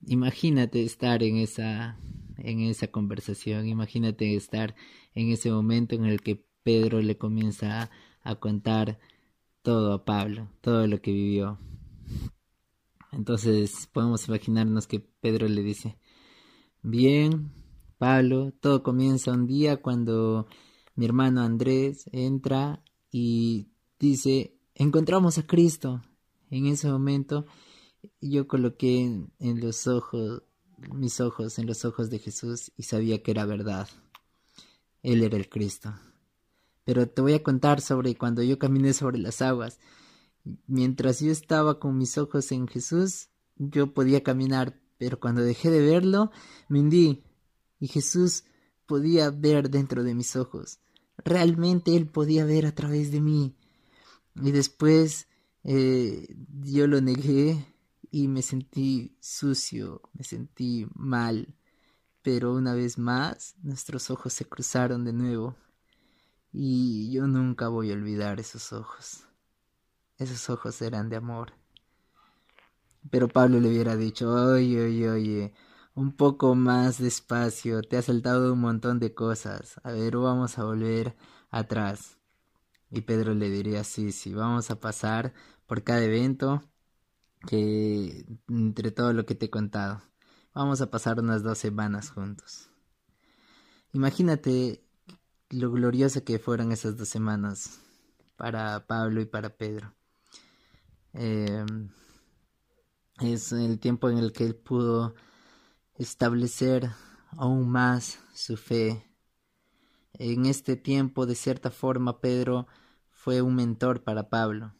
imagínate 0.06 0.82
estar 0.84 1.22
en 1.22 1.36
esa, 1.36 1.98
en 2.38 2.60
esa 2.60 2.88
conversación, 2.88 3.66
imagínate 3.68 4.34
estar 4.34 4.74
en 5.14 5.30
ese 5.30 5.50
momento 5.50 5.94
en 5.94 6.04
el 6.04 6.20
que 6.20 6.44
Pedro 6.62 7.00
le 7.00 7.16
comienza 7.16 7.90
a 8.22 8.34
contar 8.36 8.98
todo 9.62 9.92
a 9.92 10.04
Pablo, 10.04 10.48
todo 10.60 10.86
lo 10.86 11.00
que 11.00 11.12
vivió. 11.12 11.58
Entonces 13.12 13.88
podemos 13.92 14.28
imaginarnos 14.28 14.86
que 14.86 15.00
Pedro 15.00 15.48
le 15.48 15.62
dice, 15.62 15.98
bien, 16.82 17.52
Pablo, 17.98 18.52
todo 18.60 18.82
comienza 18.82 19.32
un 19.32 19.46
día 19.46 19.82
cuando 19.82 20.46
mi 20.94 21.04
hermano 21.04 21.42
Andrés 21.42 22.08
entra 22.12 22.82
y 23.10 23.68
dice, 23.98 24.56
encontramos 24.74 25.38
a 25.38 25.46
Cristo. 25.46 26.02
En 26.50 26.66
ese 26.66 26.88
momento 26.88 27.46
yo 28.20 28.46
coloqué 28.46 29.00
en, 29.38 29.60
los 29.60 29.86
ojos, 29.86 30.42
mis 30.92 31.20
ojos 31.20 31.58
en 31.58 31.66
los 31.66 31.84
ojos 31.84 32.10
de 32.10 32.18
Jesús 32.18 32.72
y 32.76 32.84
sabía 32.84 33.22
que 33.22 33.32
era 33.32 33.44
verdad. 33.44 33.88
Él 35.02 35.22
era 35.22 35.36
el 35.36 35.48
Cristo. 35.48 35.94
Pero 36.84 37.08
te 37.08 37.20
voy 37.20 37.34
a 37.34 37.42
contar 37.42 37.80
sobre 37.80 38.16
cuando 38.16 38.42
yo 38.42 38.58
caminé 38.58 38.92
sobre 38.92 39.18
las 39.18 39.42
aguas. 39.42 39.78
Mientras 40.66 41.20
yo 41.20 41.30
estaba 41.30 41.78
con 41.78 41.98
mis 41.98 42.18
ojos 42.18 42.52
en 42.52 42.66
Jesús, 42.68 43.28
yo 43.56 43.92
podía 43.92 44.22
caminar, 44.22 44.80
pero 44.98 45.18
cuando 45.20 45.42
dejé 45.42 45.70
de 45.70 45.80
verlo, 45.80 46.30
me 46.68 46.80
hundí 46.80 47.24
y 47.80 47.88
Jesús 47.88 48.44
podía 48.86 49.30
ver 49.30 49.70
dentro 49.70 50.02
de 50.02 50.14
mis 50.14 50.36
ojos. 50.36 50.80
Realmente 51.18 51.94
Él 51.96 52.08
podía 52.08 52.44
ver 52.44 52.66
a 52.66 52.74
través 52.74 53.10
de 53.10 53.20
mí. 53.20 53.56
Y 54.36 54.52
después 54.52 55.28
eh, 55.64 56.34
yo 56.62 56.86
lo 56.86 57.00
negué 57.00 57.74
y 58.10 58.28
me 58.28 58.42
sentí 58.42 59.16
sucio, 59.20 60.00
me 60.12 60.24
sentí 60.24 60.86
mal. 60.94 61.54
Pero 62.22 62.54
una 62.54 62.74
vez 62.74 62.98
más 62.98 63.54
nuestros 63.62 64.10
ojos 64.10 64.32
se 64.32 64.44
cruzaron 64.44 65.04
de 65.04 65.12
nuevo. 65.12 65.56
Y 66.52 67.12
yo 67.12 67.26
nunca 67.26 67.68
voy 67.68 67.90
a 67.90 67.94
olvidar 67.94 68.40
esos 68.40 68.72
ojos. 68.72 69.27
Esos 70.18 70.50
ojos 70.50 70.82
eran 70.82 71.08
de 71.08 71.16
amor. 71.16 71.52
Pero 73.10 73.28
Pablo 73.28 73.60
le 73.60 73.68
hubiera 73.68 73.96
dicho, 73.96 74.30
oye, 74.30 74.84
oye, 74.84 75.10
oye, 75.10 75.54
un 75.94 76.12
poco 76.16 76.54
más 76.54 76.98
despacio, 76.98 77.82
te 77.82 77.96
has 77.96 78.06
saltado 78.06 78.52
un 78.52 78.60
montón 78.60 78.98
de 78.98 79.14
cosas. 79.14 79.80
A 79.84 79.92
ver, 79.92 80.16
vamos 80.16 80.58
a 80.58 80.64
volver 80.64 81.16
atrás. 81.50 82.18
Y 82.90 83.02
Pedro 83.02 83.34
le 83.34 83.50
diría, 83.50 83.84
sí, 83.84 84.12
sí, 84.12 84.34
vamos 84.34 84.70
a 84.70 84.80
pasar 84.80 85.34
por 85.66 85.84
cada 85.84 86.02
evento 86.02 86.62
que 87.46 88.26
entre 88.48 88.90
todo 88.90 89.12
lo 89.12 89.26
que 89.26 89.34
te 89.34 89.46
he 89.46 89.50
contado. 89.50 90.02
Vamos 90.54 90.80
a 90.80 90.90
pasar 90.90 91.20
unas 91.20 91.42
dos 91.42 91.58
semanas 91.58 92.10
juntos. 92.10 92.70
Imagínate 93.92 94.84
lo 95.50 95.70
glorioso 95.70 96.24
que 96.24 96.38
fueron 96.38 96.72
esas 96.72 96.96
dos 96.96 97.08
semanas 97.08 97.80
para 98.36 98.86
Pablo 98.86 99.20
y 99.20 99.26
para 99.26 99.56
Pedro. 99.56 99.97
Eh, 101.14 101.64
es 103.20 103.52
el 103.52 103.78
tiempo 103.78 104.08
en 104.10 104.18
el 104.18 104.32
que 104.32 104.44
él 104.44 104.54
pudo 104.54 105.14
establecer 105.96 106.90
aún 107.36 107.68
más 107.68 108.20
su 108.34 108.56
fe. 108.56 109.04
En 110.14 110.46
este 110.46 110.76
tiempo, 110.76 111.26
de 111.26 111.34
cierta 111.34 111.70
forma, 111.70 112.20
Pedro 112.20 112.66
fue 113.10 113.42
un 113.42 113.54
mentor 113.54 114.04
para 114.04 114.28
Pablo. 114.28 114.74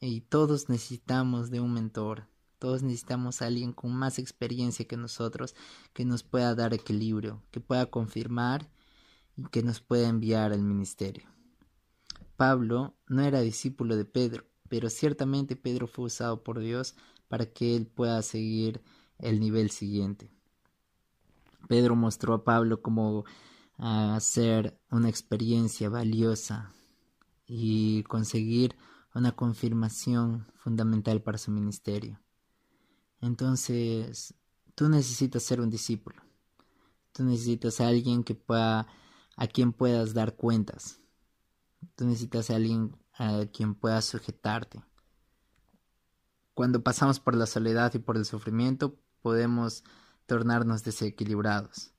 Y 0.00 0.22
todos 0.22 0.68
necesitamos 0.68 1.50
de 1.50 1.60
un 1.60 1.72
mentor. 1.72 2.28
Todos 2.58 2.82
necesitamos 2.82 3.42
a 3.42 3.46
alguien 3.46 3.72
con 3.72 3.94
más 3.94 4.18
experiencia 4.18 4.86
que 4.86 4.96
nosotros, 4.96 5.54
que 5.92 6.04
nos 6.04 6.22
pueda 6.22 6.54
dar 6.54 6.74
equilibrio, 6.74 7.42
que 7.50 7.60
pueda 7.60 7.86
confirmar 7.86 8.70
y 9.36 9.44
que 9.44 9.62
nos 9.62 9.80
pueda 9.80 10.08
enviar 10.08 10.52
al 10.52 10.62
ministerio. 10.62 11.28
Pablo 12.36 12.96
no 13.06 13.22
era 13.22 13.40
discípulo 13.40 13.96
de 13.96 14.04
Pedro, 14.04 14.44
pero 14.68 14.90
ciertamente 14.90 15.56
Pedro 15.56 15.86
fue 15.86 16.06
usado 16.06 16.42
por 16.42 16.58
Dios 16.60 16.94
para 17.28 17.46
que 17.46 17.76
él 17.76 17.86
pueda 17.86 18.22
seguir 18.22 18.82
el 19.18 19.40
nivel 19.40 19.70
siguiente. 19.70 20.30
Pedro 21.68 21.96
mostró 21.96 22.34
a 22.34 22.44
Pablo 22.44 22.82
cómo 22.82 23.24
hacer 23.78 24.78
una 24.90 25.08
experiencia 25.08 25.88
valiosa 25.88 26.72
y 27.46 28.02
conseguir 28.04 28.76
una 29.14 29.32
confirmación 29.32 30.46
fundamental 30.56 31.22
para 31.22 31.38
su 31.38 31.50
ministerio. 31.50 32.20
Entonces, 33.20 34.34
tú 34.74 34.88
necesitas 34.88 35.42
ser 35.42 35.60
un 35.60 35.70
discípulo. 35.70 36.22
Tú 37.12 37.24
necesitas 37.24 37.80
a 37.80 37.88
alguien 37.88 38.22
que 38.22 38.34
pueda 38.34 38.86
a 39.36 39.46
quien 39.46 39.72
puedas 39.72 40.14
dar 40.14 40.34
cuentas. 40.34 41.00
Tú 41.94 42.06
necesitas 42.06 42.50
a 42.50 42.56
alguien 42.56 42.96
a 43.18 43.46
quien 43.46 43.74
pueda 43.74 44.00
sujetarte. 44.02 44.82
Cuando 46.54 46.82
pasamos 46.82 47.20
por 47.20 47.34
la 47.34 47.46
soledad 47.46 47.92
y 47.94 47.98
por 47.98 48.16
el 48.16 48.24
sufrimiento, 48.24 48.98
podemos 49.22 49.84
tornarnos 50.26 50.84
desequilibrados. 50.84 51.92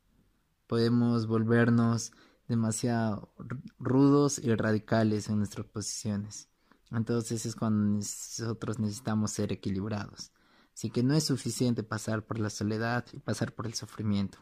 Podemos 0.67 1.27
volvernos 1.27 2.11
demasiado 2.47 3.33
rudos 3.77 4.39
y 4.39 4.53
radicales 4.55 5.29
en 5.29 5.39
nuestras 5.39 5.65
posiciones. 5.67 6.49
Entonces 6.91 7.45
es 7.45 7.55
cuando 7.55 7.97
nosotros 7.97 8.79
necesitamos 8.79 9.31
ser 9.31 9.51
equilibrados. 9.51 10.31
Así 10.73 10.89
que 10.89 11.03
no 11.03 11.13
es 11.13 11.25
suficiente 11.25 11.83
pasar 11.83 12.25
por 12.25 12.39
la 12.39 12.49
soledad 12.49 13.05
y 13.11 13.19
pasar 13.19 13.53
por 13.53 13.65
el 13.65 13.73
sufrimiento. 13.73 14.37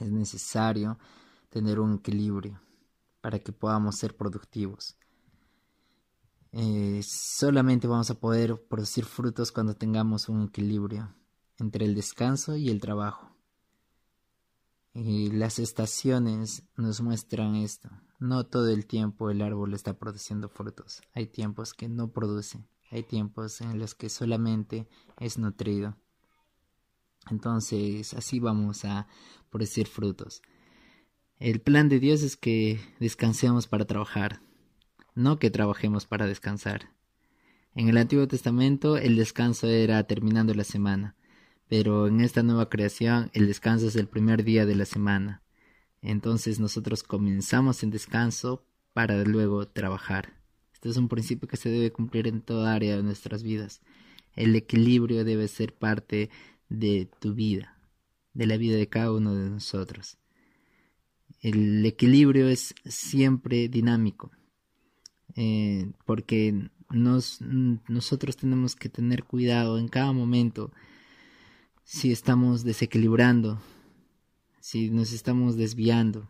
Es 0.00 0.10
necesario 0.10 0.98
tener 1.48 1.80
un 1.80 1.94
equilibrio 1.94 2.60
para 3.20 3.38
que 3.38 3.52
podamos 3.52 3.96
ser 3.96 4.16
productivos. 4.16 4.98
Eh, 6.52 7.02
solamente 7.04 7.86
vamos 7.86 8.10
a 8.10 8.18
poder 8.18 8.60
producir 8.68 9.04
frutos 9.04 9.52
cuando 9.52 9.74
tengamos 9.74 10.28
un 10.28 10.44
equilibrio 10.44 11.14
entre 11.58 11.84
el 11.84 11.94
descanso 11.94 12.56
y 12.56 12.68
el 12.70 12.80
trabajo. 12.80 13.36
Y 14.94 15.30
las 15.30 15.58
estaciones 15.58 16.64
nos 16.76 17.00
muestran 17.00 17.54
esto. 17.54 17.90
No 18.18 18.46
todo 18.46 18.68
el 18.68 18.86
tiempo 18.86 19.30
el 19.30 19.42
árbol 19.42 19.74
está 19.74 19.98
produciendo 19.98 20.48
frutos. 20.48 21.02
Hay 21.14 21.26
tiempos 21.26 21.74
que 21.74 21.88
no 21.88 22.10
produce. 22.10 22.64
Hay 22.90 23.02
tiempos 23.02 23.60
en 23.60 23.78
los 23.78 23.94
que 23.94 24.08
solamente 24.08 24.88
es 25.18 25.38
nutrido. 25.38 25.96
Entonces 27.30 28.14
así 28.14 28.40
vamos 28.40 28.84
a 28.84 29.06
producir 29.50 29.86
frutos. 29.86 30.42
El 31.38 31.60
plan 31.60 31.88
de 31.88 32.00
Dios 32.00 32.22
es 32.22 32.36
que 32.36 32.80
descansemos 32.98 33.68
para 33.68 33.84
trabajar, 33.84 34.40
no 35.18 35.38
que 35.38 35.50
trabajemos 35.50 36.06
para 36.06 36.26
descansar. 36.26 36.92
En 37.74 37.88
el 37.88 37.98
Antiguo 37.98 38.26
Testamento 38.28 38.96
el 38.96 39.16
descanso 39.16 39.66
era 39.66 40.02
terminando 40.04 40.54
la 40.54 40.64
semana, 40.64 41.16
pero 41.68 42.06
en 42.06 42.20
esta 42.20 42.42
nueva 42.42 42.68
creación 42.68 43.30
el 43.34 43.46
descanso 43.46 43.88
es 43.88 43.96
el 43.96 44.08
primer 44.08 44.44
día 44.44 44.64
de 44.64 44.76
la 44.76 44.84
semana. 44.84 45.42
Entonces 46.02 46.60
nosotros 46.60 47.02
comenzamos 47.02 47.82
en 47.82 47.90
descanso 47.90 48.64
para 48.92 49.24
luego 49.24 49.66
trabajar. 49.66 50.34
Este 50.72 50.88
es 50.88 50.96
un 50.96 51.08
principio 51.08 51.48
que 51.48 51.56
se 51.56 51.68
debe 51.68 51.90
cumplir 51.90 52.28
en 52.28 52.40
toda 52.40 52.74
área 52.74 52.96
de 52.96 53.02
nuestras 53.02 53.42
vidas. 53.42 53.80
el 54.36 54.54
equilibrio 54.54 55.24
debe 55.24 55.48
ser 55.48 55.74
parte 55.74 56.30
de 56.68 57.10
tu 57.18 57.34
vida, 57.34 57.76
de 58.34 58.46
la 58.46 58.56
vida 58.56 58.76
de 58.76 58.88
cada 58.88 59.12
uno 59.12 59.34
de 59.34 59.50
nosotros. 59.50 60.16
El 61.40 61.84
equilibrio 61.84 62.48
es 62.48 62.74
siempre 62.84 63.68
dinámico, 63.68 64.30
eh, 65.36 65.90
porque 66.04 66.70
nos, 66.90 67.40
nosotros 67.40 68.36
tenemos 68.36 68.76
que 68.76 68.88
tener 68.88 69.24
cuidado 69.24 69.78
en 69.78 69.88
cada 69.88 70.12
momento 70.12 70.72
si 71.84 72.12
estamos 72.12 72.64
desequilibrando, 72.64 73.60
si 74.60 74.90
nos 74.90 75.12
estamos 75.12 75.56
desviando. 75.56 76.28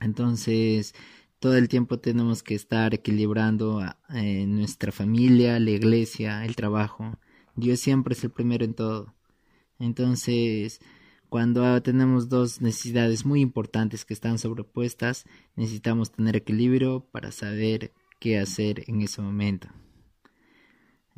Entonces, 0.00 0.94
todo 1.38 1.56
el 1.56 1.68
tiempo 1.68 1.98
tenemos 1.98 2.42
que 2.42 2.54
estar 2.54 2.92
equilibrando 2.94 3.82
eh, 4.10 4.46
nuestra 4.46 4.92
familia, 4.92 5.58
la 5.58 5.70
iglesia, 5.70 6.44
el 6.44 6.56
trabajo. 6.56 7.18
Dios 7.54 7.80
siempre 7.80 8.14
es 8.14 8.24
el 8.24 8.30
primero 8.30 8.64
en 8.64 8.74
todo. 8.74 9.14
Entonces, 9.78 10.80
cuando 11.28 11.80
tenemos 11.82 12.28
dos 12.28 12.60
necesidades 12.60 13.24
muy 13.24 13.40
importantes 13.40 14.04
que 14.04 14.14
están 14.14 14.38
sobrepuestas, 14.38 15.24
necesitamos 15.54 16.12
tener 16.12 16.36
equilibrio 16.36 17.06
para 17.10 17.32
saber 17.32 17.92
qué 18.18 18.38
hacer 18.38 18.84
en 18.86 19.02
ese 19.02 19.22
momento. 19.22 19.68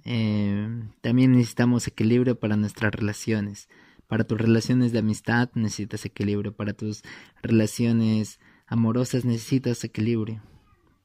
Eh, 0.04 0.68
también 1.00 1.32
necesitamos 1.32 1.86
equilibrio 1.86 2.38
para 2.38 2.56
nuestras 2.56 2.94
relaciones. 2.94 3.68
Para 4.06 4.24
tus 4.24 4.40
relaciones 4.40 4.92
de 4.92 5.00
amistad 5.00 5.50
necesitas 5.54 6.04
equilibrio. 6.04 6.56
Para 6.56 6.72
tus 6.72 7.02
relaciones 7.42 8.40
amorosas 8.66 9.24
necesitas 9.24 9.84
equilibrio. 9.84 10.42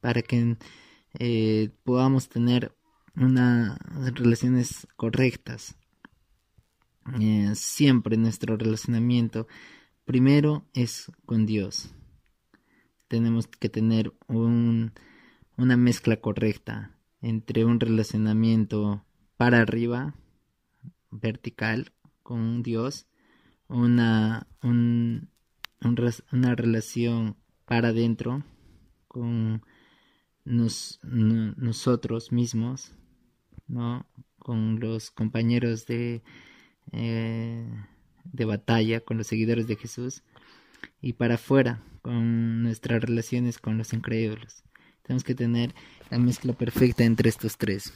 Para 0.00 0.22
que 0.22 0.56
eh, 1.18 1.70
podamos 1.84 2.28
tener 2.28 2.74
unas 3.16 3.78
relaciones 4.14 4.86
correctas. 4.96 5.76
Eh, 7.20 7.52
siempre 7.54 8.16
nuestro 8.16 8.56
relacionamiento 8.56 9.46
primero 10.04 10.64
es 10.72 11.10
con 11.26 11.46
Dios. 11.46 11.94
Tenemos 13.08 13.46
que 13.46 13.68
tener 13.68 14.12
un, 14.26 14.92
una 15.56 15.76
mezcla 15.76 16.16
correcta 16.16 16.96
entre 17.20 17.64
un 17.64 17.78
relacionamiento 17.78 19.04
para 19.36 19.60
arriba, 19.60 20.14
vertical, 21.10 21.92
con 22.22 22.62
Dios, 22.62 23.06
una, 23.68 24.46
un, 24.62 25.28
una 26.32 26.54
relación 26.54 27.36
para 27.66 27.88
adentro 27.88 28.44
con 29.08 29.62
nosotros 30.44 32.32
mismos, 32.32 32.92
¿no? 33.66 34.06
con 34.38 34.80
los 34.80 35.10
compañeros 35.10 35.86
de, 35.86 36.22
eh, 36.92 37.66
de 38.24 38.44
batalla, 38.44 39.00
con 39.00 39.18
los 39.18 39.26
seguidores 39.26 39.66
de 39.66 39.76
Jesús, 39.76 40.22
y 41.00 41.14
para 41.14 41.34
afuera, 41.34 41.82
con 42.02 42.62
nuestras 42.62 43.02
relaciones 43.02 43.58
con 43.58 43.78
los 43.78 43.92
incrédulos. 43.92 44.64
Tenemos 45.02 45.24
que 45.24 45.34
tener 45.34 45.74
la 46.10 46.18
mezcla 46.18 46.52
perfecta 46.52 47.04
entre 47.04 47.28
estos 47.28 47.58
tres 47.58 47.92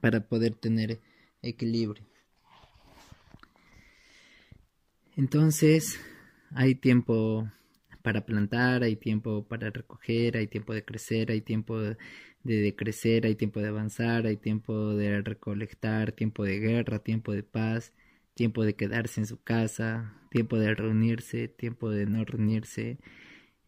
para 0.00 0.20
poder 0.20 0.54
tener 0.54 1.00
equilibrio. 1.40 2.04
Entonces, 5.16 6.00
hay 6.54 6.74
tiempo 6.74 7.48
para 8.02 8.26
plantar, 8.26 8.82
hay 8.82 8.96
tiempo 8.96 9.46
para 9.48 9.70
recoger, 9.70 10.36
hay 10.36 10.46
tiempo 10.46 10.74
de 10.74 10.84
crecer, 10.84 11.30
hay 11.30 11.40
tiempo 11.40 11.80
de, 12.44 12.60
decrecer, 12.62 13.26
hay 13.26 13.34
tiempo 13.34 13.60
de 13.60 13.68
avanzar, 13.68 14.26
hay 14.26 14.36
tiempo 14.36 14.94
de 14.94 15.22
recolectar, 15.22 16.12
tiempo 16.12 16.44
de 16.44 16.58
guerra, 16.60 16.98
tiempo 17.00 17.32
de 17.32 17.42
paz, 17.42 17.92
tiempo 18.34 18.64
de 18.64 18.74
quedarse 18.74 19.20
en 19.20 19.26
su 19.26 19.42
casa, 19.42 20.14
tiempo 20.30 20.58
de 20.58 20.74
reunirse, 20.74 21.48
tiempo 21.48 21.90
de 21.90 22.06
no 22.06 22.24
reunirse. 22.24 22.98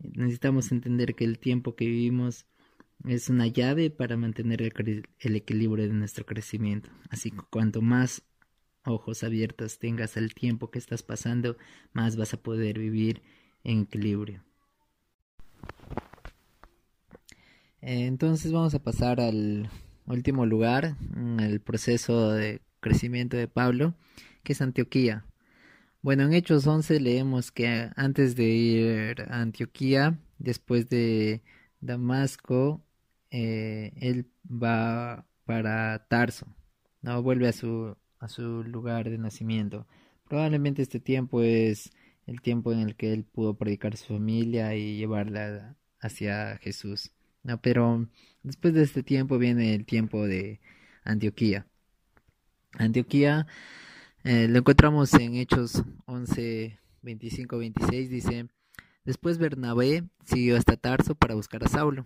Necesitamos 0.01 0.72
entender 0.72 1.14
que 1.14 1.24
el 1.24 1.39
tiempo 1.39 1.77
que 1.77 1.87
vivimos 1.87 2.47
es 3.05 3.29
una 3.31 3.47
llave 3.47 3.91
para 3.91 4.16
mantener 4.16 4.62
el, 4.62 5.09
el 5.20 5.37
equilibrio 5.37 5.87
de 5.87 5.95
nuestro 5.95 6.27
crecimiento. 6.27 6.91
Así 7.11 7.31
que 7.31 7.39
cuanto 7.51 7.83
más 7.83 8.22
ojos 8.85 9.24
abiertos 9.24 9.79
tengas 9.79 10.16
al 10.16 10.35
tiempo 10.35 10.70
que 10.70 10.79
estás 10.79 11.03
pasando, 11.03 11.57
más 11.93 12.16
vas 12.16 12.35
a 12.35 12.43
poder 12.43 12.79
vivir 12.79 13.22
en 13.64 13.83
equilibrio. 13.83 14.43
Entonces 17.81 18.53
vamos 18.53 18.74
a 18.74 18.83
pasar 18.83 19.20
al 19.20 19.68
último 20.07 20.47
lugar, 20.47 20.97
el 21.39 21.61
proceso 21.61 22.33
de 22.33 22.61
crecimiento 22.81 23.37
de 23.37 23.49
Pablo, 23.49 23.95
que 24.43 24.53
es 24.53 24.62
Antioquía. 24.62 25.24
Bueno, 26.03 26.22
en 26.24 26.35
Hechos 26.35 26.66
11 26.66 27.01
leemos 27.01 27.51
que 27.51 27.91
antes 27.97 28.37
de 28.37 28.45
ir 28.45 29.22
a 29.22 29.41
Antioquía, 29.41 30.18
después 30.39 30.89
de 30.89 31.43
Damasco, 31.81 32.83
eh, 33.31 33.93
él 33.97 34.31
va 34.49 35.27
para 35.45 36.07
Tarso, 36.09 36.47
no 37.03 37.22
vuelve 37.22 37.49
a 37.49 37.53
su, 37.53 37.97
a 38.20 38.29
su 38.29 38.62
lugar 38.64 39.11
de 39.11 39.18
nacimiento. 39.18 39.87
Probablemente 40.29 40.83
este 40.83 41.01
tiempo 41.01 41.43
es 41.43 41.91
el 42.27 42.41
tiempo 42.41 42.72
en 42.72 42.81
el 42.81 42.97
que 42.97 43.12
él 43.12 43.24
pudo 43.24 43.55
predicar 43.55 43.95
a 43.95 43.97
su 43.97 44.14
familia 44.14 44.74
y 44.74 44.97
llevarla 44.97 45.77
hacia 46.01 46.57
Jesús. 46.59 47.12
No, 47.47 47.61
pero 47.61 48.09
después 48.42 48.74
de 48.74 48.82
este 48.82 49.05
tiempo 49.05 49.38
viene 49.38 49.72
el 49.76 49.86
tiempo 49.86 50.26
de 50.26 50.61
Antioquía. 51.05 51.64
Antioquía 52.72 53.47
eh, 54.24 54.49
lo 54.49 54.59
encontramos 54.59 55.14
en 55.14 55.36
Hechos 55.36 55.84
11, 56.07 56.80
25, 57.03 57.57
26. 57.57 58.11
Dice: 58.11 58.49
Después 59.05 59.38
Bernabé 59.38 60.03
siguió 60.24 60.57
hasta 60.57 60.76
Tarso 60.76 61.14
para 61.14 61.36
buscar 61.36 61.62
a 61.62 61.68
Saulo. 61.68 62.05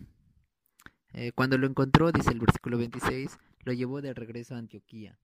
Eh, 1.14 1.32
cuando 1.32 1.56
lo 1.56 1.66
encontró, 1.66 2.12
dice 2.12 2.32
el 2.32 2.38
versículo 2.38 2.76
26, 2.76 3.38
lo 3.64 3.72
llevó 3.72 4.02
de 4.02 4.12
regreso 4.12 4.54
a 4.54 4.58
Antioquía. 4.58 5.18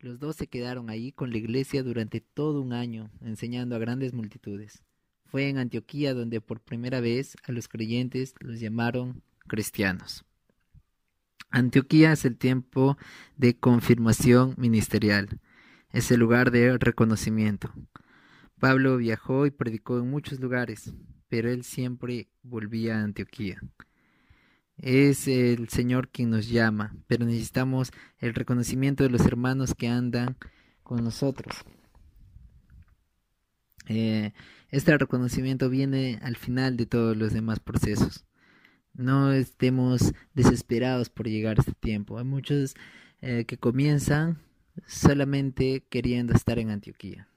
Los 0.00 0.18
dos 0.18 0.36
se 0.36 0.48
quedaron 0.48 0.90
ahí 0.90 1.12
con 1.12 1.30
la 1.30 1.38
iglesia 1.38 1.82
durante 1.82 2.20
todo 2.20 2.60
un 2.60 2.74
año, 2.74 3.10
enseñando 3.22 3.74
a 3.74 3.78
grandes 3.78 4.12
multitudes. 4.12 4.82
Fue 5.24 5.48
en 5.48 5.56
Antioquía 5.56 6.12
donde 6.12 6.42
por 6.42 6.60
primera 6.60 7.00
vez 7.00 7.38
a 7.44 7.52
los 7.52 7.68
creyentes 7.68 8.34
los 8.40 8.60
llamaron 8.60 9.22
cristianos. 9.46 10.24
Antioquía 11.50 12.12
es 12.12 12.24
el 12.24 12.36
tiempo 12.36 12.98
de 13.36 13.56
confirmación 13.56 14.54
ministerial, 14.56 15.40
es 15.90 16.10
el 16.10 16.20
lugar 16.20 16.50
de 16.50 16.76
reconocimiento. 16.78 17.72
Pablo 18.58 18.96
viajó 18.96 19.46
y 19.46 19.50
predicó 19.50 19.98
en 19.98 20.10
muchos 20.10 20.40
lugares, 20.40 20.92
pero 21.28 21.50
él 21.50 21.62
siempre 21.62 22.28
volvía 22.42 22.98
a 22.98 23.02
Antioquía. 23.02 23.60
Es 24.76 25.26
el 25.28 25.68
Señor 25.68 26.08
quien 26.08 26.30
nos 26.30 26.48
llama, 26.48 26.94
pero 27.06 27.24
necesitamos 27.24 27.92
el 28.18 28.34
reconocimiento 28.34 29.04
de 29.04 29.10
los 29.10 29.24
hermanos 29.24 29.74
que 29.74 29.88
andan 29.88 30.36
con 30.82 31.02
nosotros. 31.02 31.64
Eh, 33.88 34.32
este 34.70 34.96
reconocimiento 34.98 35.70
viene 35.70 36.18
al 36.22 36.36
final 36.36 36.76
de 36.76 36.86
todos 36.86 37.16
los 37.16 37.32
demás 37.32 37.60
procesos. 37.60 38.26
No 38.96 39.32
estemos 39.32 40.14
desesperados 40.34 41.10
por 41.10 41.28
llegar 41.28 41.58
a 41.58 41.60
este 41.60 41.72
tiempo. 41.72 42.18
Hay 42.18 42.24
muchos 42.24 42.74
eh, 43.20 43.44
que 43.46 43.58
comienzan 43.58 44.38
solamente 44.86 45.84
queriendo 45.88 46.34
estar 46.34 46.58
en 46.58 46.70
Antioquía 46.70 47.28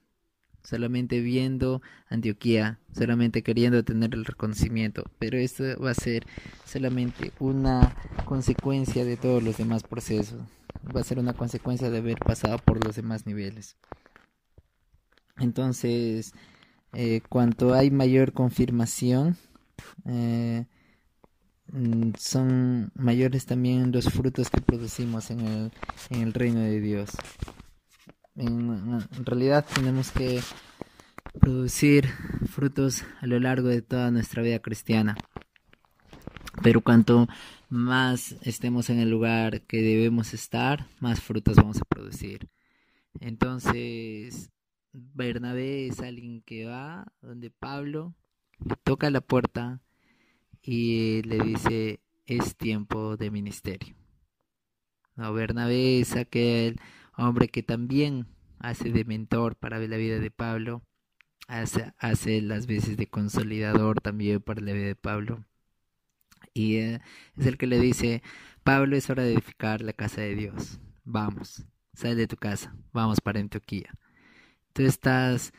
solamente 0.64 1.20
viendo 1.22 1.82
Antioquía, 2.10 2.80
solamente 2.94 3.42
queriendo 3.44 3.84
tener 3.84 4.14
el 4.14 4.26
reconocimiento, 4.26 5.04
pero 5.18 5.38
esto 5.38 5.64
va 5.82 5.92
a 5.92 5.96
ser 5.96 6.26
solamente 6.66 7.32
una 7.40 7.96
consecuencia 8.26 9.06
de 9.06 9.18
todos 9.18 9.42
los 9.42 9.58
demás 9.58 9.84
procesos, 9.84 10.42
va 10.96 11.02
a 11.02 11.04
ser 11.04 11.20
una 11.20 11.34
consecuencia 11.34 11.90
de 11.90 11.98
haber 12.00 12.20
pasado 12.20 12.58
por 12.60 12.84
los 12.84 12.96
demás 12.96 13.26
niveles. 13.26 13.78
Entonces, 15.38 16.34
eh, 16.94 17.22
cuanto 17.30 17.74
hay 17.74 17.92
mayor 17.92 18.34
confirmación, 18.34 19.38
eh, 20.06 20.66
son 22.18 22.92
mayores 22.96 23.46
también 23.46 23.92
los 23.92 24.06
frutos 24.06 24.50
que 24.50 24.62
producimos 24.62 25.30
en 25.32 25.42
el, 25.42 25.72
en 26.10 26.22
el 26.22 26.34
reino 26.34 26.62
de 26.62 26.80
Dios. 26.80 27.12
En, 28.36 29.02
realidad 29.26 29.66
tenemos 29.74 30.12
que 30.12 30.42
producir 31.40 32.08
frutos 32.50 33.04
a 33.22 33.28
lo 33.28 33.40
largo 33.40 33.68
de 33.68 33.82
toda 33.82 34.12
nuestra 34.12 34.42
vida 34.42 34.60
cristiana. 34.60 35.18
Pero 36.64 36.82
cuanto 36.82 37.28
más 37.70 38.36
estemos 38.42 38.90
en 38.90 39.00
el 39.00 39.10
lugar 39.10 39.62
que 39.62 39.82
debemos 39.82 40.34
estar, 40.34 40.88
más 41.00 41.22
frutos 41.22 41.58
vamos 41.58 41.82
a 41.82 41.86
producir. 41.86 42.50
Entonces, 43.20 44.52
Bernabé 44.94 45.88
es 45.88 46.00
alguien 46.00 46.42
que 46.42 46.66
va 46.66 47.12
donde 47.22 47.50
Pablo 47.50 48.16
le 48.66 48.76
toca 48.84 49.10
la 49.10 49.22
puerta 49.22 49.82
y 50.62 51.22
le 51.24 51.40
dice, 51.40 52.02
es 52.26 52.56
tiempo 52.56 53.18
de 53.18 53.32
ministerio. 53.32 53.96
Bernabé 55.16 56.00
es 56.00 56.16
aquel 56.16 56.80
hombre 57.18 57.50
que 57.50 57.64
también 57.64 58.28
hace 58.60 58.92
de 58.92 59.04
mentor 59.04 59.56
para 59.56 59.80
la 59.80 59.98
vida 59.98 60.20
de 60.20 60.32
Pablo, 60.32 60.82
hace, 61.48 61.94
hace 61.98 62.42
las 62.42 62.68
veces 62.68 62.98
de 62.98 63.08
consolidador 63.08 64.02
también 64.02 64.42
para 64.42 64.62
la 64.62 64.74
vida 64.74 64.88
de 64.88 64.96
Pablo. 64.96 65.46
Y 66.54 66.78
eh, 66.78 67.02
es 67.38 67.46
el 67.46 67.58
que 67.58 67.68
le 67.68 67.80
dice, 67.80 68.24
Pablo 68.64 68.96
es 68.96 69.10
hora 69.10 69.24
de 69.24 69.34
edificar 69.34 69.82
la 69.82 69.94
casa 69.94 70.22
de 70.22 70.36
Dios. 70.36 70.80
Vamos, 71.04 71.66
sal 71.94 72.16
de 72.16 72.28
tu 72.28 72.38
casa, 72.38 72.76
vamos 72.94 73.20
para 73.22 73.40
Antioquía. 73.40 73.94
Tú 74.74 74.84
estás... 74.84 75.54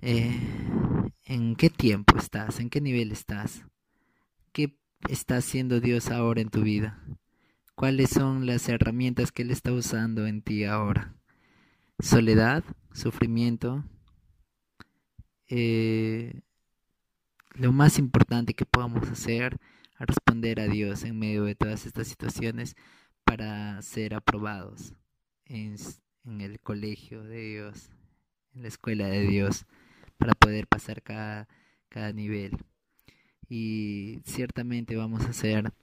Eh, 0.00 0.40
¿En 1.24 1.54
qué 1.54 1.70
tiempo 1.70 2.18
estás? 2.18 2.58
¿En 2.60 2.68
qué 2.68 2.80
nivel 2.80 3.12
estás? 3.12 3.64
¿Qué 4.52 4.76
está 5.08 5.38
haciendo 5.38 5.80
Dios 5.80 6.10
ahora 6.10 6.42
en 6.42 6.50
tu 6.50 6.60
vida? 6.60 7.02
¿Cuáles 7.74 8.10
son 8.10 8.44
las 8.44 8.68
herramientas 8.68 9.32
que 9.32 9.42
Él 9.42 9.50
está 9.50 9.72
usando 9.72 10.26
en 10.26 10.42
ti 10.42 10.64
ahora? 10.64 11.14
Soledad, 11.98 12.62
sufrimiento. 12.92 13.82
Eh, 15.48 16.42
lo 17.54 17.72
más 17.72 17.98
importante 17.98 18.52
que 18.52 18.66
podamos 18.66 19.08
hacer 19.08 19.58
es 19.98 20.06
responder 20.06 20.60
a 20.60 20.68
Dios 20.68 21.04
en 21.04 21.18
medio 21.18 21.44
de 21.44 21.54
todas 21.54 21.86
estas 21.86 22.08
situaciones 22.08 22.76
para 23.24 23.80
ser 23.80 24.14
aprobados 24.14 24.92
en, 25.46 25.76
el 26.40 26.60
colegio 26.60 27.22
de 27.24 27.40
Dios, 27.40 27.88
en 28.54 28.62
la 28.62 28.68
escuela 28.68 29.06
de 29.06 29.22
Dios, 29.22 29.64
para 30.18 30.34
poder 30.34 30.66
pasar 30.66 31.02
cada 31.02 32.12
nivel. 32.12 32.58
Y 33.54 34.22
ciertamente 34.24 34.96
vamos 34.96 35.26
a 35.26 35.34
ser 35.34 35.74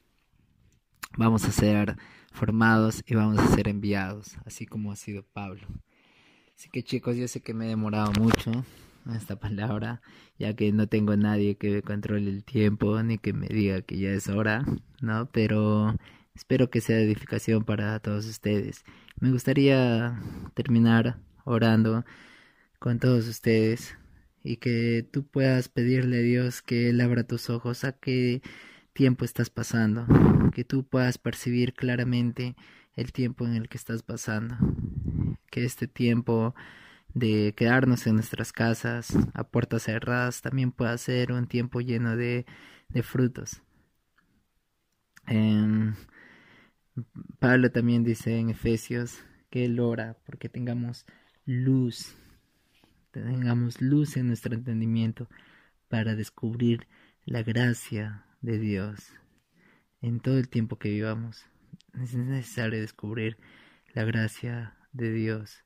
vamos 1.16 1.46
a 1.46 1.52
ser 1.52 1.98
formados 2.32 3.04
y 3.06 3.14
vamos 3.14 3.38
a 3.38 3.46
ser 3.46 3.68
enviados, 3.68 4.38
así 4.44 4.66
como 4.66 4.92
ha 4.92 4.96
sido 4.96 5.22
Pablo. 5.22 5.68
Así 6.58 6.72
que 6.72 6.82
chicos, 6.82 7.16
yo 7.16 7.28
sé 7.28 7.42
que 7.42 7.54
me 7.54 7.68
he 7.68 7.70
demorado 7.70 8.12
mucho 8.14 8.66
en 9.06 9.16
esta 9.16 9.36
palabra, 9.40 10.02
ya 10.40 10.56
que 10.56 10.72
no 10.72 10.88
tengo 10.88 11.16
nadie 11.16 11.58
que 11.58 11.70
me 11.70 11.82
controle 11.84 12.32
el 12.32 12.44
tiempo 12.44 13.04
ni 13.04 13.20
que 13.20 13.34
me 13.34 13.46
diga 13.46 13.84
que 13.84 14.00
ya 14.00 14.10
es 14.14 14.30
hora, 14.30 14.66
¿no? 15.00 15.30
Pero 15.32 15.96
espero 16.34 16.72
que 16.72 16.82
sea 16.82 17.00
edificación 17.00 17.66
para 17.66 18.00
todos 18.00 18.26
ustedes. 18.26 18.84
Me 19.20 19.32
gustaría 19.32 20.20
terminar 20.56 21.20
orando 21.46 22.04
con 22.80 22.98
todos 22.98 23.28
ustedes 23.28 23.96
y 24.44 24.58
que 24.58 25.08
tú 25.12 25.26
puedas 25.26 25.70
pedirle 25.70 26.18
a 26.18 26.22
Dios 26.22 26.62
que 26.62 26.90
Él 26.90 27.02
abra 27.02 27.24
tus 27.24 27.50
ojos 27.50 27.84
a 27.84 27.94
que 27.94 28.42
tiempo 28.94 29.26
estás 29.26 29.50
pasando, 29.50 30.06
que 30.54 30.64
tú 30.64 30.84
puedas 30.86 31.18
percibir 31.18 31.74
claramente 31.74 32.56
el 32.96 33.14
tiempo 33.14 33.46
en 33.46 33.56
el 33.56 33.70
que 33.70 33.78
estás 33.78 34.04
pasando, 34.04 34.58
que 35.50 35.66
este 35.66 35.88
tiempo 35.88 36.56
de 37.14 37.54
quedarnos 37.56 38.06
en 38.08 38.16
nuestras 38.16 38.52
casas 38.52 39.16
a 39.34 39.44
puertas 39.44 39.84
cerradas 39.84 40.42
también 40.42 40.72
pueda 40.72 40.98
ser 40.98 41.32
un 41.32 41.48
tiempo 41.48 41.82
lleno 41.82 42.16
de, 42.16 42.46
de 42.90 43.04
frutos. 43.04 43.62
Pablo 47.40 47.72
también 47.72 48.04
dice 48.04 48.38
en 48.38 48.50
Efesios 48.50 49.24
que 49.50 49.66
él 49.66 49.80
ora 49.80 50.18
porque 50.26 50.50
tengamos 50.50 51.06
luz, 51.46 52.16
tengamos 53.12 53.82
luz 53.82 54.18
en 54.18 54.28
nuestro 54.28 54.54
entendimiento 54.54 55.30
para 55.88 56.16
descubrir 56.16 56.88
la 57.26 57.44
gracia 57.44 58.26
de 58.42 58.60
Dios 58.60 59.14
en 60.02 60.20
todo 60.20 60.38
el 60.38 60.50
tiempo 60.50 60.78
que 60.78 60.90
vivamos. 60.90 61.46
Es 62.02 62.16
necesario 62.16 62.80
descubrir 62.80 63.38
la 63.94 64.04
gracia 64.04 64.78
de 64.94 65.12
Dios. 65.12 65.64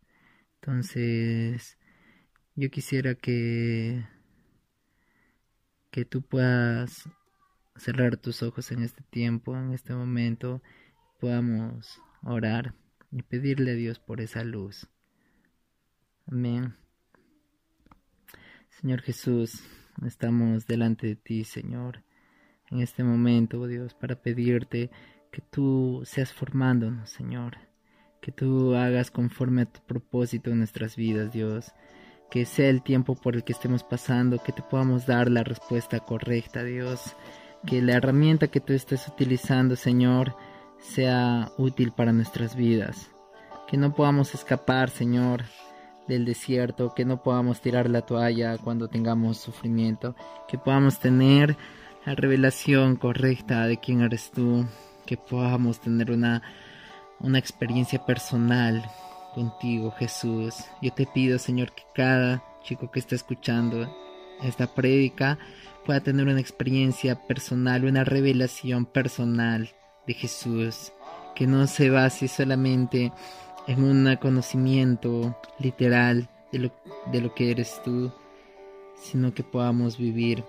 Entonces, 0.62 1.78
yo 2.56 2.70
quisiera 2.70 3.16
que 3.16 4.06
que 5.94 6.06
tú 6.06 6.24
puedas 6.24 7.08
cerrar 7.76 8.18
tus 8.18 8.42
ojos 8.42 8.72
en 8.72 8.82
este 8.82 9.04
tiempo, 9.04 9.56
en 9.56 9.74
este 9.74 9.94
momento, 9.94 10.64
podamos 11.20 12.02
orar 12.24 12.74
y 13.12 13.22
pedirle 13.22 13.72
a 13.72 13.76
Dios 13.76 14.00
por 14.00 14.20
esa 14.20 14.44
luz. 14.44 14.90
Amén. 16.26 16.83
Señor 18.84 19.02
Jesús, 19.02 19.64
estamos 20.06 20.68
delante 20.68 21.08
de 21.08 21.16
ti, 21.16 21.46
Señor 21.46 22.04
en 22.70 22.82
este 22.82 23.02
momento, 23.02 23.62
oh 23.62 23.68
Dios, 23.68 23.94
para 23.94 24.22
pedirte 24.22 24.92
que 25.32 25.42
tú 25.42 26.02
seas 26.04 26.34
formándonos, 26.34 27.10
Señor, 27.10 27.60
que 28.20 28.34
tú 28.34 28.76
hagas 28.76 29.10
conforme 29.10 29.62
a 29.62 29.72
tu 29.72 29.80
propósito 29.86 30.52
en 30.52 30.58
nuestras 30.58 30.98
vidas, 30.98 31.32
Dios, 31.32 31.72
que 32.30 32.44
sea 32.44 32.70
el 32.70 32.84
tiempo 32.84 33.16
por 33.16 33.38
el 33.38 33.46
que 33.46 33.54
estemos 33.54 33.86
pasando, 33.86 34.44
que 34.44 34.52
te 34.52 34.62
podamos 34.64 35.06
dar 35.06 35.32
la 35.32 35.46
respuesta 35.46 36.02
correcta, 36.02 36.66
Dios, 36.66 37.16
que 37.66 37.82
la 37.82 37.94
herramienta 37.94 38.50
que 38.50 38.60
tú 38.60 38.74
estés 38.74 39.08
utilizando, 39.08 39.78
Señor, 39.78 40.36
sea 40.78 41.54
útil 41.58 41.94
para 41.94 42.12
nuestras 42.12 42.58
vidas, 42.58 43.10
que 43.70 43.78
no 43.78 43.94
podamos 43.94 44.36
escapar, 44.36 44.90
Señor, 44.90 45.44
del 46.08 46.26
desierto, 46.26 46.94
que 46.94 47.06
no 47.06 47.24
podamos 47.24 47.62
tirar 47.62 47.90
la 47.90 48.02
toalla 48.02 48.58
cuando 48.58 48.88
tengamos 48.88 49.38
sufrimiento, 49.38 50.16
que 50.48 50.58
podamos 50.58 51.00
tener 51.00 51.58
la 52.06 52.16
revelación 52.16 52.96
correcta 52.96 53.68
de 53.68 53.78
quién 53.78 54.02
eres 54.02 54.32
tú, 54.32 54.66
que 55.06 55.18
podamos 55.18 55.80
tener 55.80 56.12
una, 56.12 56.42
una 57.20 57.40
experiencia 57.40 58.06
personal 58.06 58.84
contigo, 59.34 59.92
Jesús. 59.92 60.56
Yo 60.82 60.92
te 60.92 61.06
pido, 61.06 61.40
Señor, 61.40 61.72
que 61.74 61.84
cada 61.96 62.44
chico 62.64 62.92
que 62.92 63.00
está 63.00 63.16
escuchando 63.16 63.90
esta 64.42 64.68
prédica 64.74 65.38
pueda 65.86 66.02
tener 66.02 66.28
una 66.28 66.40
experiencia 66.40 67.16
personal, 67.28 67.86
una 67.86 68.04
revelación 68.04 68.86
personal 68.86 69.70
de 70.08 70.14
Jesús, 70.14 70.92
que 71.36 71.48
no 71.48 71.68
se 71.68 71.90
base 71.90 72.28
solamente 72.28 73.12
en 73.68 73.84
un 73.84 74.16
conocimiento 74.18 75.38
literal 75.60 76.30
de 76.52 76.60
lo, 76.60 76.72
de 77.12 77.22
lo 77.22 77.34
que 77.34 77.52
eres 77.52 77.82
tú, 77.84 78.12
sino 78.96 79.34
que 79.34 79.44
podamos 79.44 79.98
vivir 79.98 80.44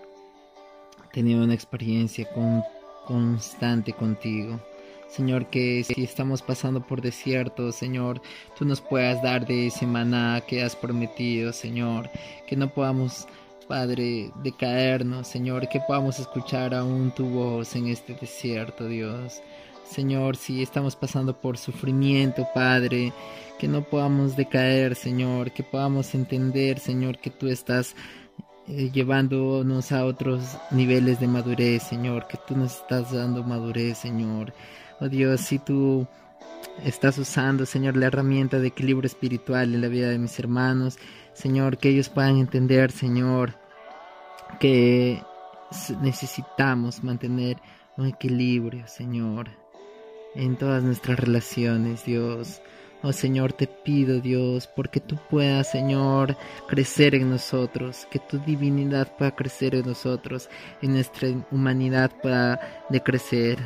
tenido 1.13 1.45
una 1.45 1.55
experiencia 1.55 2.29
con, 2.33 2.63
constante 3.07 3.93
contigo. 3.93 4.61
Señor, 5.09 5.47
que 5.47 5.85
si 5.85 6.03
estamos 6.03 6.43
pasando 6.43 6.85
por 6.85 7.01
desierto, 7.01 7.71
Señor, 7.71 8.21
tú 8.59 8.65
nos 8.65 8.81
puedas 8.81 9.23
dar 9.23 9.47
de 9.47 9.69
ese 9.69 9.87
maná 9.87 10.43
que 10.47 10.65
has 10.65 10.75
prometido, 10.75 11.53
Señor, 11.53 12.11
que 12.49 12.57
no 12.57 12.69
podamos, 12.69 13.29
Padre, 13.69 14.33
decaernos, 14.43 15.29
Señor, 15.29 15.69
que 15.69 15.81
podamos 15.87 16.19
escuchar 16.19 16.75
aún 16.75 17.13
tu 17.13 17.27
voz 17.27 17.77
en 17.77 17.87
este 17.87 18.15
desierto, 18.15 18.89
Dios. 18.89 19.41
Señor, 19.85 20.37
si 20.37 20.63
estamos 20.63 20.97
pasando 20.97 21.41
por 21.41 21.59
sufrimiento, 21.59 22.47
Padre, 22.55 23.13
que 23.59 23.69
no 23.69 23.83
podamos 23.83 24.37
decaer, 24.37 24.95
Señor, 24.95 25.53
que 25.53 25.63
podamos 25.63 26.15
entender, 26.15 26.79
Señor, 26.79 27.19
que 27.19 27.31
tú 27.31 27.49
estás 27.49 27.95
eh, 28.67 28.91
llevándonos 28.93 29.93
a 29.93 30.05
otros 30.05 30.57
niveles 30.71 31.21
de 31.21 31.29
madurez, 31.29 31.83
Señor, 31.83 32.27
que 32.27 32.39
tú 32.47 32.57
nos 32.57 32.77
estás 32.77 33.13
dando 33.13 33.45
madurez, 33.45 33.99
Señor. 33.99 34.55
Oh 35.01 35.09
Dios, 35.09 35.43
si 35.43 35.59
tú 35.59 36.07
estás 36.83 37.19
usando, 37.19 37.67
Señor, 37.67 37.97
la 37.97 38.07
herramienta 38.07 38.59
de 38.59 38.69
equilibrio 38.69 39.07
espiritual 39.07 39.75
en 39.75 39.83
la 39.83 39.89
vida 39.89 40.09
de 40.09 40.19
mis 40.19 40.39
hermanos, 40.39 40.99
Señor, 41.35 41.79
que 41.79 41.91
ellos 41.91 42.09
puedan 42.09 42.39
entender, 42.39 42.91
Señor, 42.91 43.55
que 44.61 45.23
necesitamos 46.01 47.03
mantener 47.03 47.59
un 47.97 48.07
equilibrio, 48.07 48.87
Señor, 48.87 49.64
en 50.35 50.57
todas 50.57 50.83
nuestras 50.83 51.19
relaciones, 51.19 52.05
Dios. 52.05 52.61
Oh 53.03 53.13
Señor, 53.13 53.53
te 53.53 53.67
pido 53.67 54.21
Dios, 54.21 54.67
porque 54.67 54.99
tú 54.99 55.19
puedas, 55.29 55.71
Señor, 55.71 56.37
crecer 56.69 57.15
en 57.15 57.29
nosotros, 57.29 58.07
que 58.11 58.19
tu 58.19 58.39
divinidad 58.39 59.15
pueda 59.17 59.35
crecer 59.37 59.75
en 59.75 59.87
nosotros, 59.87 60.49
y 60.81 60.89
nuestra 60.89 61.29
humanidad 61.51 62.11
pueda 62.23 62.87
decrecer. 62.89 63.59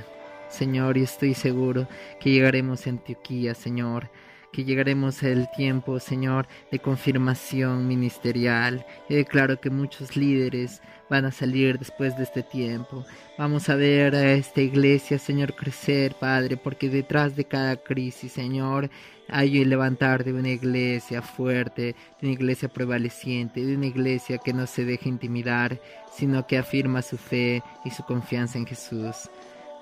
Señor, 0.49 0.97
y 0.97 1.03
estoy 1.03 1.35
seguro 1.35 1.87
que 2.19 2.31
llegaremos 2.31 2.87
a 2.87 2.91
Antioquía, 2.91 3.55
Señor, 3.55 4.11
que 4.53 4.65
llegaremos 4.65 5.23
al 5.23 5.51
tiempo, 5.51 6.01
Señor, 6.01 6.49
de 6.71 6.79
confirmación 6.79 7.87
ministerial. 7.87 8.85
Y 9.09 9.15
declaro 9.15 9.61
que 9.61 9.71
muchos 9.71 10.17
líderes 10.17 10.81
van 11.11 11.25
a 11.25 11.33
salir 11.33 11.79
después 11.79 12.17
de 12.17 12.25
este 12.25 12.43
tiempo. 12.43 13.05
Vamos 13.39 13.69
a 13.69 13.77
ver 13.77 14.15
a 14.15 14.33
esta 14.33 14.61
iglesia, 14.61 15.19
Señor, 15.19 15.55
crecer, 15.55 16.15
Padre, 16.15 16.57
porque 16.57 16.89
detrás 16.89 17.37
de 17.37 17.45
cada 17.45 17.77
crisis, 17.77 18.33
Señor, 18.33 18.91
hay 19.29 19.61
el 19.61 19.69
levantar 19.69 20.25
de 20.25 20.33
una 20.33 20.51
iglesia 20.51 21.23
fuerte, 21.23 21.95
de 22.21 22.27
una 22.27 22.33
iglesia 22.33 22.69
prevaleciente, 22.69 23.65
de 23.65 23.77
una 23.77 23.87
iglesia 23.87 24.39
que 24.39 24.53
no 24.53 24.67
se 24.67 24.85
deja 24.85 25.09
intimidar, 25.09 25.81
sino 26.13 26.47
que 26.47 26.59
afirma 26.59 27.03
su 27.03 27.19
fe 27.19 27.63
y 27.85 27.91
su 27.91 28.03
confianza 28.05 28.59
en 28.59 28.67
Jesús. 28.67 29.31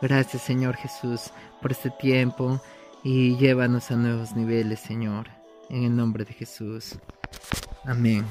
Gracias, 0.03 0.43
Señor 0.43 0.77
Jesús, 0.77 1.31
por 1.63 1.73
este 1.73 1.91
tiempo 1.91 2.61
y 3.07 3.37
llévanos 3.37 3.93
a 3.93 3.97
nuevos 3.97 4.35
niveles, 4.35 4.81
Señor, 4.81 5.29
en 5.71 5.85
el 5.85 5.95
nombre 5.95 6.25
de 6.25 6.33
Jesús. 6.33 6.97
Amén. 7.85 8.25